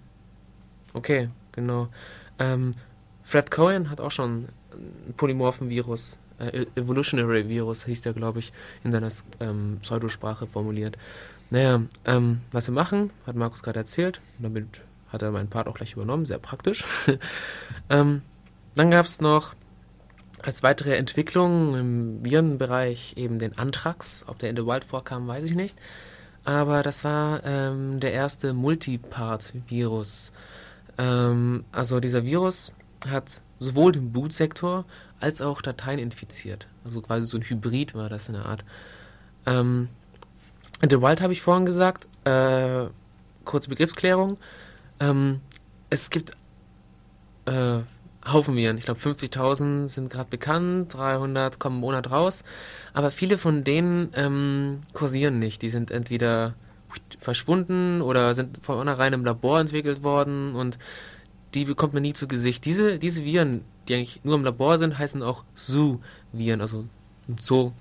Okay, 0.94 1.30
genau. 1.52 1.89
Ähm, 2.39 2.71
Fred 3.23 3.52
Cohen 3.52 3.89
hat 3.89 4.02
auch 4.02 4.12
schon 4.12 4.47
einen 4.71 5.13
polymorphen 5.17 5.69
Virus, 5.69 6.19
äh, 6.39 6.65
Evolutionary 6.75 7.47
Virus 7.47 7.86
hieß 7.86 8.02
der, 8.02 8.13
glaube 8.13 8.39
ich, 8.39 8.52
in 8.84 8.91
seiner 8.91 9.10
ähm, 9.39 9.80
Pseudosprache 9.82 10.47
formuliert. 10.47 10.97
Naja, 11.52 11.82
ähm, 12.06 12.41
was 12.52 12.67
wir 12.67 12.73
machen, 12.73 13.12
hat 13.25 13.36
Markus 13.36 13.63
gerade 13.63 13.80
erzählt. 13.80 14.21
Damit 14.39 14.82
hat 15.09 15.22
er 15.22 15.32
meinen 15.32 15.49
Part 15.49 15.68
auch 15.68 15.76
gleich 15.76 15.93
übernommen, 15.93 16.26
sehr 16.26 16.38
praktisch. 16.39 16.86
ähm, 17.89 18.22
dann 18.76 18.91
gab 18.91 19.05
es 19.05 19.20
noch 19.22 19.55
als 20.41 20.64
weitere 20.64 20.95
Entwicklung 20.95 21.76
im 21.76 22.26
Virenbereich 22.26 23.16
eben 23.18 23.39
den 23.39 23.57
Anthrax. 23.57 24.24
Ob 24.28 24.39
der 24.39 24.49
in 24.49 24.55
the 24.55 24.66
Wild 24.66 24.86
vorkam, 24.86 25.28
weiß 25.28 25.45
ich 25.45 25.55
nicht. 25.55 25.78
Aber 26.45 26.84
das 26.84 27.03
war 27.03 27.43
ähm, 27.43 27.99
der 27.99 28.14
erste 28.14 28.53
Multipart-Virus. 28.53 30.32
Ähm, 31.00 31.64
also 31.72 32.00
dieser 32.00 32.26
Virus 32.26 32.74
hat 33.08 33.41
sowohl 33.60 33.93
den 33.93 34.12
Bootsektor 34.12 34.86
als 35.20 35.41
auch 35.41 35.62
Dateien 35.62 35.97
infiziert. 35.97 36.68
Also 36.84 37.02
quasi 37.02 37.26
so 37.26 37.38
ein 37.38 37.43
Hybrid 37.43 37.95
war 37.95 38.10
das 38.10 38.28
in 38.28 38.36
der 38.36 38.45
Art. 38.45 38.64
Ähm, 39.45 39.88
The 40.88 41.02
Wild 41.02 41.22
habe 41.22 41.34
ich 41.34 41.41
vorhin 41.41 41.66
gesagt. 41.66 42.08
Äh, 42.26 42.88
kurze 43.45 43.70
Begriffsklärung. 43.70 44.38
Ähm, 45.00 45.39
es 45.89 46.10
gibt 46.10 46.34
äh, 47.45 47.80
Haufen 48.26 48.56
Viren. 48.56 48.78
Ich 48.78 48.86
glaube 48.86 49.00
50.000 49.00 49.88
sind 49.88 50.10
gerade 50.10 50.30
bekannt, 50.30 50.93
300 50.93 51.58
kommen 51.60 51.78
im 51.78 51.82
Monat 51.82 52.12
raus. 52.12 52.43
Aber 52.93 53.12
viele 53.12 53.38
von 53.38 53.64
denen 53.64 54.10
ähm, 54.16 54.82
kursieren 54.93 55.39
nicht. 55.39 55.62
Die 55.62 55.70
sind 55.70 55.89
entweder 55.89 56.54
verschwunden 57.20 58.02
oder 58.02 58.34
sind 58.34 58.58
von 58.62 58.76
vornherein 58.76 59.14
im 59.14 59.26
Labor 59.26 59.60
entwickelt 59.60 60.04
worden 60.04 60.56
und 60.56 60.80
die 61.54 61.66
bekommt 61.66 61.94
man 61.94 62.04
nie 62.04 62.14
zu 62.14 62.28
Gesicht. 62.28 62.66
Diese, 62.66 63.00
diese 63.00 63.24
Viren, 63.26 63.62
die 63.88 63.96
eigentlich 63.96 64.24
nur 64.24 64.36
im 64.36 64.44
Labor 64.44 64.78
sind, 64.78 64.98
heißen 64.98 65.24
auch 65.24 65.44
Zoo-Viren, 65.56 66.62
also 66.62 66.86
Zoo 67.40 67.72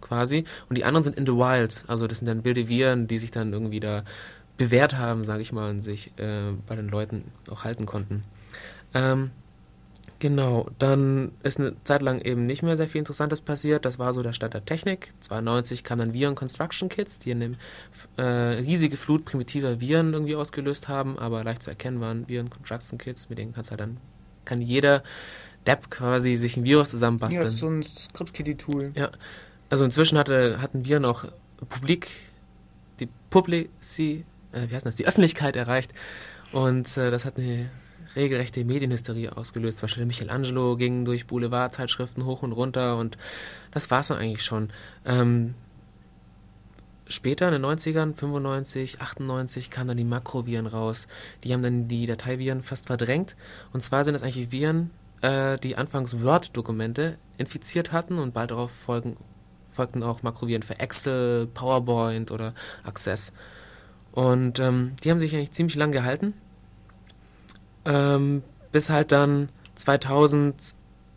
quasi. 0.00 0.44
Und 0.68 0.76
die 0.76 0.84
anderen 0.84 1.02
sind 1.02 1.16
in 1.16 1.26
the 1.26 1.32
wild, 1.32 1.84
also 1.88 2.06
das 2.06 2.18
sind 2.18 2.28
dann 2.28 2.44
wilde 2.44 2.68
Viren, 2.68 3.06
die 3.06 3.18
sich 3.18 3.30
dann 3.30 3.52
irgendwie 3.52 3.80
da 3.80 4.04
bewährt 4.56 4.96
haben, 4.96 5.24
sage 5.24 5.42
ich 5.42 5.52
mal, 5.52 5.70
und 5.70 5.80
sich 5.80 6.12
äh, 6.18 6.52
bei 6.66 6.76
den 6.76 6.88
Leuten 6.88 7.24
auch 7.50 7.64
halten 7.64 7.86
konnten. 7.86 8.22
Ähm, 8.94 9.30
Genau, 10.18 10.70
dann 10.78 11.32
ist 11.42 11.60
eine 11.60 11.74
Zeit 11.84 12.00
lang 12.00 12.20
eben 12.20 12.46
nicht 12.46 12.62
mehr 12.62 12.76
sehr 12.76 12.88
viel 12.88 13.00
Interessantes 13.00 13.42
passiert. 13.42 13.84
Das 13.84 13.98
war 13.98 14.12
so 14.14 14.22
der 14.22 14.32
Stand 14.32 14.54
der 14.54 14.64
Technik. 14.64 15.12
92 15.20 15.84
kamen 15.84 16.00
dann 16.00 16.14
Viren 16.14 16.34
Construction 16.34 16.88
Kits, 16.88 17.18
die 17.18 17.32
eine 17.32 17.56
äh, 18.16 18.22
riesige 18.22 18.96
Flut 18.96 19.24
primitiver 19.24 19.80
Viren 19.80 20.14
irgendwie 20.14 20.36
ausgelöst 20.36 20.88
haben, 20.88 21.18
aber 21.18 21.44
leicht 21.44 21.62
zu 21.62 21.70
erkennen 21.70 22.00
waren 22.00 22.28
Viren 22.28 22.48
Construction 22.48 22.98
Kits, 22.98 23.28
mit 23.28 23.38
denen 23.38 23.52
kann's 23.52 23.70
halt 23.70 23.80
dann, 23.80 23.98
kann 24.44 24.62
jeder 24.62 25.02
Depp 25.66 25.90
quasi 25.90 26.36
sich 26.36 26.56
ein 26.56 26.64
Virus 26.64 26.90
zusammenbasteln. 26.90 27.44
Ja, 27.44 27.50
so 27.50 27.68
ein 27.68 27.82
Script-Kiddie-Tool. 27.82 28.92
Ja, 28.96 29.10
also 29.68 29.84
inzwischen 29.84 30.16
hatte, 30.16 30.62
hatten 30.62 30.86
Viren 30.86 31.04
auch 31.04 31.24
Publik, 31.68 32.08
die 33.00 33.08
Publici, 33.28 34.24
äh, 34.52 34.68
wie 34.68 34.74
heißt 34.74 34.86
das, 34.86 34.96
die 34.96 35.06
Öffentlichkeit 35.06 35.56
erreicht 35.56 35.92
und 36.52 36.96
äh, 36.96 37.10
das 37.10 37.24
hat 37.24 37.36
eine 37.36 37.68
regelrechte 38.16 38.64
Medienhysterie 38.64 39.36
ausgelöst. 39.36 39.78
Zum 39.78 40.06
Michelangelo 40.06 40.76
ging 40.76 41.04
durch 41.04 41.26
Boulevardzeitschriften 41.26 42.24
hoch 42.24 42.42
und 42.42 42.52
runter 42.52 42.96
und 42.96 43.16
das 43.70 43.90
war 43.90 44.00
es 44.00 44.08
dann 44.08 44.18
eigentlich 44.18 44.42
schon. 44.42 44.70
Ähm, 45.04 45.54
später 47.06 47.46
in 47.48 47.62
den 47.62 47.64
90ern, 47.64 48.14
95, 48.14 49.00
98, 49.00 49.70
kamen 49.70 49.88
dann 49.88 49.96
die 49.96 50.04
Makroviren 50.04 50.66
raus. 50.66 51.06
Die 51.44 51.52
haben 51.52 51.62
dann 51.62 51.88
die 51.88 52.06
Dateiviren 52.06 52.62
fast 52.62 52.86
verdrängt. 52.86 53.36
Und 53.72 53.82
zwar 53.82 54.04
sind 54.04 54.14
das 54.14 54.22
eigentlich 54.22 54.50
Viren, 54.50 54.90
äh, 55.20 55.58
die 55.58 55.76
anfangs 55.76 56.20
Word-Dokumente 56.20 57.18
infiziert 57.38 57.92
hatten 57.92 58.18
und 58.18 58.34
bald 58.34 58.50
darauf 58.50 58.70
folgen, 58.70 59.16
folgten 59.70 60.02
auch 60.02 60.22
Makroviren 60.22 60.62
für 60.62 60.80
Excel, 60.80 61.46
PowerPoint 61.46 62.30
oder 62.30 62.54
Access. 62.82 63.32
Und 64.12 64.58
ähm, 64.58 64.96
die 65.04 65.10
haben 65.10 65.18
sich 65.18 65.34
eigentlich 65.34 65.52
ziemlich 65.52 65.76
lang 65.76 65.92
gehalten 65.92 66.32
ähm, 67.86 68.42
bis 68.72 68.90
halt 68.90 69.12
dann 69.12 69.48
2000 69.76 70.74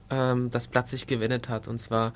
ähm, 0.09 0.49
das 0.51 0.67
Blatt 0.67 0.88
sich 0.88 1.07
gewendet 1.07 1.49
hat. 1.49 1.67
Und 1.67 1.80
zwar 1.80 2.13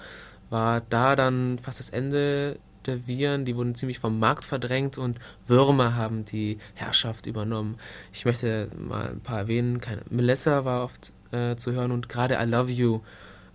war 0.50 0.82
da 0.82 1.16
dann 1.16 1.58
fast 1.58 1.80
das 1.80 1.90
Ende 1.90 2.58
der 2.86 3.08
Viren, 3.08 3.46
die 3.46 3.56
wurden 3.56 3.76
ziemlich 3.76 4.00
vom 4.00 4.20
Markt 4.20 4.46
verdrängt 4.46 4.98
und 4.98 5.18
Würmer 5.48 5.96
haben 5.96 6.26
die 6.26 6.58
Herrschaft 6.74 7.28
übernommen. 7.28 7.78
Ich 8.12 8.26
möchte 8.26 8.70
mal 8.78 9.10
ein 9.10 9.22
paar 9.22 9.40
erwähnen. 9.40 9.80
Keine, 9.80 10.02
Melissa 10.10 10.66
war 10.66 10.84
oft 10.84 11.14
äh, 11.32 11.56
zu 11.56 11.72
hören 11.72 11.92
und 11.92 12.10
gerade 12.10 12.36
I 12.36 12.46
Love 12.46 12.72
You, 12.72 13.02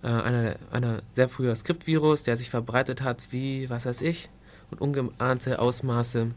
äh, 0.03 0.07
einer, 0.07 0.55
einer 0.71 1.01
sehr 1.11 1.29
früher 1.29 1.55
Skriptvirus, 1.55 2.23
der 2.23 2.37
sich 2.37 2.49
verbreitet 2.49 3.03
hat 3.03 3.27
wie, 3.31 3.69
was 3.69 3.85
weiß 3.85 4.01
ich, 4.01 4.29
und 4.71 4.81
ungeahnte 4.81 5.59
Ausmaße 5.59 6.31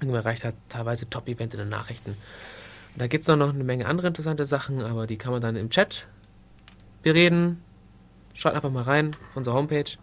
erreicht 0.00 0.44
hat, 0.44 0.54
teilweise 0.68 1.08
Top-Event 1.08 1.54
in 1.54 1.60
den 1.60 1.68
Nachrichten. 1.68 2.16
Da 2.96 3.06
gibt 3.06 3.22
es 3.22 3.28
noch 3.28 3.54
eine 3.54 3.64
Menge 3.64 3.86
andere 3.86 4.08
interessante 4.08 4.44
Sachen, 4.46 4.82
aber 4.82 5.06
die 5.06 5.16
kann 5.16 5.32
man 5.32 5.40
dann 5.40 5.56
im 5.56 5.70
Chat 5.70 6.06
bereden. 7.02 7.62
Schaut 8.34 8.54
einfach 8.54 8.70
mal 8.70 8.82
rein 8.82 9.16
auf 9.30 9.36
unserer 9.36 9.54
Homepage 9.54 9.96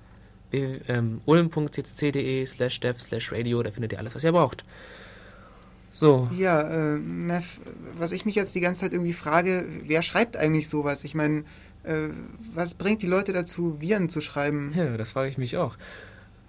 ähm, 0.52 1.22
ulm.ccc.de 1.26 2.46
slash 2.46 2.80
dev 2.80 3.00
slash 3.00 3.32
radio, 3.32 3.62
da 3.64 3.72
findet 3.72 3.94
ihr 3.94 4.00
alles, 4.00 4.16
was 4.16 4.24
ihr 4.24 4.32
braucht. 4.32 4.64
So. 5.92 6.30
Ja, 6.38 6.62
äh, 6.62 7.00
Neff, 7.00 7.60
was 7.98 8.12
ich 8.12 8.26
mich 8.26 8.36
jetzt 8.36 8.54
die 8.56 8.60
ganze 8.60 8.82
Zeit 8.82 8.94
irgendwie 8.94 9.14
frage, 9.14 9.66
wer 9.86 10.02
schreibt 10.02 10.38
eigentlich 10.38 10.70
sowas? 10.70 11.04
Ich 11.04 11.16
meine, 11.16 11.44
äh, 11.84 12.10
was 12.54 12.76
bringt 12.76 13.02
die 13.02 13.08
Leute 13.08 13.34
dazu, 13.34 13.82
Viren 13.82 14.10
zu 14.10 14.22
schreiben? 14.22 14.74
Ja, 14.76 14.98
das 14.98 15.14
frage 15.14 15.30
ich 15.30 15.38
mich 15.38 15.58
auch. 15.58 15.78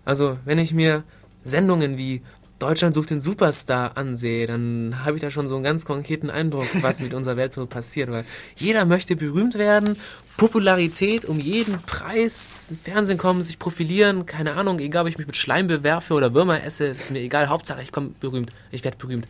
Also, 0.05 0.39
wenn 0.45 0.59
ich 0.59 0.75
mir 0.75 1.05
Sendungen 1.43 1.97
wie 1.97 2.23
Deutschland 2.61 2.95
sucht 2.95 3.11
den 3.11 3.21
Superstar 3.21 3.97
ansehe, 3.97 4.47
dann 4.47 5.05
habe 5.05 5.17
ich 5.17 5.23
da 5.23 5.31
schon 5.31 5.47
so 5.47 5.55
einen 5.55 5.65
ganz 5.65 5.85
konkreten 5.85 6.31
Eindruck, 6.31 6.67
was 6.83 7.01
mit 7.01 7.15
unserer 7.15 7.37
Welt 7.37 7.55
so 7.55 7.67
passiert. 7.67 8.11
Weil 8.11 8.25
jeder 8.55 8.85
möchte 8.85 9.17
berühmt 9.17 9.55
werden, 9.57 9.97
Popularität 10.37 11.25
um 11.25 11.41
jeden 11.41 11.81
Preis, 11.83 12.69
im 12.71 12.79
Fernsehen 12.79 13.19
kommen, 13.19 13.43
sich 13.43 13.59
profilieren, 13.59 14.27
keine 14.27 14.55
Ahnung, 14.55 14.79
egal 14.79 15.03
ob 15.03 15.09
ich 15.09 15.19
mich 15.19 15.27
mit 15.27 15.37
Schleim 15.37 15.67
bewerfe 15.67 16.15
oder 16.15 16.35
Würmer 16.35 16.63
esse, 16.63 16.87
es 16.87 17.01
ist 17.01 17.11
mir 17.11 17.21
egal, 17.21 17.49
Hauptsache 17.49 17.83
ich 17.83 17.93
komme 17.93 18.11
berühmt, 18.21 18.53
ich 18.71 18.85
werde 18.85 18.99
berühmt. 18.99 19.27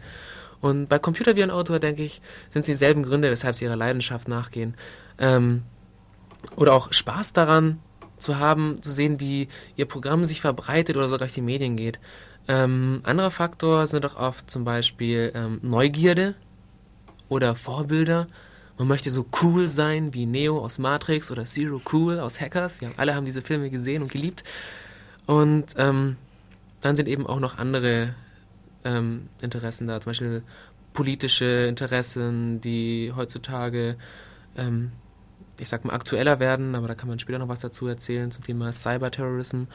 Und 0.61 0.89
bei 0.89 0.99
Computervirenautor, 0.99 1.79
denke 1.79 2.03
ich, 2.03 2.21
sind 2.49 2.61
es 2.61 2.67
dieselben 2.67 3.03
Gründe, 3.03 3.31
weshalb 3.31 3.57
sie 3.57 3.65
ihrer 3.65 3.77
Leidenschaft 3.77 4.29
nachgehen. 4.29 4.75
Ähm, 5.19 5.63
oder 6.57 6.73
auch 6.73 6.93
Spaß 6.93 7.33
daran 7.33 7.79
zu 8.19 8.39
haben, 8.39 8.83
zu 8.83 8.91
sehen, 8.91 9.21
wie 9.21 9.49
ihr 9.77 9.87
Programm 9.87 10.25
sich 10.25 10.41
verbreitet 10.41 10.97
oder 10.97 11.07
sogar 11.07 11.19
durch 11.21 11.33
die 11.33 11.43
Medien 11.43 11.77
geht. 11.77 11.99
Ähm, 12.51 13.01
anderer 13.05 13.31
Faktor 13.31 13.87
sind 13.87 14.05
auch 14.05 14.17
oft 14.17 14.51
zum 14.51 14.65
Beispiel 14.65 15.31
ähm, 15.37 15.61
Neugierde 15.63 16.35
oder 17.29 17.55
Vorbilder. 17.55 18.27
Man 18.77 18.89
möchte 18.89 19.13
so 19.13 19.25
cool 19.41 19.69
sein 19.69 20.15
wie 20.15 20.27
Neo 20.27 20.59
aus 20.59 20.79
Matrix 20.79 21.31
oder 21.31 21.45
Zero 21.45 21.81
Cool 21.93 22.19
aus 22.19 22.41
Hackers. 22.41 22.81
Wir 22.81 22.89
haben, 22.89 22.99
alle 22.99 23.15
haben 23.15 23.25
diese 23.25 23.41
Filme 23.41 23.71
gesehen 23.71 24.03
und 24.03 24.11
geliebt. 24.11 24.43
Und 25.27 25.77
ähm, 25.77 26.17
dann 26.81 26.97
sind 26.97 27.07
eben 27.07 27.25
auch 27.25 27.39
noch 27.39 27.59
andere 27.59 28.17
ähm, 28.85 29.29
Interessen 29.41 29.87
da, 29.87 30.01
zum 30.01 30.11
Beispiel 30.11 30.43
politische 30.93 31.67
Interessen, 31.69 32.61
die 32.61 33.13
heutzutage, 33.15 33.97
ähm, 34.57 34.91
ich 35.61 35.69
sag 35.69 35.85
mal, 35.85 35.95
aktueller 35.95 36.41
werden, 36.41 36.75
aber 36.75 36.89
da 36.89 36.97
kann 36.97 37.09
man 37.09 37.21
später 37.21 37.39
noch 37.39 37.49
was 37.49 37.61
dazu 37.61 37.87
erzählen 37.87 38.33
zum 38.33 38.43
Thema 38.43 38.73
Cyberterrorism 38.73 39.67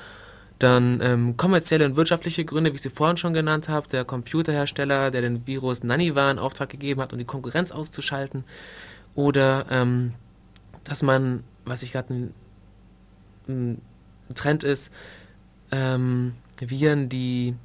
dann 0.60 1.02
ähm, 1.02 1.38
kommerzielle 1.38 1.86
und 1.86 1.96
wirtschaftliche 1.96 2.46
Gründe, 2.46 2.72
wie 2.72 2.76
ich 2.76 2.82
sie 2.82 2.90
vorhin 2.90 3.18
schon 3.18 3.34
genannt 3.34 3.68
habe, 3.68 3.88
der 3.88 4.06
Computerhersteller, 4.06 5.12
der 5.12 5.22
den 5.22 5.46
Virus 5.46 5.84
Naniva 5.84 6.32
in 6.32 6.40
Auftrag 6.40 6.70
gegeben 6.70 7.02
hat, 7.02 7.12
um 7.12 7.20
die 7.20 7.26
Konkurrenz 7.26 7.72
auszuschalten. 7.72 8.46
Oder 9.16 9.66
ähm, 9.70 10.14
dass 10.84 11.02
man, 11.02 11.44
was 11.66 11.84
ich 11.84 11.92
gerade 11.92 12.14
ein, 12.14 12.34
ein, 13.48 13.82
Trend 14.34 14.64
ist, 14.64 14.92
ähm, 15.72 16.34
Viren, 16.60 17.10
die, 17.10 17.56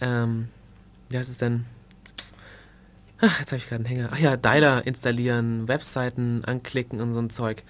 ähm, 0.00 0.48
wie 1.08 1.18
heißt 1.18 1.30
es 1.30 1.38
denn? 1.38 1.64
Ach, 3.20 3.40
jetzt 3.40 3.52
habe 3.52 3.56
ich 3.56 3.68
gerade 3.68 3.84
einen 3.84 3.86
Hänger. 3.86 4.10
Ach 4.12 4.18
ja, 4.18 4.36
Dialer 4.36 4.86
installieren, 4.86 5.66
Webseiten 5.66 6.44
anklicken 6.44 7.00
und 7.00 7.12
so 7.12 7.18
ein 7.18 7.30
Zeug 7.30 7.64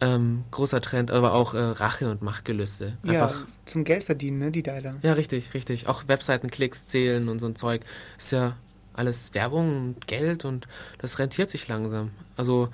ähm, 0.00 0.44
großer 0.50 0.80
Trend, 0.80 1.10
aber 1.10 1.34
auch 1.34 1.54
äh, 1.54 1.58
Rache 1.58 2.10
und 2.10 2.22
Machtgelüste. 2.22 2.96
Einfach, 3.02 3.34
ja, 3.34 3.46
zum 3.64 3.84
Geld 3.84 4.04
verdienen, 4.04 4.38
ne, 4.38 4.50
die 4.50 4.62
Dialer. 4.62 4.94
Ja, 5.02 5.14
richtig, 5.14 5.54
richtig. 5.54 5.88
Auch 5.88 6.06
Webseitenklicks 6.06 6.86
zählen 6.86 7.28
und 7.28 7.38
so 7.38 7.46
ein 7.46 7.56
Zeug. 7.56 7.82
Ist 8.16 8.32
ja 8.32 8.56
alles 8.92 9.34
Werbung 9.34 9.76
und 9.76 10.06
Geld 10.06 10.44
und 10.44 10.66
das 10.98 11.18
rentiert 11.18 11.50
sich 11.50 11.68
langsam. 11.68 12.10
Also 12.36 12.68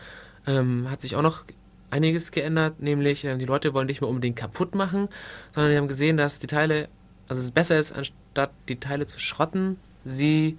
ähm, 0.46 0.90
hat 0.90 1.00
sich 1.00 1.16
auch 1.16 1.22
noch 1.22 1.44
einiges 1.90 2.32
geändert, 2.32 2.80
nämlich 2.80 3.24
äh, 3.24 3.36
die 3.36 3.44
Leute 3.44 3.74
wollen 3.74 3.86
nicht 3.86 4.00
mehr 4.00 4.10
unbedingt 4.10 4.36
kaputt 4.36 4.74
machen, 4.74 5.08
sondern 5.52 5.72
die 5.72 5.78
haben 5.78 5.88
gesehen, 5.88 6.16
dass 6.16 6.38
die 6.38 6.46
Teile, 6.46 6.88
also 7.28 7.40
es 7.40 7.50
besser 7.50 7.78
ist, 7.78 7.92
anstatt 7.92 8.50
die 8.68 8.80
Teile 8.80 9.06
zu 9.06 9.18
schrotten, 9.18 9.78
sie 10.04 10.58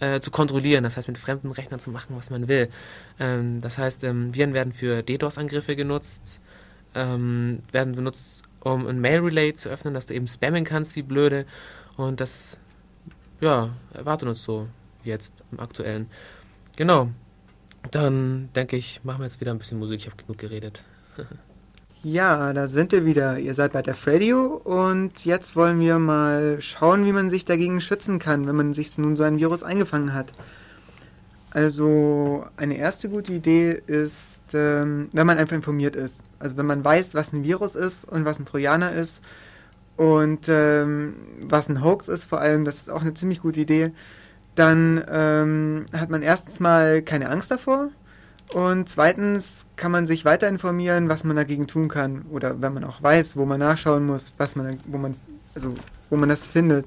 äh, 0.00 0.20
zu 0.20 0.30
kontrollieren, 0.30 0.84
das 0.84 0.96
heißt 0.96 1.08
mit 1.08 1.18
fremden 1.18 1.50
Rechnern 1.50 1.80
zu 1.80 1.90
machen, 1.90 2.16
was 2.16 2.30
man 2.30 2.48
will. 2.48 2.68
Ähm, 3.20 3.60
das 3.60 3.78
heißt, 3.78 4.04
ähm, 4.04 4.34
Viren 4.34 4.54
werden 4.54 4.72
für 4.72 5.02
DDoS-Angriffe 5.02 5.76
genutzt, 5.76 6.40
ähm, 6.94 7.60
werden 7.72 7.94
benutzt, 7.94 8.42
um 8.60 8.86
ein 8.86 9.00
Mail-Relay 9.00 9.54
zu 9.54 9.68
öffnen, 9.68 9.94
dass 9.94 10.06
du 10.06 10.14
eben 10.14 10.26
spammen 10.26 10.64
kannst 10.64 10.96
wie 10.96 11.02
blöde. 11.02 11.46
Und 11.96 12.20
das, 12.20 12.60
ja, 13.40 13.70
erwartet 13.92 14.28
uns 14.28 14.42
so 14.42 14.68
jetzt 15.04 15.44
im 15.50 15.60
aktuellen. 15.60 16.08
Genau. 16.76 17.08
Dann 17.90 18.48
denke 18.54 18.76
ich, 18.76 19.02
machen 19.04 19.20
wir 19.20 19.24
jetzt 19.24 19.40
wieder 19.40 19.50
ein 19.50 19.58
bisschen 19.58 19.78
Musik. 19.78 20.00
Ich 20.00 20.06
habe 20.06 20.16
genug 20.16 20.38
geredet. 20.38 20.82
Ja, 22.04 22.52
da 22.52 22.66
sind 22.66 22.90
wir 22.90 23.06
wieder. 23.06 23.38
Ihr 23.38 23.54
seid 23.54 23.72
bei 23.72 23.80
der 23.80 23.94
Radio 24.06 24.60
und 24.64 25.24
jetzt 25.24 25.54
wollen 25.54 25.78
wir 25.78 26.00
mal 26.00 26.60
schauen, 26.60 27.06
wie 27.06 27.12
man 27.12 27.30
sich 27.30 27.44
dagegen 27.44 27.80
schützen 27.80 28.18
kann, 28.18 28.44
wenn 28.48 28.56
man 28.56 28.72
sich 28.74 28.98
nun 28.98 29.14
so 29.14 29.22
ein 29.22 29.38
Virus 29.38 29.62
eingefangen 29.62 30.12
hat. 30.12 30.32
Also 31.52 32.44
eine 32.56 32.76
erste 32.76 33.08
gute 33.08 33.32
Idee 33.32 33.80
ist, 33.86 34.42
ähm, 34.52 35.10
wenn 35.12 35.28
man 35.28 35.38
einfach 35.38 35.54
informiert 35.54 35.94
ist. 35.94 36.22
Also 36.40 36.56
wenn 36.56 36.66
man 36.66 36.84
weiß, 36.84 37.14
was 37.14 37.32
ein 37.32 37.44
Virus 37.44 37.76
ist 37.76 38.04
und 38.04 38.24
was 38.24 38.40
ein 38.40 38.46
Trojaner 38.46 38.92
ist 38.92 39.20
und 39.96 40.48
ähm, 40.48 41.14
was 41.46 41.68
ein 41.68 41.84
Hoax 41.84 42.08
ist 42.08 42.24
vor 42.24 42.40
allem, 42.40 42.64
das 42.64 42.78
ist 42.78 42.90
auch 42.90 43.02
eine 43.02 43.14
ziemlich 43.14 43.42
gute 43.42 43.60
Idee, 43.60 43.90
dann 44.56 45.04
ähm, 45.08 45.86
hat 45.96 46.10
man 46.10 46.22
erstens 46.22 46.58
mal 46.58 47.00
keine 47.02 47.30
Angst 47.30 47.52
davor 47.52 47.90
Und 48.54 48.88
zweitens 48.88 49.66
kann 49.76 49.92
man 49.92 50.06
sich 50.06 50.24
weiter 50.24 50.48
informieren, 50.48 51.08
was 51.08 51.24
man 51.24 51.36
dagegen 51.36 51.66
tun 51.66 51.88
kann. 51.88 52.26
Oder 52.30 52.60
wenn 52.60 52.74
man 52.74 52.84
auch 52.84 53.02
weiß, 53.02 53.36
wo 53.36 53.46
man 53.46 53.60
nachschauen 53.60 54.06
muss, 54.06 54.34
was 54.36 54.56
man, 54.56 54.78
wo 54.86 54.98
man, 54.98 55.14
also 55.54 55.74
wo 56.10 56.16
man 56.16 56.28
das 56.28 56.46
findet. 56.46 56.86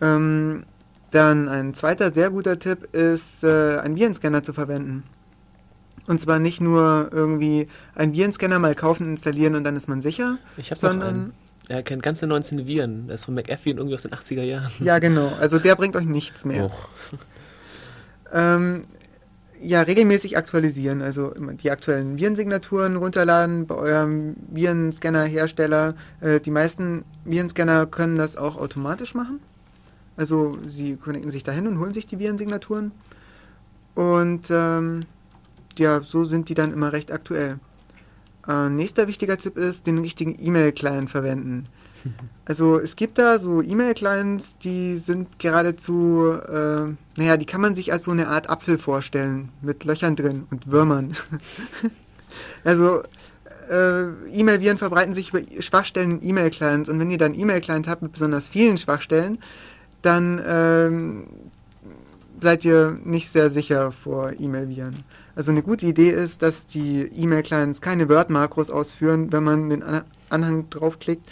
Ähm, 0.00 0.64
dann 1.10 1.48
ein 1.48 1.72
zweiter 1.74 2.12
sehr 2.12 2.30
guter 2.30 2.58
Tipp 2.58 2.94
ist, 2.94 3.44
äh, 3.44 3.78
einen 3.78 3.96
Virenscanner 3.96 4.42
zu 4.42 4.52
verwenden. 4.52 5.04
Und 6.06 6.20
zwar 6.20 6.38
nicht 6.38 6.60
nur 6.60 7.10
irgendwie 7.12 7.66
einen 7.94 8.12
Virenscanner 8.12 8.58
mal 8.58 8.74
kaufen, 8.74 9.08
installieren 9.08 9.54
und 9.54 9.64
dann 9.64 9.76
ist 9.76 9.88
man 9.88 10.00
sicher, 10.00 10.38
Ich 10.56 10.70
habe 10.70 10.80
sondern. 10.80 11.32
Er 11.68 11.82
kennt 11.82 12.04
ganze 12.04 12.28
19 12.28 12.66
Viren. 12.68 13.08
Das 13.08 13.22
ist 13.22 13.24
von 13.24 13.34
McAfee 13.34 13.72
und 13.72 13.78
irgendwie 13.78 13.96
aus 13.96 14.02
den 14.02 14.12
80er 14.12 14.42
Jahren. 14.42 14.70
ja 14.78 15.00
genau, 15.00 15.32
also 15.40 15.58
der 15.58 15.74
bringt 15.74 15.96
euch 15.96 16.04
nichts 16.04 16.44
mehr. 16.44 16.70
Ähm, 18.32 18.82
ja, 19.62 19.82
regelmäßig 19.82 20.36
aktualisieren, 20.36 21.02
also 21.02 21.32
die 21.62 21.70
aktuellen 21.70 22.18
Virensignaturen 22.18 22.96
runterladen 22.96 23.66
bei 23.66 23.74
eurem 23.74 24.36
Virenscanner-Hersteller. 24.48 25.94
Äh, 26.20 26.40
die 26.40 26.50
meisten 26.50 27.04
Virenscanner 27.24 27.86
können 27.86 28.16
das 28.16 28.36
auch 28.36 28.56
automatisch 28.56 29.14
machen. 29.14 29.40
Also 30.16 30.58
sie 30.66 30.96
connecten 30.96 31.30
sich 31.30 31.44
dahin 31.44 31.66
und 31.66 31.78
holen 31.78 31.94
sich 31.94 32.06
die 32.06 32.18
Virensignaturen. 32.18 32.92
Und 33.94 34.48
ähm, 34.50 35.04
ja, 35.78 36.00
so 36.00 36.24
sind 36.24 36.48
die 36.48 36.54
dann 36.54 36.72
immer 36.72 36.92
recht 36.92 37.12
aktuell. 37.12 37.58
Äh, 38.48 38.68
nächster 38.68 39.08
wichtiger 39.08 39.36
Tipp 39.36 39.56
ist, 39.56 39.86
den 39.86 39.98
richtigen 39.98 40.36
E-Mail-Client 40.38 41.10
verwenden. 41.10 41.66
Also 42.44 42.78
es 42.78 42.96
gibt 42.96 43.18
da 43.18 43.38
so 43.38 43.62
E-Mail-Clients, 43.62 44.58
die 44.58 44.96
sind 44.96 45.38
geradezu, 45.38 46.30
äh, 46.30 46.92
naja, 47.16 47.36
die 47.36 47.46
kann 47.46 47.60
man 47.60 47.74
sich 47.74 47.92
als 47.92 48.04
so 48.04 48.10
eine 48.10 48.28
Art 48.28 48.48
Apfel 48.48 48.78
vorstellen, 48.78 49.50
mit 49.62 49.84
Löchern 49.84 50.16
drin 50.16 50.46
und 50.50 50.70
Würmern. 50.70 51.16
also 52.64 53.02
äh, 53.68 54.06
E-Mail-Viren 54.32 54.78
verbreiten 54.78 55.14
sich 55.14 55.30
über 55.30 55.40
Schwachstellen 55.60 56.20
in 56.20 56.28
E-Mail-Clients 56.28 56.88
und 56.88 57.00
wenn 57.00 57.10
ihr 57.10 57.18
dann 57.18 57.34
E-Mail-Client 57.34 57.88
habt 57.88 58.02
mit 58.02 58.12
besonders 58.12 58.48
vielen 58.48 58.78
Schwachstellen, 58.78 59.38
dann 60.02 60.40
ähm, 60.46 61.24
seid 62.40 62.64
ihr 62.64 62.98
nicht 63.04 63.28
sehr 63.28 63.50
sicher 63.50 63.92
vor 63.92 64.32
E-Mail-Viren. 64.38 65.04
Also 65.34 65.50
eine 65.50 65.62
gute 65.62 65.86
Idee 65.86 66.10
ist, 66.10 66.42
dass 66.42 66.66
die 66.66 67.02
E-Mail-Clients 67.02 67.80
keine 67.80 68.08
Word-Makros 68.08 68.70
ausführen, 68.70 69.32
wenn 69.32 69.44
man 69.44 69.68
den 69.68 69.82
An 69.82 70.04
Anhang 70.28 70.68
draufklickt 70.70 71.24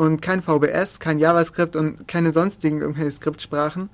und 0.00 0.22
kein 0.22 0.40
VBS, 0.40 0.98
kein 0.98 1.18
JavaScript 1.18 1.76
und 1.76 2.08
keine 2.08 2.32
sonstigen 2.32 2.80
irgendwelche 2.80 3.10
Skriptsprachen. 3.10 3.90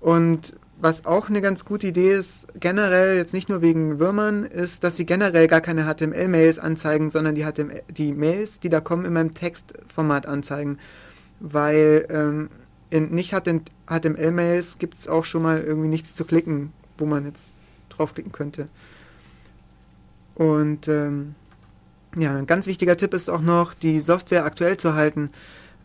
Und 0.00 0.56
was 0.80 1.06
auch 1.06 1.28
eine 1.28 1.40
ganz 1.40 1.64
gute 1.64 1.86
Idee 1.86 2.12
ist, 2.12 2.48
generell 2.58 3.16
jetzt 3.16 3.34
nicht 3.34 3.48
nur 3.48 3.62
wegen 3.62 4.00
Würmern, 4.00 4.42
ist, 4.42 4.82
dass 4.82 4.96
sie 4.96 5.06
generell 5.06 5.46
gar 5.46 5.60
keine 5.60 5.84
HTML-Mails 5.84 6.58
anzeigen, 6.58 7.08
sondern 7.08 7.36
die, 7.36 7.44
HTML, 7.44 7.82
die 7.88 8.14
Mails, 8.14 8.58
die 8.58 8.68
da 8.68 8.80
kommen, 8.80 9.04
in 9.04 9.12
meinem 9.12 9.32
Textformat 9.32 10.26
anzeigen. 10.26 10.76
Weil 11.38 12.08
ähm, 12.10 12.50
in 12.90 13.14
nicht 13.14 13.32
HTML-Mails 13.32 14.78
gibt 14.78 14.98
es 14.98 15.06
auch 15.06 15.24
schon 15.24 15.42
mal 15.44 15.60
irgendwie 15.60 15.88
nichts 15.88 16.16
zu 16.16 16.24
klicken, 16.24 16.72
wo 16.96 17.06
man 17.06 17.26
jetzt 17.26 17.58
draufklicken 17.90 18.32
könnte. 18.32 18.66
Und 20.34 20.88
ähm, 20.88 21.36
ja, 22.16 22.36
ein 22.36 22.46
ganz 22.46 22.66
wichtiger 22.66 22.96
Tipp 22.96 23.14
ist 23.14 23.28
auch 23.28 23.42
noch, 23.42 23.74
die 23.74 24.00
Software 24.00 24.44
aktuell 24.44 24.76
zu 24.76 24.94
halten, 24.94 25.30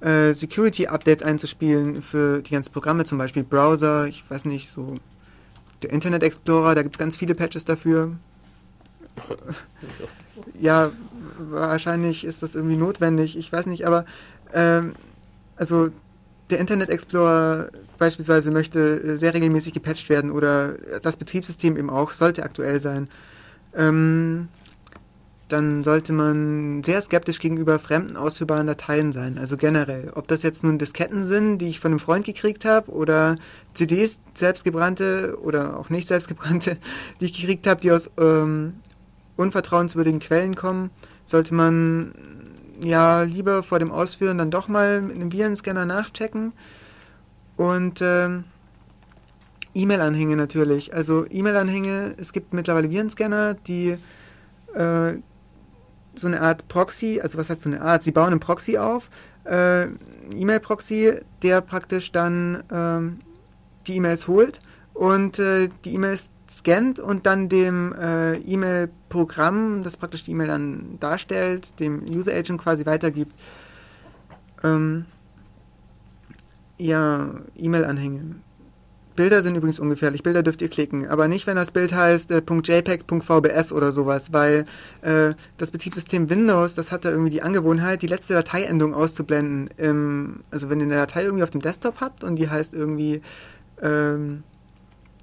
äh, 0.02 0.34
Security-Updates 0.34 1.24
einzuspielen 1.24 2.02
für 2.02 2.42
die 2.42 2.52
ganzen 2.52 2.72
Programme, 2.72 3.06
zum 3.06 3.18
Beispiel 3.18 3.44
Browser, 3.44 4.08
ich 4.08 4.24
weiß 4.30 4.46
nicht, 4.46 4.70
so 4.70 4.98
der 5.82 5.92
Internet 5.92 6.24
Explorer, 6.24 6.76
da 6.76 6.84
gibt 6.84 6.96
es 6.96 7.00
ganz 7.00 7.18
viele 7.18 7.36
Patches 7.36 7.66
dafür. 7.66 8.14
ja, 10.60 10.92
wahrscheinlich 11.38 12.24
ist 12.24 12.44
das 12.44 12.56
irgendwie 12.56 12.78
notwendig, 12.78 13.38
ich 13.38 13.52
weiß 13.52 13.66
nicht, 13.66 13.86
aber 13.86 14.06
ähm, 14.54 14.94
also 15.56 15.90
der 16.50 16.60
Internet 16.60 16.90
Explorer 16.90 17.70
beispielsweise 17.98 18.52
möchte 18.52 18.80
äh, 18.80 19.18
sehr 19.18 19.34
regelmäßig 19.34 19.74
gepatcht 19.74 20.10
werden 20.10 20.32
oder 20.32 20.74
das 21.02 21.18
Betriebssystem 21.18 21.78
eben 21.78 21.90
auch, 21.90 22.12
sollte 22.12 22.44
aktuell 22.44 22.80
sein. 22.80 23.08
Ähm, 23.76 24.50
dann 25.54 25.84
sollte 25.84 26.14
man 26.14 26.84
sehr 26.84 27.00
skeptisch 27.00 27.40
gegenüber 27.40 27.78
fremden 27.78 28.18
ausführbaren 28.18 28.66
Dateien 28.66 29.14
sein, 29.14 29.38
also 29.38 29.56
generell. 29.56 30.12
Ob 30.16 30.28
das 30.28 30.42
jetzt 30.42 30.64
nun 30.64 30.80
Disketten 30.80 31.24
sind, 31.24 31.60
die 31.60 31.70
ich 31.70 31.80
von 31.80 31.92
einem 31.92 32.00
Freund 32.00 32.26
gekriegt 32.26 32.66
habe, 32.66 32.92
oder 32.92 33.38
CDs, 33.76 34.20
selbstgebrannte 34.34 35.38
oder 35.42 35.80
auch 35.80 35.92
nicht 35.92 36.08
selbstgebrannte, 36.08 36.78
die 37.20 37.26
ich 37.26 37.40
gekriegt 37.40 37.68
habe, 37.68 37.82
die 37.82 37.92
aus 37.92 38.10
ähm, 38.18 38.74
unvertrauenswürdigen 39.38 40.20
Quellen 40.20 40.56
kommen, 40.56 40.90
sollte 41.24 41.54
man 41.54 42.16
ja 42.82 43.22
lieber 43.22 43.62
vor 43.62 43.78
dem 43.78 43.92
Ausführen 43.92 44.40
dann 44.40 44.50
doch 44.50 44.68
mal 44.68 45.02
mit 45.02 45.16
einem 45.16 45.32
Virenscanner 45.32 45.86
nachchecken. 45.86 46.54
Und 47.58 48.00
ähm, 48.02 48.46
E-Mail-Anhänge 49.76 50.36
natürlich. 50.36 50.96
Also 50.96 51.28
E-Mail-Anhänge, 51.30 52.16
es 52.18 52.34
gibt 52.34 52.54
mittlerweile 52.54 52.90
Virenscanner, 52.90 53.54
die 53.54 53.98
äh, 54.74 55.14
so 56.16 56.28
eine 56.28 56.42
Art 56.42 56.68
Proxy, 56.68 57.20
also 57.22 57.38
was 57.38 57.50
heißt 57.50 57.62
so 57.62 57.70
eine 57.70 57.82
Art? 57.82 58.04
Sie 58.04 58.12
bauen 58.12 58.28
einen 58.28 58.40
Proxy 58.40 58.78
auf, 58.78 59.10
äh, 59.46 59.86
E-Mail-Proxy, 59.86 61.20
der 61.42 61.62
praktisch 61.62 62.12
dann 62.12 62.64
ähm, 62.72 63.20
die 63.88 63.98
E-Mails 63.98 64.28
holt 64.28 64.62
und 64.94 65.40
äh, 65.40 65.70
die 65.84 65.94
E-Mails 65.94 66.32
scannt 66.50 67.00
und 67.00 67.26
dann 67.26 67.50
dem 67.50 67.94
äh, 67.94 68.36
E-Mail-Programm, 68.38 69.84
das 69.84 69.98
praktisch 69.98 70.24
die 70.24 70.32
E-Mail 70.32 70.48
dann 70.48 70.98
darstellt, 71.00 71.80
dem 71.80 72.04
User-Agent 72.04 72.62
quasi 72.62 72.86
weitergibt. 72.86 73.34
Ähm, 74.64 75.06
ja, 76.78 77.30
E-Mail-Anhänge. 77.56 78.36
Bilder 79.16 79.42
sind 79.42 79.56
übrigens 79.56 79.80
ungefährlich. 79.80 80.22
Bilder 80.24 80.44
dürft 80.44 80.62
ihr 80.62 80.70
klicken, 80.70 81.08
aber 81.08 81.28
nicht, 81.28 81.48
wenn 81.48 81.56
das 81.56 81.72
Bild 81.72 81.94
heißt 81.94 82.32
äh, 82.32 82.42
.jpeg, 82.42 83.06
.vbs 83.08 83.72
oder 83.72 83.92
sowas, 83.92 84.34
weil 84.34 84.66
äh, 85.02 85.34
das 85.58 85.72
Betriebssystem 85.72 86.30
Windows, 86.30 86.76
das 86.76 86.92
hat 86.92 87.06
da 87.06 87.10
irgendwie 87.10 87.32
die 87.32 87.42
Angewohnheit, 87.42 88.02
die 88.02 88.08
letzte 88.08 88.34
Dateiendung 88.34 88.94
auszublenden. 88.94 89.70
Im, 89.78 90.42
also 90.52 90.70
wenn 90.70 90.80
ihr 90.80 90.86
eine 90.86 90.96
Datei 90.96 91.24
irgendwie 91.24 91.44
auf 91.44 91.52
dem 91.52 91.62
Desktop 91.62 92.02
habt 92.02 92.24
und 92.24 92.38
die 92.38 92.50
heißt 92.50 92.74
irgendwie, 92.74 93.22
ähm, 93.82 94.44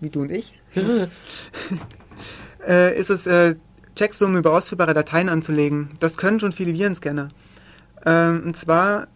wie 0.00 0.10
du 0.10 0.22
und 0.22 0.32
ich, 0.32 0.58
äh, 2.66 2.98
ist 2.98 3.10
es, 3.10 3.26
äh, 3.28 3.54
Checksummen 3.94 4.38
über 4.38 4.52
ausführbare 4.52 4.94
Dateien 4.94 5.28
anzulegen. 5.28 5.90
Das 6.00 6.16
können 6.16 6.40
schon 6.40 6.52
viele 6.52 6.72
Virenscanner. 6.72 7.28
Ähm, 8.04 8.42
und 8.44 8.56
zwar 8.56 9.08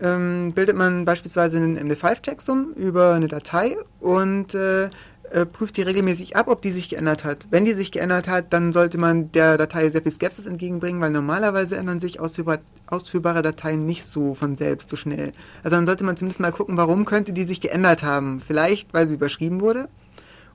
ähm, 0.00 0.52
bildet 0.54 0.76
man 0.76 1.04
beispielsweise 1.04 1.56
einen 1.56 1.78
MD5-Checksum 1.78 2.72
über 2.74 3.14
eine 3.14 3.28
Datei 3.28 3.76
und 4.00 4.54
äh, 4.54 4.90
äh, 5.30 5.44
prüft 5.44 5.76
die 5.76 5.82
regelmäßig 5.82 6.36
ab, 6.36 6.46
ob 6.48 6.62
die 6.62 6.70
sich 6.70 6.88
geändert 6.88 7.24
hat. 7.24 7.48
Wenn 7.50 7.64
die 7.64 7.74
sich 7.74 7.90
geändert 7.90 8.28
hat, 8.28 8.52
dann 8.52 8.72
sollte 8.72 8.98
man 8.98 9.32
der 9.32 9.58
Datei 9.58 9.90
sehr 9.90 10.02
viel 10.02 10.12
Skepsis 10.12 10.46
entgegenbringen, 10.46 11.00
weil 11.00 11.10
normalerweise 11.10 11.76
ändern 11.76 12.00
sich 12.00 12.20
ausführbar, 12.20 12.58
ausführbare 12.86 13.42
Dateien 13.42 13.86
nicht 13.86 14.04
so 14.04 14.34
von 14.34 14.56
selbst 14.56 14.88
so 14.88 14.96
schnell. 14.96 15.32
Also 15.64 15.76
dann 15.76 15.86
sollte 15.86 16.04
man 16.04 16.16
zumindest 16.16 16.40
mal 16.40 16.52
gucken, 16.52 16.76
warum 16.76 17.04
könnte 17.04 17.32
die 17.32 17.44
sich 17.44 17.60
geändert 17.60 18.02
haben. 18.02 18.40
Vielleicht, 18.40 18.94
weil 18.94 19.06
sie 19.06 19.14
überschrieben 19.14 19.60
wurde 19.60 19.88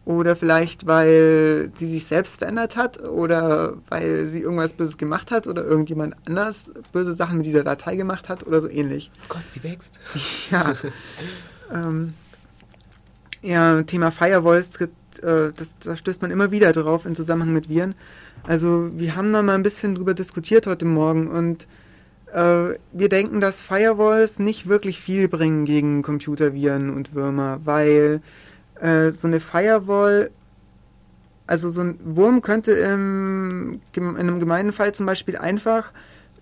oder 0.04 0.36
vielleicht, 0.36 0.88
weil 0.88 1.72
sie 1.76 1.88
sich 1.88 2.06
selbst 2.06 2.39
verändert 2.39 2.76
hat 2.76 3.02
oder 3.08 3.78
weil 3.89 4.26
sie 4.26 4.39
irgendwas 4.39 4.74
Böses 4.74 4.97
gemacht 4.97 5.30
hat 5.30 5.47
oder 5.47 5.64
irgendjemand 5.64 6.16
anders 6.26 6.72
böse 6.91 7.14
Sachen 7.14 7.38
mit 7.38 7.45
dieser 7.45 7.64
Datei 7.64 7.95
gemacht 7.95 8.28
hat 8.28 8.47
oder 8.47 8.62
so 8.62 8.70
ähnlich. 8.70 9.12
Oh 9.24 9.26
Gott, 9.30 9.43
sie 9.49 9.64
wächst. 9.64 9.99
Ja. 10.52 10.74
ähm, 11.74 12.14
ja, 13.41 13.82
Thema 13.84 14.12
Firewalls, 14.12 14.72
tritt, 14.72 14.91
äh, 15.22 15.52
das, 15.56 15.78
da 15.80 15.95
stößt 15.95 16.22
man 16.22 16.32
immer 16.32 16.52
wieder 16.52 16.72
drauf 16.72 17.06
in 17.06 17.16
Zusammenhang 17.16 17.54
mit 17.54 17.70
Viren. 17.70 17.95
Also 18.43 18.89
wir 18.95 19.16
haben 19.16 19.32
da 19.32 19.41
mal 19.43 19.56
ein 19.56 19.64
bisschen 19.64 19.95
drüber 19.95 20.14
diskutiert 20.14 20.68
heute 20.68 20.86
Morgen 20.86 21.28
und 21.28 21.68
äh, 22.34 22.76
wir 22.91 23.10
denken, 23.10 23.39
dass 23.39 23.62
Firewalls 23.62 24.39
nicht 24.39 24.68
wirklich 24.68 24.99
viel 24.99 25.28
bringen 25.28 25.66
gegen 25.66 26.02
Computerviren 26.02 26.89
und 26.89 27.14
Würmer, 27.14 27.60
weil 27.64 28.22
äh, 28.82 29.12
so 29.12 29.28
eine 29.28 29.40
Firewall 29.40 30.32
also 31.48 31.70
so 31.70 31.82
ein 31.82 31.98
Wurm 32.04 32.42
könnte 32.42 32.72
im, 32.72 33.82
in 33.94 34.16
einem 34.16 34.40
gemeinen 34.40 34.72
Fall 34.72 34.94
zum 34.94 35.06
Beispiel 35.06 35.36
einfach 35.36 35.92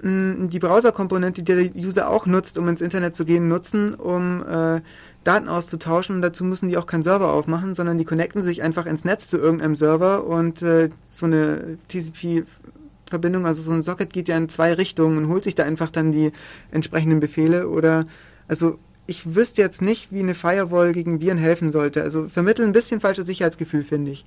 die 0.01 0.59
Browserkomponente, 0.59 1.43
die 1.43 1.55
der 1.55 1.75
User 1.75 2.09
auch 2.09 2.25
nutzt, 2.25 2.57
um 2.57 2.69
ins 2.69 2.79
Internet 2.79 3.17
zu 3.17 3.25
gehen, 3.25 3.49
nutzen, 3.49 3.95
um 3.95 4.45
äh, 4.47 4.81
Daten 5.25 5.49
auszutauschen. 5.49 6.15
Und 6.15 6.21
dazu 6.21 6.45
müssen 6.45 6.69
die 6.69 6.77
auch 6.77 6.85
keinen 6.85 7.03
Server 7.03 7.33
aufmachen, 7.33 7.73
sondern 7.73 7.97
die 7.97 8.05
connecten 8.05 8.41
sich 8.41 8.61
einfach 8.61 8.85
ins 8.85 9.03
Netz 9.03 9.27
zu 9.27 9.37
irgendeinem 9.37 9.75
Server 9.75 10.23
und 10.23 10.61
äh, 10.61 10.89
so 11.09 11.25
eine 11.25 11.77
TCP-Verbindung, 11.89 13.45
also 13.45 13.61
so 13.61 13.73
ein 13.73 13.81
Socket 13.81 14.13
geht 14.13 14.29
ja 14.29 14.37
in 14.37 14.47
zwei 14.47 14.73
Richtungen 14.73 15.17
und 15.17 15.27
holt 15.27 15.43
sich 15.43 15.55
da 15.55 15.63
einfach 15.63 15.91
dann 15.91 16.13
die 16.13 16.31
entsprechenden 16.71 17.19
Befehle 17.19 17.67
oder 17.67 18.05
also 18.47 18.77
ich 19.09 19.33
wüsste 19.33 19.61
jetzt 19.61 19.81
nicht, 19.81 20.11
wie 20.11 20.19
eine 20.19 20.35
Firewall 20.35 20.93
gegen 20.93 21.19
Viren 21.19 21.39
helfen 21.39 21.71
sollte. 21.71 22.03
Also 22.03 22.29
vermitteln 22.29 22.69
ein 22.69 22.73
bisschen 22.73 23.01
falsches 23.01 23.25
Sicherheitsgefühl, 23.25 23.83
finde 23.83 24.11
ich. 24.11 24.25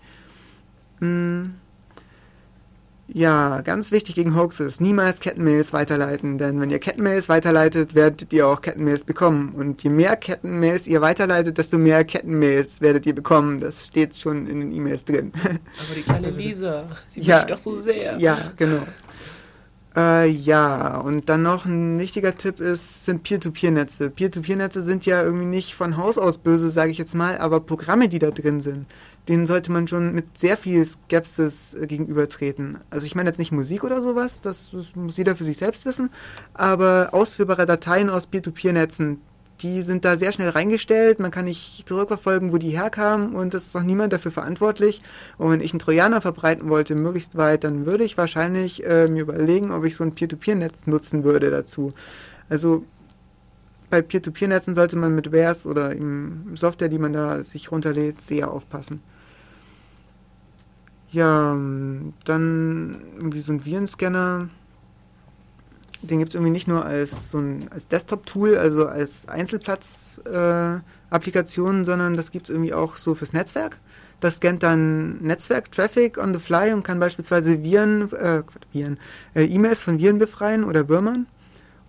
Hm. 0.99 1.55
Ja, 3.15 3.61
ganz 3.61 3.93
wichtig 3.93 4.15
gegen 4.15 4.35
Hoaxes. 4.35 4.81
Niemals 4.81 5.21
Kettenmails 5.21 5.73
weiterleiten, 5.73 6.39
denn 6.39 6.61
wenn 6.61 6.71
ihr 6.71 6.79
Kettenmails 6.79 7.29
weiterleitet, 7.29 7.95
werdet 7.95 8.33
ihr 8.33 8.49
auch 8.49 8.61
Kettenmails 8.61 9.05
bekommen. 9.05 9.51
Und 9.51 9.83
je 9.83 9.91
mehr 9.91 10.17
Kettenmails 10.17 10.89
ihr 10.89 11.01
weiterleitet, 11.01 11.59
desto 11.59 11.79
mehr 11.79 12.05
Kettenmails 12.05 12.81
werdet 12.81 13.07
ihr 13.07 13.15
bekommen. 13.15 13.61
Das 13.61 13.87
steht 13.87 14.17
schon 14.17 14.47
in 14.47 14.61
den 14.61 14.73
E-Mails 14.73 15.05
drin. 15.05 15.31
Aber 15.45 15.95
die 15.95 16.03
kleine 16.03 16.31
Lisa, 16.37 16.89
sie 17.07 17.21
ja, 17.21 17.45
doch 17.45 17.59
so 17.59 17.81
sehr. 17.81 18.19
Ja, 18.19 18.53
genau. 18.57 18.83
Äh, 19.95 20.29
ja, 20.29 20.99
und 21.01 21.29
dann 21.29 21.43
noch 21.43 21.67
ein 21.67 21.99
wichtiger 21.99 22.35
Tipp 22.35 22.61
ist, 22.61 23.05
sind 23.05 23.23
Peer-to-Peer-Netze. 23.25 24.09
Peer-to-Peer-Netze 24.09 24.83
sind 24.83 25.05
ja 25.05 25.23
irgendwie 25.23 25.45
nicht 25.45 25.75
von 25.75 25.99
Haus 25.99 26.17
aus 26.17 26.39
böse, 26.39 26.71
sage 26.71 26.91
ich 26.91 26.99
jetzt 26.99 27.15
mal, 27.15 27.37
aber 27.37 27.61
Programme, 27.61 28.09
die 28.09 28.19
da 28.19 28.31
drin 28.31 28.63
sind, 28.63 28.87
denen 29.29 29.47
sollte 29.47 29.71
man 29.71 29.87
schon 29.89 30.15
mit 30.15 30.39
sehr 30.39 30.57
viel 30.57 30.83
Skepsis 30.85 31.77
gegenübertreten. 31.83 32.79
Also 32.89 33.05
ich 33.05 33.15
meine 33.15 33.29
jetzt 33.29 33.39
nicht 33.39 33.53
Musik 33.53 33.85
oder 33.85 34.01
sowas, 34.01 34.41
das 34.41 34.73
muss 34.95 35.19
jeder 35.19 35.37
für 35.37 35.45
sich 35.45 35.59
selbst 35.59 35.85
wissen, 35.85 36.09
aber 36.55 37.11
ausführbare 37.13 37.67
Dateien 37.67 38.09
aus 38.09 38.27
Peer-to-Peer-Netzen, 38.27 39.21
die 39.63 39.83
sind 39.83 40.05
da 40.05 40.17
sehr 40.17 40.33
schnell 40.33 40.49
reingestellt, 40.49 41.21
man 41.21 41.31
kann 41.31 41.45
nicht 41.45 41.89
zurückverfolgen, 41.89 42.53
wo 42.53 42.59
die 42.59 42.71
herkamen 42.71 43.35
und 43.35 43.55
es 43.55 43.67
ist 43.67 43.77
auch 43.77 43.83
niemand 43.83 44.13
dafür 44.13 44.31
verantwortlich. 44.31 45.01
Und 45.39 45.51
wenn 45.51 45.61
ich 45.61 45.73
einen 45.73 45.79
Trojaner 45.79 46.21
verbreiten 46.21 46.69
wollte, 46.69 46.95
möglichst 46.95 47.37
weit, 47.37 47.65
dann 47.65 47.87
würde 47.87 48.05
ich 48.05 48.19
wahrscheinlich 48.19 48.85
äh, 48.85 49.09
mir 49.09 49.23
überlegen, 49.23 49.71
ob 49.71 49.85
ich 49.85 49.97
so 49.97 50.05
ein 50.05 50.15
Peer-to-Peer-Netz 50.15 50.87
nutzen 50.87 51.25
würde 51.25 51.51
dazu. 51.51 51.93
Also 52.49 52.85
bei 53.91 54.03
Peer-to-Peer-Netzen 54.03 54.75
sollte 54.75 54.97
man 54.97 55.15
mit 55.15 55.33
Wares 55.33 55.67
oder 55.67 55.95
Software, 56.55 56.89
die 56.89 56.99
man 56.99 57.13
da 57.13 57.45
sich 57.45 57.71
runterlädt, 57.71 58.21
sehr 58.21 58.51
aufpassen. 58.51 59.03
Ja, 61.11 61.55
dann 62.25 63.03
irgendwie 63.17 63.41
so 63.41 63.53
ein 63.53 63.65
Virenscanner 63.67 64.49
den 66.03 66.19
gibt 66.19 66.31
es 66.31 66.35
irgendwie 66.35 66.53
nicht 66.53 66.69
nur 66.69 66.85
als 66.85 67.31
so 67.31 67.39
ein 67.39 67.69
als 67.71 67.89
Desktop-Tool, 67.89 68.57
also 68.57 68.87
als 68.87 69.29
Einzelplatz-Applikation, 69.29 71.83
äh, 71.83 71.85
sondern 71.85 72.15
das 72.15 72.31
gibt 72.31 72.49
es 72.49 72.51
irgendwie 72.51 72.75
auch 72.75 72.97
so 72.97 73.15
fürs 73.15 73.33
Netzwerk. 73.33 73.79
Das 74.21 74.37
scannt 74.37 74.63
dann 74.63 75.21
Netzwerk-Traffic 75.23 76.19
on 76.19 76.33
the 76.33 76.41
fly 76.41 76.73
und 76.73 76.85
kann 76.85 77.01
beispielsweise 77.01 77.63
Viren, 77.63 78.11
äh, 78.13 78.43
Viren, 78.73 78.99
äh, 79.35 79.45
E-Mails 79.45 79.83
von 79.83 79.99
Viren 79.99 80.19
befreien 80.19 80.65
oder 80.65 80.89
Würmern. 80.89 81.27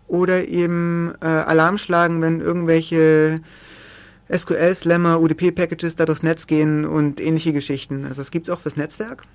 Oder 0.07 0.47
eben 0.47 1.13
äh, 1.21 1.25
Alarm 1.25 1.77
schlagen, 1.77 2.21
wenn 2.21 2.41
irgendwelche 2.41 3.39
SQL-Slammer, 4.31 5.19
UDP-Packages 5.21 5.95
da 5.95 6.05
durchs 6.05 6.23
Netz 6.23 6.47
gehen 6.47 6.85
und 6.85 7.19
ähnliche 7.19 7.53
Geschichten. 7.53 8.05
Also 8.05 8.21
das 8.21 8.31
gibt 8.31 8.47
es 8.47 8.53
auch 8.53 8.59
fürs 8.59 8.77
Netzwerk. 8.77 9.25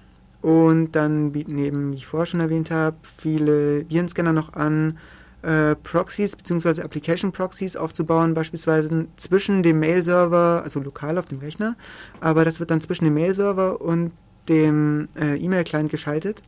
Und 0.40 0.92
dann 0.92 1.32
bieten 1.32 1.58
eben, 1.58 1.92
wie 1.92 1.96
ich 1.96 2.06
vorher 2.06 2.26
schon 2.26 2.40
erwähnt 2.40 2.70
habe, 2.70 2.96
viele 3.02 3.88
Virenscanner 3.90 4.32
noch 4.32 4.52
an, 4.52 4.98
äh, 5.42 5.74
Proxys 5.76 6.36
bzw. 6.36 6.82
Application 6.82 7.32
Proxys 7.32 7.76
aufzubauen, 7.76 8.34
beispielsweise 8.34 9.06
zwischen 9.16 9.62
dem 9.62 9.80
Mail-Server, 9.80 10.62
also 10.62 10.80
lokal 10.80 11.18
auf 11.18 11.26
dem 11.26 11.38
Rechner, 11.38 11.76
aber 12.20 12.44
das 12.44 12.60
wird 12.60 12.70
dann 12.70 12.80
zwischen 12.80 13.04
dem 13.04 13.14
Mail-Server 13.14 13.80
und 13.80 14.12
dem 14.48 15.08
äh, 15.18 15.36
E-Mail-Client 15.36 15.90
geschaltet, 15.90 16.42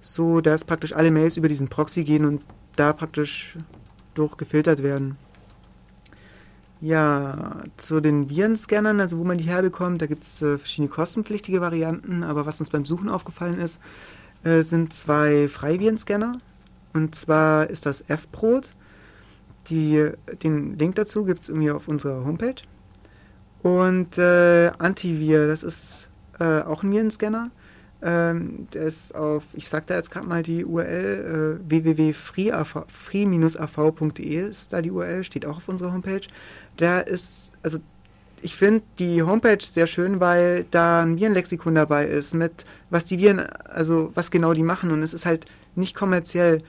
so 0.00 0.40
dass 0.40 0.64
praktisch 0.64 0.92
alle 0.92 1.10
Mails 1.10 1.36
über 1.36 1.48
diesen 1.48 1.68
Proxy 1.68 2.04
gehen 2.04 2.24
und 2.24 2.42
da 2.76 2.92
praktisch 2.92 3.56
durchgefiltert 4.14 4.82
werden. 4.82 5.16
Ja, 6.80 7.62
zu 7.76 8.00
den 8.00 8.30
Virenscannern, 8.30 9.00
also 9.00 9.18
wo 9.18 9.24
man 9.24 9.36
die 9.36 9.44
herbekommt, 9.44 10.00
da 10.00 10.06
gibt 10.06 10.24
es 10.24 10.40
äh, 10.40 10.56
verschiedene 10.56 10.88
kostenpflichtige 10.88 11.60
Varianten, 11.60 12.22
aber 12.22 12.46
was 12.46 12.58
uns 12.60 12.70
beim 12.70 12.86
Suchen 12.86 13.10
aufgefallen 13.10 13.60
ist, 13.60 13.78
äh, 14.44 14.62
sind 14.62 14.94
zwei 14.94 15.46
Freivirenscanner. 15.48 16.38
Und 16.94 17.14
zwar 17.14 17.68
ist 17.68 17.84
das 17.84 18.02
F-Prot. 18.08 18.70
den 19.70 20.78
Link 20.78 20.94
dazu 20.94 21.24
gibt 21.24 21.42
es 21.42 21.48
irgendwie 21.50 21.70
auf 21.70 21.86
unserer 21.86 22.24
Homepage. 22.24 22.62
Und 23.62 24.16
äh, 24.16 24.72
Antivir, 24.78 25.46
das 25.46 25.62
ist 25.62 26.08
äh, 26.38 26.62
auch 26.62 26.82
ein 26.82 26.90
Virenscanner. 26.90 27.50
Ähm, 28.02 28.66
der 28.72 28.82
ist 28.82 29.14
auf, 29.14 29.44
ich 29.52 29.68
sag 29.68 29.86
da 29.86 29.96
jetzt 29.96 30.10
gerade 30.10 30.26
mal 30.26 30.42
die 30.42 30.64
URL, 30.64 31.60
äh, 31.60 31.70
www.free-av.de 31.70 34.48
ist 34.48 34.72
da 34.72 34.80
die 34.80 34.90
URL, 34.90 35.22
steht 35.24 35.44
auch 35.44 35.58
auf 35.58 35.68
unserer 35.68 35.92
Homepage. 35.92 36.22
Da 36.78 37.00
ist, 37.00 37.52
also 37.62 37.78
ich 38.42 38.56
finde 38.56 38.82
die 38.98 39.22
Homepage 39.22 39.62
sehr 39.62 39.86
schön, 39.86 40.20
weil 40.20 40.64
da 40.70 41.02
ein 41.02 41.18
Virenlexikon 41.18 41.74
dabei 41.74 42.06
ist, 42.06 42.32
mit 42.34 42.64
was 42.88 43.04
die 43.04 43.18
Viren, 43.18 43.40
also 43.40 44.12
was 44.14 44.30
genau 44.30 44.54
die 44.54 44.62
machen 44.62 44.90
und 44.90 45.02
es 45.02 45.12
ist 45.12 45.26
halt 45.26 45.44
nicht 45.74 45.94
kommerziell. 45.94 46.62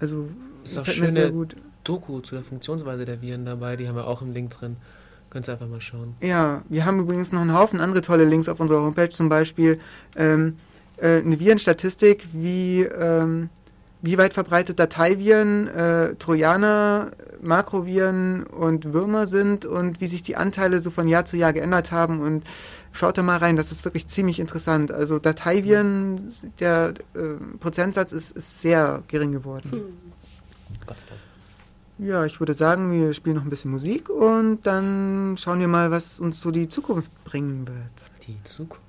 Also 0.00 0.28
ist 0.64 0.78
auch 0.78 0.86
schöne 0.86 1.32
Doku 1.84 2.20
zu 2.20 2.34
der 2.34 2.44
Funktionsweise 2.44 3.04
der 3.04 3.22
Viren 3.22 3.44
dabei, 3.44 3.76
die 3.76 3.88
haben 3.88 3.96
wir 3.96 4.06
auch 4.06 4.22
im 4.22 4.32
Link 4.32 4.50
drin. 4.50 4.76
Könnt 5.32 5.48
ihr 5.48 5.52
einfach 5.52 5.66
mal 5.66 5.80
schauen. 5.80 6.14
Ja, 6.20 6.60
wir 6.68 6.84
haben 6.84 7.00
übrigens 7.00 7.32
noch 7.32 7.40
einen 7.40 7.54
Haufen 7.54 7.80
andere 7.80 8.02
tolle 8.02 8.26
Links 8.26 8.50
auf 8.50 8.60
unserer 8.60 8.82
Homepage, 8.82 9.08
zum 9.08 9.30
Beispiel 9.30 9.80
ähm, 10.14 10.58
äh, 10.98 11.22
eine 11.22 11.40
Virenstatistik, 11.40 12.26
wie, 12.34 12.82
ähm, 12.82 13.48
wie 14.02 14.18
weit 14.18 14.34
verbreitet 14.34 14.78
Dateiviren, 14.78 15.68
äh, 15.68 16.16
Trojaner, 16.16 17.12
Makroviren 17.40 18.42
und 18.42 18.92
Würmer 18.92 19.26
sind 19.26 19.64
und 19.64 20.02
wie 20.02 20.06
sich 20.06 20.22
die 20.22 20.36
Anteile 20.36 20.80
so 20.80 20.90
von 20.90 21.08
Jahr 21.08 21.24
zu 21.24 21.38
Jahr 21.38 21.54
geändert 21.54 21.92
haben 21.92 22.20
und 22.20 22.44
schaut 22.92 23.16
da 23.16 23.22
mal 23.22 23.38
rein, 23.38 23.56
das 23.56 23.72
ist 23.72 23.86
wirklich 23.86 24.08
ziemlich 24.08 24.38
interessant. 24.38 24.92
Also 24.92 25.18
Dateiviren, 25.18 26.28
der 26.60 26.92
äh, 27.14 27.20
Prozentsatz 27.58 28.12
ist, 28.12 28.32
ist 28.32 28.60
sehr 28.60 29.02
gering 29.08 29.32
geworden. 29.32 29.72
Hm. 29.72 29.80
Gott 30.84 31.00
sei 31.00 31.06
Dank. 31.08 31.31
Ja, 32.04 32.24
ich 32.24 32.40
würde 32.40 32.52
sagen, 32.52 32.90
wir 32.90 33.14
spielen 33.14 33.36
noch 33.36 33.44
ein 33.44 33.50
bisschen 33.50 33.70
Musik 33.70 34.10
und 34.10 34.66
dann 34.66 35.36
schauen 35.38 35.60
wir 35.60 35.68
mal, 35.68 35.92
was 35.92 36.18
uns 36.18 36.40
so 36.40 36.50
die 36.50 36.68
Zukunft 36.68 37.12
bringen 37.24 37.64
wird. 37.68 38.26
Die 38.26 38.42
Zukunft. 38.42 38.82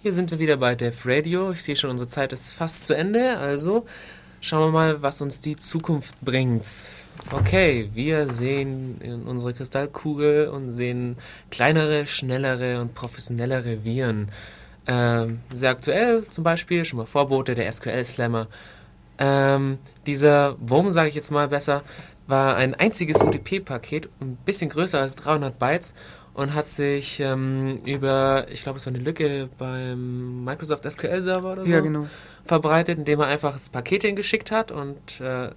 Hier 0.00 0.12
sind 0.12 0.30
wir 0.30 0.38
wieder 0.38 0.56
bei 0.58 0.76
Dev 0.76 0.96
Radio. 1.04 1.50
Ich 1.50 1.64
sehe 1.64 1.74
schon, 1.74 1.90
unsere 1.90 2.08
Zeit 2.08 2.32
ist 2.32 2.52
fast 2.52 2.86
zu 2.86 2.94
Ende. 2.94 3.36
Also 3.36 3.84
schauen 4.40 4.68
wir 4.68 4.70
mal, 4.70 5.02
was 5.02 5.20
uns 5.22 5.40
die 5.40 5.56
Zukunft 5.56 6.14
bringt. 6.20 6.66
Okay, 7.32 7.90
wir 7.94 8.32
sehen 8.32 9.00
in 9.00 9.24
unsere 9.24 9.52
Kristallkugel 9.52 10.48
und 10.48 10.70
sehen 10.70 11.16
kleinere, 11.50 12.06
schnellere 12.06 12.80
und 12.80 12.94
professionellere 12.94 13.82
Viren. 13.82 14.28
Ähm, 14.86 15.40
sehr 15.52 15.70
aktuell 15.70 16.28
zum 16.28 16.44
Beispiel, 16.44 16.84
schon 16.84 16.98
mal 16.98 17.06
Vorbote 17.06 17.56
der 17.56 17.72
SQL-Slammer 17.72 18.46
ähm, 19.18 19.78
dieser 20.06 20.56
Wurm, 20.60 20.90
sage 20.90 21.08
ich 21.08 21.14
jetzt 21.14 21.30
mal 21.30 21.48
besser, 21.48 21.82
war 22.26 22.56
ein 22.56 22.74
einziges 22.74 23.20
UTP-Paket, 23.20 24.08
ein 24.20 24.36
bisschen 24.44 24.70
größer 24.70 25.00
als 25.00 25.16
300 25.16 25.58
Bytes 25.58 25.94
und 26.34 26.54
hat 26.54 26.66
sich 26.66 27.20
ähm, 27.20 27.80
über, 27.84 28.46
ich 28.50 28.62
glaube, 28.62 28.78
es 28.78 28.86
war 28.86 28.94
eine 28.94 29.02
Lücke 29.02 29.48
beim 29.58 30.44
Microsoft 30.44 30.90
SQL 30.90 31.20
Server 31.20 31.52
oder 31.52 31.64
so, 31.64 31.70
ja, 31.70 31.80
genau. 31.80 32.06
verbreitet, 32.44 32.98
indem 32.98 33.20
er 33.20 33.26
einfach 33.26 33.52
das 33.52 33.68
Paket 33.68 34.02
hingeschickt 34.02 34.50
hat 34.50 34.70
und 34.70 35.20
äh, 35.20 35.50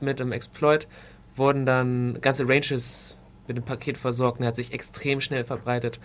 mit 0.00 0.18
dem 0.18 0.32
Exploit 0.32 0.88
wurden 1.36 1.66
dann 1.66 2.18
ganze 2.20 2.48
Ranges 2.48 3.16
mit 3.46 3.56
dem 3.56 3.64
Paket 3.64 3.96
versorgt 3.96 4.38
und 4.38 4.44
er 4.44 4.48
hat 4.48 4.56
sich 4.56 4.72
extrem 4.72 5.20
schnell 5.20 5.44
verbreitet 5.44 6.00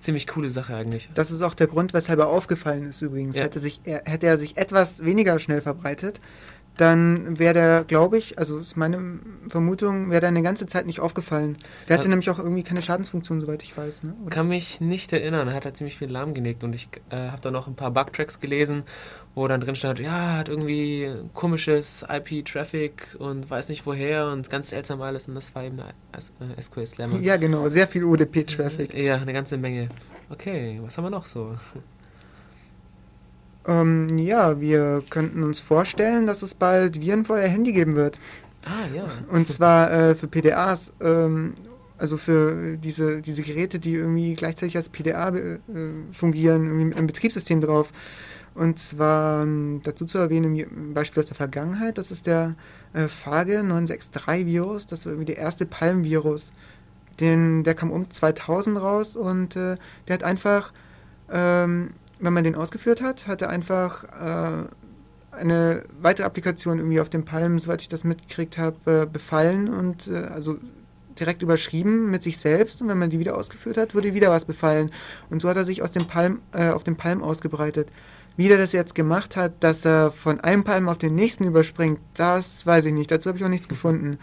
ziemlich 0.00 0.26
coole 0.26 0.50
Sache 0.50 0.74
eigentlich. 0.74 1.10
Das 1.14 1.30
ist 1.30 1.42
auch 1.42 1.54
der 1.54 1.66
Grund, 1.66 1.92
weshalb 1.92 2.18
er 2.18 2.28
aufgefallen 2.28 2.88
ist 2.88 3.02
übrigens. 3.02 3.36
Ja. 3.36 3.44
Hätte, 3.44 3.58
sich, 3.58 3.80
er, 3.84 4.02
hätte 4.04 4.26
er 4.26 4.38
sich 4.38 4.56
etwas 4.56 5.04
weniger 5.04 5.38
schnell 5.38 5.60
verbreitet, 5.60 6.20
dann 6.80 7.38
wäre 7.38 7.54
der, 7.54 7.84
glaube 7.84 8.16
ich, 8.16 8.38
also 8.38 8.58
ist 8.58 8.76
meine 8.76 9.20
Vermutung, 9.48 10.10
wäre 10.10 10.20
der 10.20 10.28
eine 10.28 10.42
ganze 10.42 10.66
Zeit 10.66 10.86
nicht 10.86 11.00
aufgefallen. 11.00 11.56
Der 11.88 11.96
hatte 11.96 12.06
ja. 12.06 12.10
nämlich 12.10 12.30
auch 12.30 12.38
irgendwie 12.38 12.62
keine 12.62 12.80
Schadensfunktion, 12.80 13.40
soweit 13.40 13.62
ich 13.62 13.76
weiß. 13.76 14.02
Ne? 14.02 14.14
Kann 14.30 14.48
mich 14.48 14.80
nicht 14.80 15.12
erinnern. 15.12 15.48
Er 15.48 15.54
hat 15.54 15.64
halt 15.66 15.76
ziemlich 15.76 15.98
viel 15.98 16.10
lahmgelegt 16.10 16.64
und 16.64 16.74
ich 16.74 16.88
äh, 17.10 17.28
habe 17.28 17.40
da 17.42 17.50
noch 17.50 17.66
ein 17.66 17.74
paar 17.74 17.90
Bugtracks 17.90 18.40
gelesen, 18.40 18.84
wo 19.34 19.46
dann 19.46 19.60
drin 19.60 19.74
stand, 19.74 19.98
ja, 19.98 20.38
hat 20.38 20.48
irgendwie 20.48 21.10
komisches 21.34 22.04
IP-Traffic 22.08 23.16
und 23.18 23.50
weiß 23.50 23.68
nicht 23.68 23.84
woher 23.84 24.28
und 24.28 24.48
ganz 24.48 24.70
seltsam 24.70 25.02
alles 25.02 25.28
und 25.28 25.34
das 25.34 25.54
war 25.54 25.64
eben 25.64 25.80
SQL 26.60 26.86
Slammer. 26.86 27.20
Ja, 27.20 27.36
genau, 27.36 27.68
sehr 27.68 27.88
viel 27.88 28.04
UDP-Traffic. 28.04 28.94
Ja, 28.94 29.16
eine 29.16 29.32
ganze 29.32 29.58
Menge. 29.58 29.90
Okay, 30.30 30.80
was 30.82 30.96
haben 30.96 31.04
wir 31.04 31.10
noch 31.10 31.26
so? 31.26 31.54
Ähm, 33.66 34.18
ja, 34.18 34.60
wir 34.60 35.02
könnten 35.10 35.42
uns 35.42 35.60
vorstellen, 35.60 36.26
dass 36.26 36.42
es 36.42 36.54
bald 36.54 37.00
Viren 37.00 37.24
für 37.24 37.34
euer 37.34 37.48
Handy 37.48 37.72
geben 37.72 37.96
wird. 37.96 38.18
Ah, 38.64 38.94
ja. 38.94 39.06
Und 39.30 39.48
zwar 39.48 39.92
äh, 39.92 40.14
für 40.14 40.28
PDAs, 40.28 40.92
ähm, 41.00 41.54
also 41.98 42.16
für 42.16 42.76
diese, 42.76 43.20
diese 43.20 43.42
Geräte, 43.42 43.78
die 43.78 43.94
irgendwie 43.94 44.34
gleichzeitig 44.34 44.76
als 44.76 44.88
PDA 44.88 45.28
äh, 45.28 45.58
fungieren, 46.12 46.64
irgendwie 46.64 46.84
mit 46.86 46.96
einem 46.96 47.06
Betriebssystem 47.06 47.60
drauf. 47.60 47.92
Und 48.54 48.78
zwar 48.78 49.44
ähm, 49.44 49.80
dazu 49.84 50.04
zu 50.06 50.18
erwähnen, 50.18 50.54
ein 50.54 50.94
Beispiel 50.94 51.20
aus 51.20 51.26
der 51.26 51.36
Vergangenheit, 51.36 51.98
das 51.98 52.10
ist 52.10 52.26
der 52.26 52.56
äh, 52.92 53.06
Fage 53.06 53.60
963-Virus, 53.60 54.86
das 54.86 55.06
war 55.06 55.12
irgendwie 55.12 55.32
der 55.32 55.38
erste 55.38 55.66
Palm-Virus. 55.66 56.52
Den, 57.20 57.62
der 57.64 57.74
kam 57.74 57.90
um 57.90 58.10
2000 58.10 58.80
raus 58.80 59.14
und 59.14 59.54
äh, 59.54 59.76
der 60.08 60.14
hat 60.14 60.24
einfach, 60.24 60.72
ähm, 61.30 61.90
wenn 62.20 62.32
man 62.32 62.44
den 62.44 62.54
ausgeführt 62.54 63.02
hat, 63.02 63.26
hat 63.26 63.42
er 63.42 63.48
einfach 63.50 64.04
äh, 64.04 64.66
eine 65.32 65.82
weitere 66.00 66.26
Applikation 66.26 66.78
irgendwie 66.78 67.00
auf 67.00 67.10
dem 67.10 67.24
Palm, 67.24 67.58
soweit 67.60 67.82
ich 67.82 67.88
das 67.88 68.04
mitgekriegt 68.04 68.58
habe, 68.58 69.02
äh, 69.02 69.06
befallen 69.06 69.72
und 69.72 70.08
äh, 70.08 70.16
also 70.16 70.56
direkt 71.18 71.42
überschrieben 71.42 72.10
mit 72.10 72.22
sich 72.22 72.38
selbst 72.38 72.80
und 72.82 72.88
wenn 72.88 72.98
man 72.98 73.10
die 73.10 73.18
wieder 73.18 73.36
ausgeführt 73.36 73.76
hat, 73.76 73.94
wurde 73.94 74.14
wieder 74.14 74.30
was 74.30 74.44
befallen. 74.44 74.90
Und 75.28 75.42
so 75.42 75.48
hat 75.48 75.56
er 75.56 75.64
sich 75.64 75.82
aus 75.82 75.92
dem 75.92 76.06
Palm, 76.06 76.40
äh, 76.52 76.70
auf 76.70 76.84
dem 76.84 76.96
Palm 76.96 77.22
ausgebreitet. 77.22 77.88
Wie 78.36 78.48
der 78.48 78.58
das 78.58 78.72
jetzt 78.72 78.94
gemacht 78.94 79.36
hat, 79.36 79.52
dass 79.60 79.84
er 79.84 80.12
von 80.12 80.40
einem 80.40 80.64
Palm 80.64 80.88
auf 80.88 80.98
den 80.98 81.14
nächsten 81.14 81.44
überspringt, 81.44 82.00
das 82.14 82.64
weiß 82.64 82.86
ich 82.86 82.94
nicht. 82.94 83.10
Dazu 83.10 83.28
habe 83.28 83.38
ich 83.38 83.44
auch 83.44 83.48
nichts 83.48 83.68
gefunden. 83.68 84.18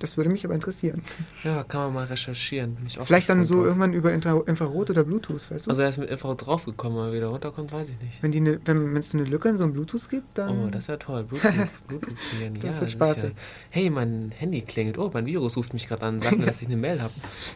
Das 0.00 0.16
würde 0.16 0.28
mich 0.28 0.44
aber 0.44 0.54
interessieren. 0.54 1.02
Ja, 1.44 1.62
kann 1.62 1.82
man 1.82 1.94
mal 1.94 2.04
recherchieren. 2.06 2.76
Vielleicht 3.04 3.28
dann 3.28 3.44
so 3.44 3.56
drauf. 3.56 3.66
irgendwann 3.66 3.92
über 3.92 4.12
Infra 4.12 4.42
Infrarot 4.44 4.90
oder 4.90 5.04
Bluetooth, 5.04 5.50
weißt 5.50 5.66
du? 5.66 5.70
Also 5.70 5.82
er 5.82 5.88
ist 5.88 5.98
mit 5.98 6.10
Infrarot 6.10 6.46
draufgekommen, 6.46 6.98
aber 6.98 7.12
wieder 7.12 7.28
runterkommt, 7.28 7.72
weiß 7.72 7.90
ich 7.90 8.00
nicht. 8.00 8.22
Wenn 8.22 8.32
die 8.32 8.40
ne, 8.40 8.60
wenn 8.64 8.96
es 8.96 9.14
eine 9.14 9.22
Lücke 9.22 9.48
in 9.48 9.56
so 9.56 9.64
einem 9.64 9.72
Bluetooth 9.72 10.08
gibt, 10.08 10.36
dann. 10.36 10.66
Oh, 10.66 10.68
das 10.68 10.88
wäre 10.88 10.98
toll. 10.98 11.22
Bluetooth, 11.24 11.52
Bluetooth 11.88 12.14
das 12.60 12.76
ja, 12.76 12.80
wird 12.80 12.90
spaßig. 12.90 13.32
Hey, 13.70 13.88
mein 13.88 14.32
Handy 14.36 14.62
klingelt. 14.62 14.98
Oh, 14.98 15.10
mein 15.12 15.26
Virus 15.26 15.56
ruft 15.56 15.72
mich 15.72 15.86
gerade 15.86 16.04
an, 16.06 16.18
sagt 16.18 16.38
mir, 16.38 16.46
dass 16.46 16.60
ich 16.60 16.68
eine 16.68 16.76
Mail 16.76 17.00
habe. 17.00 17.14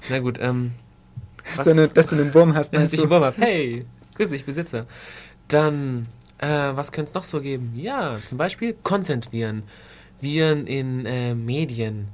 Na 0.09 0.21
gut, 0.21 0.39
ähm. 0.41 0.73
Was, 1.57 1.65
dass, 1.65 1.65
du 1.65 1.71
eine, 1.73 1.89
dass 1.89 2.07
du 2.09 2.17
einen 2.17 2.35
Wurm 2.35 2.55
hast, 2.55 2.75
dass 2.75 2.93
ich 2.93 3.01
einen 3.01 3.11
Wurm 3.11 3.25
habe. 3.25 3.41
Hey, 3.41 3.87
grüß 4.17 4.29
dich, 4.29 4.45
Besitzer. 4.45 4.87
Dann, 5.49 6.07
äh, 6.37 6.47
was 6.47 6.93
könnte 6.93 7.09
es 7.09 7.15
noch 7.15 7.25
so 7.25 7.41
geben? 7.41 7.73
Ja, 7.75 8.19
zum 8.23 8.37
Beispiel 8.37 8.77
Content-Viren. 8.83 9.63
Viren 10.21 10.67
in 10.67 11.07
äh, 11.07 11.35
Medien. 11.35 12.09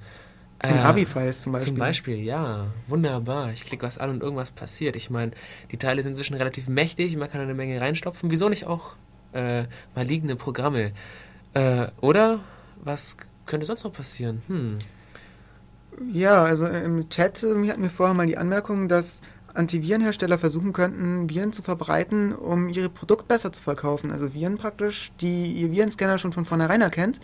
In 0.68 0.76
äh, 0.76 0.80
Abi-Files 0.80 1.40
zum 1.40 1.52
Beispiel. 1.52 1.72
Zum 1.72 1.78
Beispiel, 1.78 2.18
ja. 2.18 2.66
Wunderbar. 2.86 3.52
Ich 3.52 3.64
klicke 3.64 3.86
was 3.86 3.98
an 3.98 4.10
und 4.10 4.22
irgendwas 4.22 4.50
passiert. 4.50 4.96
Ich 4.96 5.10
meine, 5.10 5.32
die 5.70 5.76
Teile 5.76 6.02
sind 6.02 6.12
inzwischen 6.12 6.34
relativ 6.34 6.68
mächtig, 6.68 7.16
man 7.16 7.30
kann 7.30 7.40
eine 7.40 7.54
Menge 7.54 7.80
reinstopfen. 7.80 8.30
Wieso 8.30 8.48
nicht 8.48 8.66
auch 8.66 8.96
äh, 9.32 9.64
maligne 9.94 10.36
Programme? 10.36 10.92
Äh, 11.54 11.88
oder 12.00 12.40
was 12.82 13.16
könnte 13.46 13.66
sonst 13.66 13.84
noch 13.84 13.92
passieren? 13.92 14.42
Hm. 14.46 14.78
Ja, 16.12 16.42
also 16.42 16.66
im 16.66 17.08
Chat 17.08 17.42
hatten 17.42 17.82
wir 17.82 17.90
vorher 17.90 18.14
mal 18.14 18.26
die 18.26 18.36
Anmerkung, 18.36 18.88
dass 18.88 19.20
Antivirenhersteller 19.54 20.38
versuchen 20.38 20.72
könnten, 20.72 21.30
Viren 21.30 21.52
zu 21.52 21.62
verbreiten, 21.62 22.34
um 22.34 22.68
ihre 22.68 22.88
Produkte 22.88 23.26
besser 23.26 23.52
zu 23.52 23.62
verkaufen. 23.62 24.10
Also 24.10 24.34
Viren 24.34 24.58
praktisch, 24.58 25.12
die 25.20 25.52
ihr 25.52 25.70
Virenscanner 25.70 26.18
schon 26.18 26.32
von 26.32 26.44
vornherein 26.44 26.80
erkennt 26.80 27.20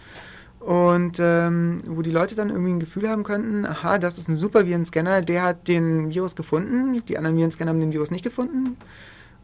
und 0.61 1.19
ähm, 1.19 1.79
wo 1.87 2.03
die 2.03 2.11
Leute 2.11 2.35
dann 2.35 2.51
irgendwie 2.51 2.73
ein 2.73 2.81
Gefühl 2.81 3.09
haben 3.09 3.25
könnten, 3.25 3.65
aha, 3.65 3.99
das 3.99 4.19
ist 4.19 4.29
ein 4.29 4.37
super 4.37 4.67
Virenscanner, 4.67 5.23
der 5.23 5.43
hat 5.43 5.69
den 5.69 6.11
Virus 6.11 6.37
gefunden, 6.37 7.03
die 7.09 7.17
anderen 7.17 7.37
Virenscanner 7.37 7.71
haben 7.71 7.81
den 7.81 7.93
Virus 7.93 8.11
nicht 8.11 8.23
gefunden. 8.25 8.77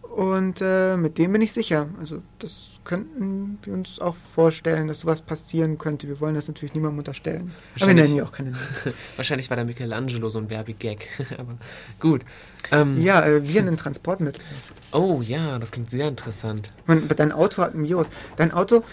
Und 0.02 0.62
äh, 0.62 0.96
mit 0.96 1.18
dem 1.18 1.32
bin 1.32 1.42
ich 1.42 1.52
sicher. 1.52 1.88
Also 2.00 2.18
das 2.38 2.80
könnten 2.84 3.58
wir 3.62 3.74
uns 3.74 3.98
auch 3.98 4.14
vorstellen, 4.14 4.88
dass 4.88 5.00
sowas 5.00 5.20
passieren 5.20 5.76
könnte. 5.76 6.08
Wir 6.08 6.20
wollen 6.20 6.34
das 6.34 6.48
natürlich 6.48 6.74
niemandem 6.74 6.98
unterstellen. 6.98 7.52
Aber 7.76 7.88
wir 7.88 7.94
nennen 7.94 8.14
hier 8.14 8.24
auch 8.24 8.32
keine 8.32 8.52
Namen. 8.52 8.62
Wahrscheinlich 9.16 9.50
war 9.50 9.56
der 9.56 9.66
Michelangelo 9.66 10.30
so 10.30 10.38
ein 10.38 10.48
Werbegag. 10.48 11.06
Aber 11.38 11.58
gut. 12.00 12.22
Ähm, 12.72 12.98
ja, 12.98 13.26
äh, 13.26 13.46
Viren 13.46 13.68
in 13.68 13.76
Transportmitteln. 13.76 14.42
Oh 14.92 15.20
ja, 15.22 15.58
das 15.58 15.70
klingt 15.70 15.90
sehr 15.90 16.08
interessant. 16.08 16.72
Man, 16.86 17.08
dein 17.08 17.32
Auto 17.32 17.60
hat 17.60 17.74
ein 17.74 17.84
Virus. 17.84 18.08
Dein 18.36 18.52
Auto 18.52 18.84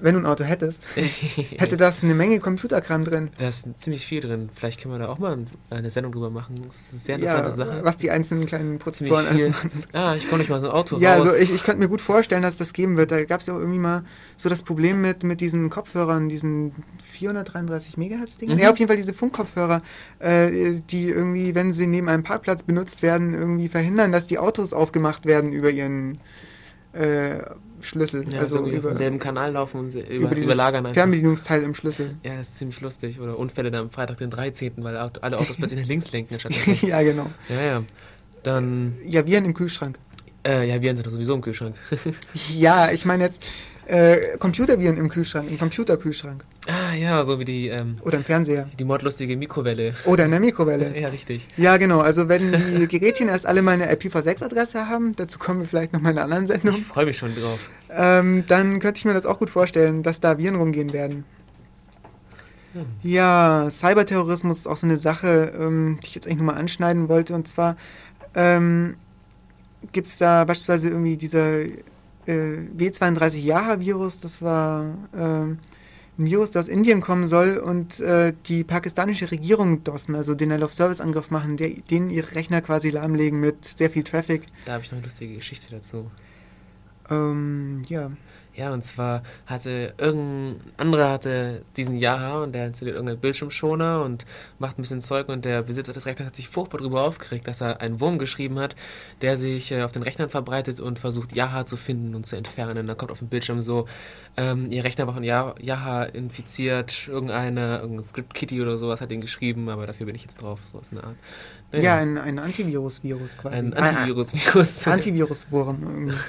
wenn 0.00 0.14
du 0.14 0.20
ein 0.20 0.26
Auto 0.26 0.44
hättest, 0.44 0.84
hätte 0.94 1.76
das 1.76 2.02
eine 2.02 2.14
Menge 2.14 2.40
Computerkram 2.40 3.04
drin. 3.04 3.30
Da 3.36 3.48
ist 3.48 3.68
ziemlich 3.76 4.06
viel 4.06 4.20
drin. 4.20 4.48
Vielleicht 4.54 4.80
können 4.80 4.94
wir 4.94 4.98
da 4.98 5.08
auch 5.08 5.18
mal 5.18 5.38
eine 5.70 5.90
Sendung 5.90 6.12
drüber 6.12 6.30
machen. 6.30 6.62
Das 6.66 6.76
ist 6.76 6.90
eine 6.92 7.00
sehr 7.00 7.14
interessante 7.16 7.50
ja, 7.50 7.56
Sache. 7.56 7.84
Was 7.84 7.96
die 7.98 8.10
einzelnen 8.10 8.46
kleinen 8.46 8.78
Prozessoren 8.78 9.26
alles 9.26 9.48
machen. 9.48 9.70
Ah, 9.92 10.14
ich 10.16 10.28
konnte 10.28 10.38
nicht 10.38 10.50
mal 10.50 10.60
so 10.60 10.68
ein 10.68 10.72
Auto 10.72 10.98
Ja, 10.98 11.16
raus. 11.16 11.26
also 11.26 11.36
ich, 11.36 11.54
ich 11.54 11.62
könnte 11.64 11.80
mir 11.80 11.88
gut 11.88 12.00
vorstellen, 12.00 12.42
dass 12.42 12.56
das 12.56 12.72
geben 12.72 12.96
wird. 12.96 13.10
Da 13.10 13.24
gab 13.24 13.40
es 13.40 13.46
ja 13.46 13.54
auch 13.54 13.58
irgendwie 13.58 13.78
mal 13.78 14.04
so 14.36 14.48
das 14.48 14.62
Problem 14.62 15.00
mit, 15.00 15.22
mit 15.22 15.40
diesen 15.40 15.70
Kopfhörern, 15.70 16.28
diesen 16.28 16.72
433 17.12 17.96
Megahertz 17.96 18.38
Dingen. 18.38 18.54
Mhm. 18.54 18.62
Ja, 18.62 18.70
auf 18.70 18.78
jeden 18.78 18.88
Fall 18.88 18.96
diese 18.96 19.14
Funkkopfhörer, 19.14 19.82
äh, 20.18 20.80
die 20.90 21.08
irgendwie, 21.08 21.54
wenn 21.54 21.72
sie 21.72 21.86
neben 21.86 22.08
einem 22.08 22.22
Parkplatz 22.22 22.62
benutzt 22.62 23.02
werden, 23.02 23.34
irgendwie 23.34 23.68
verhindern, 23.68 24.12
dass 24.12 24.26
die 24.26 24.38
Autos 24.38 24.72
aufgemacht 24.72 25.26
werden 25.26 25.52
über 25.52 25.70
ihren 25.70 26.18
äh, 26.92 27.38
Schlüssel. 27.80 28.24
Ja, 28.32 28.40
also 28.40 28.66
über, 28.66 28.94
selben 28.94 29.18
Kanal 29.18 29.52
laufen 29.52 29.80
und 29.80 29.94
über, 29.94 30.08
über 30.08 30.36
überlagern 30.36 30.86
einfach. 30.86 30.94
Fernbedienungsteil 30.94 31.62
im 31.62 31.74
Schlüssel. 31.74 32.16
Ja, 32.24 32.36
das 32.36 32.50
ist 32.50 32.58
ziemlich 32.58 32.80
lustig. 32.80 33.20
Oder 33.20 33.38
Unfälle 33.38 33.70
dann 33.70 33.82
am 33.82 33.90
Freitag 33.90 34.18
den 34.18 34.30
13., 34.30 34.72
weil 34.78 34.96
alle 34.96 35.38
Autos 35.38 35.56
plötzlich 35.56 35.80
nach 35.80 35.88
links 35.88 36.12
lenken 36.12 36.34
anstatt 36.34 36.52
nach 36.52 36.66
rechts. 36.66 36.82
ja, 36.88 37.02
genau. 37.02 37.26
Ja, 37.48 37.62
ja. 37.62 37.82
Dann... 38.42 38.96
Ja, 39.04 39.26
Viren 39.26 39.44
im 39.44 39.54
Kühlschrank. 39.54 39.98
Äh, 40.46 40.68
ja, 40.68 40.80
Viren 40.80 40.96
sind 40.96 41.06
doch 41.06 41.12
sowieso 41.12 41.34
im 41.34 41.42
Kühlschrank. 41.42 41.76
ja, 42.56 42.90
ich 42.90 43.04
meine 43.04 43.24
jetzt 43.24 43.42
äh, 43.90 44.38
Computerviren 44.38 44.96
im 44.96 45.08
Kühlschrank, 45.08 45.50
im 45.50 45.58
Computerkühlschrank. 45.58 46.44
Ah 46.68 46.94
ja, 46.94 47.24
so 47.24 47.40
wie 47.40 47.44
die. 47.44 47.68
Ähm, 47.68 47.96
Oder 48.02 48.18
im 48.18 48.24
Fernseher. 48.24 48.68
Die 48.78 48.84
mordlustige 48.84 49.36
Mikrowelle. 49.36 49.94
Oder 50.04 50.26
in 50.26 50.30
der 50.30 50.40
Mikrowelle. 50.40 50.98
ja, 50.98 51.08
richtig. 51.08 51.48
Ja, 51.56 51.76
genau. 51.76 52.00
Also 52.00 52.28
wenn 52.28 52.52
die 52.78 52.86
Gerätchen 52.86 53.28
erst 53.28 53.46
alle 53.46 53.62
meine 53.62 53.92
IPv6-Adresse 53.92 54.88
haben, 54.88 55.16
dazu 55.16 55.38
kommen 55.38 55.60
wir 55.60 55.66
vielleicht 55.66 55.92
noch 55.92 56.00
mal 56.00 56.10
in 56.10 56.18
einer 56.18 56.24
anderen 56.24 56.46
Sendung. 56.46 56.76
Ich 56.76 56.84
freue 56.84 57.06
mich 57.06 57.18
schon 57.18 57.34
drauf. 57.34 57.70
Ähm, 57.90 58.44
dann 58.46 58.78
könnte 58.78 58.98
ich 58.98 59.04
mir 59.04 59.14
das 59.14 59.26
auch 59.26 59.38
gut 59.38 59.50
vorstellen, 59.50 60.02
dass 60.04 60.20
da 60.20 60.38
Viren 60.38 60.54
rumgehen 60.54 60.92
werden. 60.92 61.24
Hm. 62.74 62.86
Ja, 63.02 63.66
Cyberterrorismus 63.70 64.58
ist 64.58 64.66
auch 64.68 64.76
so 64.76 64.86
eine 64.86 64.96
Sache, 64.96 65.52
ähm, 65.58 65.98
die 66.02 66.06
ich 66.06 66.14
jetzt 66.14 66.26
eigentlich 66.26 66.38
nochmal 66.38 66.58
anschneiden 66.58 67.08
wollte. 67.08 67.34
Und 67.34 67.48
zwar 67.48 67.76
ähm, 68.36 68.94
gibt 69.90 70.06
es 70.06 70.18
da 70.18 70.44
beispielsweise 70.44 70.90
irgendwie 70.90 71.16
diese 71.16 71.66
äh, 72.30 72.68
W32-Jaha-Virus, 72.76 74.20
das 74.20 74.40
war 74.40 74.84
äh, 75.12 75.18
ein 76.20 76.26
Virus, 76.26 76.50
der 76.50 76.60
aus 76.60 76.68
Indien 76.68 77.00
kommen 77.00 77.26
soll 77.26 77.56
und 77.56 77.98
äh, 78.00 78.32
die 78.46 78.62
pakistanische 78.62 79.30
Regierung 79.30 79.82
DOSN, 79.84 80.14
also 80.14 80.34
Denial 80.34 80.62
of 80.62 80.72
Service 80.72 81.00
Angriff 81.00 81.30
machen, 81.30 81.56
der, 81.56 81.70
denen 81.70 82.10
ihre 82.10 82.34
Rechner 82.34 82.60
quasi 82.60 82.90
lahmlegen 82.90 83.40
mit 83.40 83.64
sehr 83.64 83.90
viel 83.90 84.04
Traffic. 84.04 84.42
Da 84.64 84.74
habe 84.74 84.84
ich 84.84 84.90
noch 84.90 84.98
eine 84.98 85.06
lustige 85.06 85.34
Geschichte 85.34 85.70
dazu. 85.70 86.10
Ähm, 87.08 87.82
ja. 87.88 88.10
Ja, 88.54 88.72
und 88.72 88.82
zwar 88.82 89.22
hatte 89.46 89.94
irgendein 89.96 90.60
anderer 90.76 91.10
hatte 91.10 91.62
diesen 91.76 91.96
Jaha 91.96 92.42
und 92.42 92.52
der 92.52 92.66
installiert 92.66 92.96
irgendeinen 92.96 93.20
Bildschirmschoner 93.20 94.02
und 94.02 94.26
macht 94.58 94.78
ein 94.78 94.82
bisschen 94.82 95.00
Zeug 95.00 95.28
und 95.28 95.44
der 95.44 95.62
Besitzer 95.62 95.92
des 95.92 96.04
Rechners 96.04 96.26
hat 96.26 96.36
sich 96.36 96.48
furchtbar 96.48 96.78
darüber 96.78 97.02
aufgeregt, 97.02 97.46
dass 97.46 97.60
er 97.60 97.80
einen 97.80 98.00
Wurm 98.00 98.18
geschrieben 98.18 98.58
hat, 98.58 98.74
der 99.20 99.36
sich 99.36 99.70
äh, 99.70 99.82
auf 99.82 99.92
den 99.92 100.02
Rechnern 100.02 100.30
verbreitet 100.30 100.80
und 100.80 100.98
versucht 100.98 101.34
Jaha 101.34 101.64
zu 101.64 101.76
finden 101.76 102.14
und 102.14 102.26
zu 102.26 102.36
entfernen. 102.36 102.86
Dann 102.86 102.96
kommt 102.96 103.12
auf 103.12 103.20
dem 103.20 103.28
Bildschirm 103.28 103.62
so, 103.62 103.86
ähm, 104.36 104.66
ihr 104.70 104.82
Rechner 104.82 105.06
war 105.06 105.14
von 105.14 105.24
Jaha 105.24 106.02
infiziert, 106.02 107.08
irgendeine, 107.08 107.78
irgendein 107.78 108.04
Script-Kitty 108.04 108.60
oder 108.60 108.78
sowas 108.78 109.00
hat 109.00 109.12
ihn 109.12 109.20
geschrieben, 109.20 109.68
aber 109.68 109.86
dafür 109.86 110.06
bin 110.06 110.14
ich 110.16 110.22
jetzt 110.22 110.42
drauf, 110.42 110.60
so 110.64 110.78
was 110.78 110.88
in 110.88 110.96
der 110.96 111.04
Art. 111.04 111.16
Naja. 111.72 111.84
Ja, 111.84 111.96
ein, 111.98 112.18
ein 112.18 112.38
Antivirus-Virus 112.38 113.38
quasi. 113.38 113.56
Ein 113.56 113.74
Antivirus-Virus. 113.74 114.86
Antivirus-Wurm. 114.88 116.12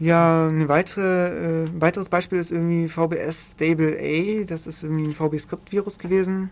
Ja, 0.00 0.48
ein 0.48 0.68
weitere, 0.68 1.64
äh, 1.64 1.68
weiteres 1.80 2.08
Beispiel 2.08 2.38
ist 2.38 2.50
irgendwie 2.50 2.88
VBS 2.88 3.52
Stable 3.52 3.96
A. 4.00 4.44
Das 4.44 4.66
ist 4.66 4.82
irgendwie 4.82 5.04
ein 5.04 5.12
VB-Script-Virus 5.12 5.98
gewesen. 5.98 6.50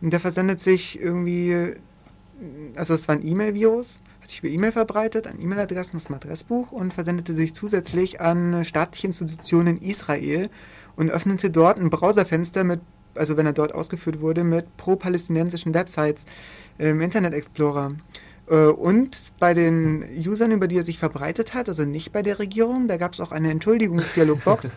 Und 0.00 0.10
der 0.10 0.20
versendet 0.20 0.60
sich 0.60 0.98
irgendwie, 1.00 1.74
also 2.76 2.94
es 2.94 3.06
war 3.08 3.16
ein 3.16 3.26
E-Mail-Virus, 3.26 4.00
hat 4.22 4.30
sich 4.30 4.38
über 4.42 4.48
E-Mail 4.48 4.72
verbreitet, 4.72 5.26
an 5.26 5.40
E-Mail-Adressen 5.40 5.96
aus 5.96 6.04
dem 6.04 6.14
Adressbuch 6.14 6.72
und 6.72 6.92
versendete 6.92 7.34
sich 7.34 7.54
zusätzlich 7.54 8.20
an 8.20 8.64
staatliche 8.64 9.08
Institutionen 9.08 9.78
in 9.78 9.88
Israel 9.88 10.48
und 10.96 11.10
öffnete 11.10 11.50
dort 11.50 11.78
ein 11.78 11.90
Browserfenster 11.90 12.64
mit, 12.64 12.80
also 13.14 13.36
wenn 13.36 13.46
er 13.46 13.52
dort 13.52 13.74
ausgeführt 13.74 14.20
wurde, 14.20 14.44
mit 14.44 14.76
pro-palästinensischen 14.76 15.74
Websites 15.74 16.24
im 16.78 17.00
Internet 17.00 17.34
Explorer. 17.34 17.92
Äh, 18.50 18.66
und 18.66 19.10
bei 19.38 19.54
den 19.54 20.04
Usern, 20.26 20.52
über 20.52 20.68
die 20.68 20.76
er 20.78 20.82
sich 20.82 20.98
verbreitet 20.98 21.54
hat, 21.54 21.68
also 21.68 21.84
nicht 21.84 22.12
bei 22.12 22.22
der 22.22 22.38
Regierung, 22.38 22.88
da 22.88 22.96
gab 22.96 23.12
es 23.14 23.20
auch 23.20 23.32
eine 23.32 23.50
Entschuldigungsdialogbox, 23.50 24.72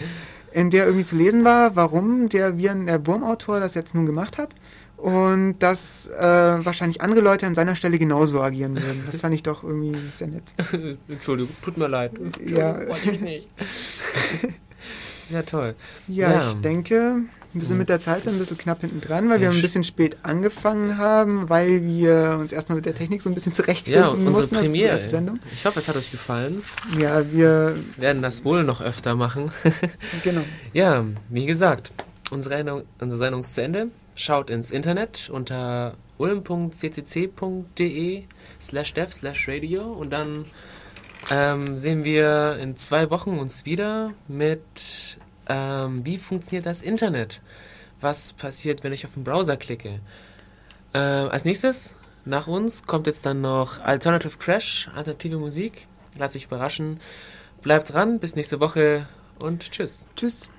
in 0.52 0.70
der 0.70 0.84
irgendwie 0.86 1.04
zu 1.04 1.16
lesen 1.16 1.44
war, 1.44 1.76
warum 1.76 2.28
der 2.28 2.58
Viren, 2.58 2.86
der 2.86 3.06
Wurmautor 3.06 3.60
das 3.60 3.74
jetzt 3.74 3.94
nun 3.94 4.06
gemacht 4.06 4.38
hat. 4.38 4.54
und 4.96 5.58
dass 5.58 6.06
äh, 6.06 6.22
wahrscheinlich 6.22 7.00
andere 7.00 7.20
Leute 7.22 7.46
an 7.46 7.54
seiner 7.56 7.74
Stelle 7.74 7.98
genauso 7.98 8.40
agieren 8.40 8.76
würden. 8.76 9.02
Das 9.10 9.20
fand 9.20 9.34
ich 9.34 9.42
doch 9.42 9.64
irgendwie 9.64 9.96
sehr 10.12 10.28
nett. 10.28 10.54
Entschuldigung, 11.08 11.54
tut 11.60 11.76
mir 11.76 11.88
leid. 11.88 12.12
Ja. 12.44 12.86
wollte 12.88 13.10
ich 13.10 13.20
nicht. 13.20 13.48
Sehr 15.28 15.44
toll. 15.46 15.74
Ja, 16.08 16.30
Ja. 16.32 16.48
ich 16.50 16.54
denke, 16.60 17.20
wir 17.54 17.64
sind 17.66 17.78
mit 17.78 17.88
der 17.88 18.00
Zeit 18.00 18.26
ein 18.26 18.38
bisschen 18.38 18.58
knapp 18.58 18.80
hinten 18.80 19.00
dran, 19.00 19.28
weil 19.28 19.40
wir 19.40 19.46
Ja, 19.48 19.52
ein 19.52 19.58
sch- 19.58 19.62
bisschen 19.62 19.84
spät 19.84 20.16
angefangen 20.22 20.98
haben, 20.98 21.48
weil 21.48 21.84
wir 21.86 22.38
uns 22.40 22.52
erstmal 22.52 22.76
mit 22.76 22.86
der 22.86 22.94
Technik 22.94 23.22
so 23.22 23.28
ein 23.30 23.34
bisschen 23.34 23.52
zurechtfinden 23.52 24.02
Ja, 24.02 24.08
unsere 24.08 24.30
mussten. 24.30 24.54
Das 24.54 24.64
ist 24.64 24.72
die 24.72 24.78
Premiere. 24.78 24.94
erste 24.96 25.10
Sendung. 25.10 25.38
Ich 25.52 25.64
hoffe, 25.66 25.78
es 25.78 25.88
hat 25.88 25.96
euch 25.96 26.10
gefallen. 26.10 26.62
Ja, 26.98 27.20
wir, 27.32 27.74
Wir 27.96 28.02
werden 28.02 28.22
das 28.22 28.44
wohl 28.44 28.64
noch 28.64 28.80
öfter 28.80 29.14
machen. 29.14 29.50
genau. 30.24 30.42
Ja, 30.72 31.04
wie 31.28 31.46
gesagt, 31.46 31.92
unsere 32.30 32.56
Sendung, 32.56 32.82
unsere 33.00 33.18
Sendung 33.18 33.40
ist 33.42 33.54
zu 33.54 33.62
Ende. 33.62 33.88
Schaut 34.14 34.50
ins 34.50 34.70
Internet 34.70 35.30
unter 35.32 35.94
ulm.ccc.de 36.18 38.24
slash 38.60 38.94
dev 38.94 39.12
slash 39.12 39.48
radio 39.48 39.82
und 39.92 40.10
dann 40.12 40.44
ähm, 41.30 41.76
sehen 41.76 42.04
wir 42.04 42.56
in 42.60 42.76
zwei 42.76 43.10
Wochen 43.10 43.38
uns 43.38 43.64
wieder 43.64 44.12
mit 44.28 45.18
ähm, 45.52 46.04
wie 46.06 46.16
funktioniert 46.16 46.64
das 46.64 46.80
Internet? 46.80 47.42
Was 48.00 48.32
passiert, 48.32 48.82
wenn 48.82 48.92
ich 48.92 49.04
auf 49.04 49.14
den 49.14 49.24
Browser 49.24 49.56
klicke? 49.58 50.00
Äh, 50.94 50.98
als 50.98 51.44
nächstes, 51.44 51.94
nach 52.24 52.46
uns, 52.46 52.84
kommt 52.84 53.06
jetzt 53.06 53.26
dann 53.26 53.42
noch 53.42 53.80
Alternative 53.80 54.38
Crash, 54.38 54.88
alternative 54.94 55.36
Musik. 55.36 55.86
Lasst 56.18 56.32
sich 56.32 56.46
überraschen. 56.46 57.00
Bleibt 57.60 57.92
dran, 57.92 58.18
bis 58.18 58.34
nächste 58.34 58.60
Woche 58.60 59.06
und 59.40 59.70
tschüss. 59.70 60.06
Tschüss. 60.16 60.50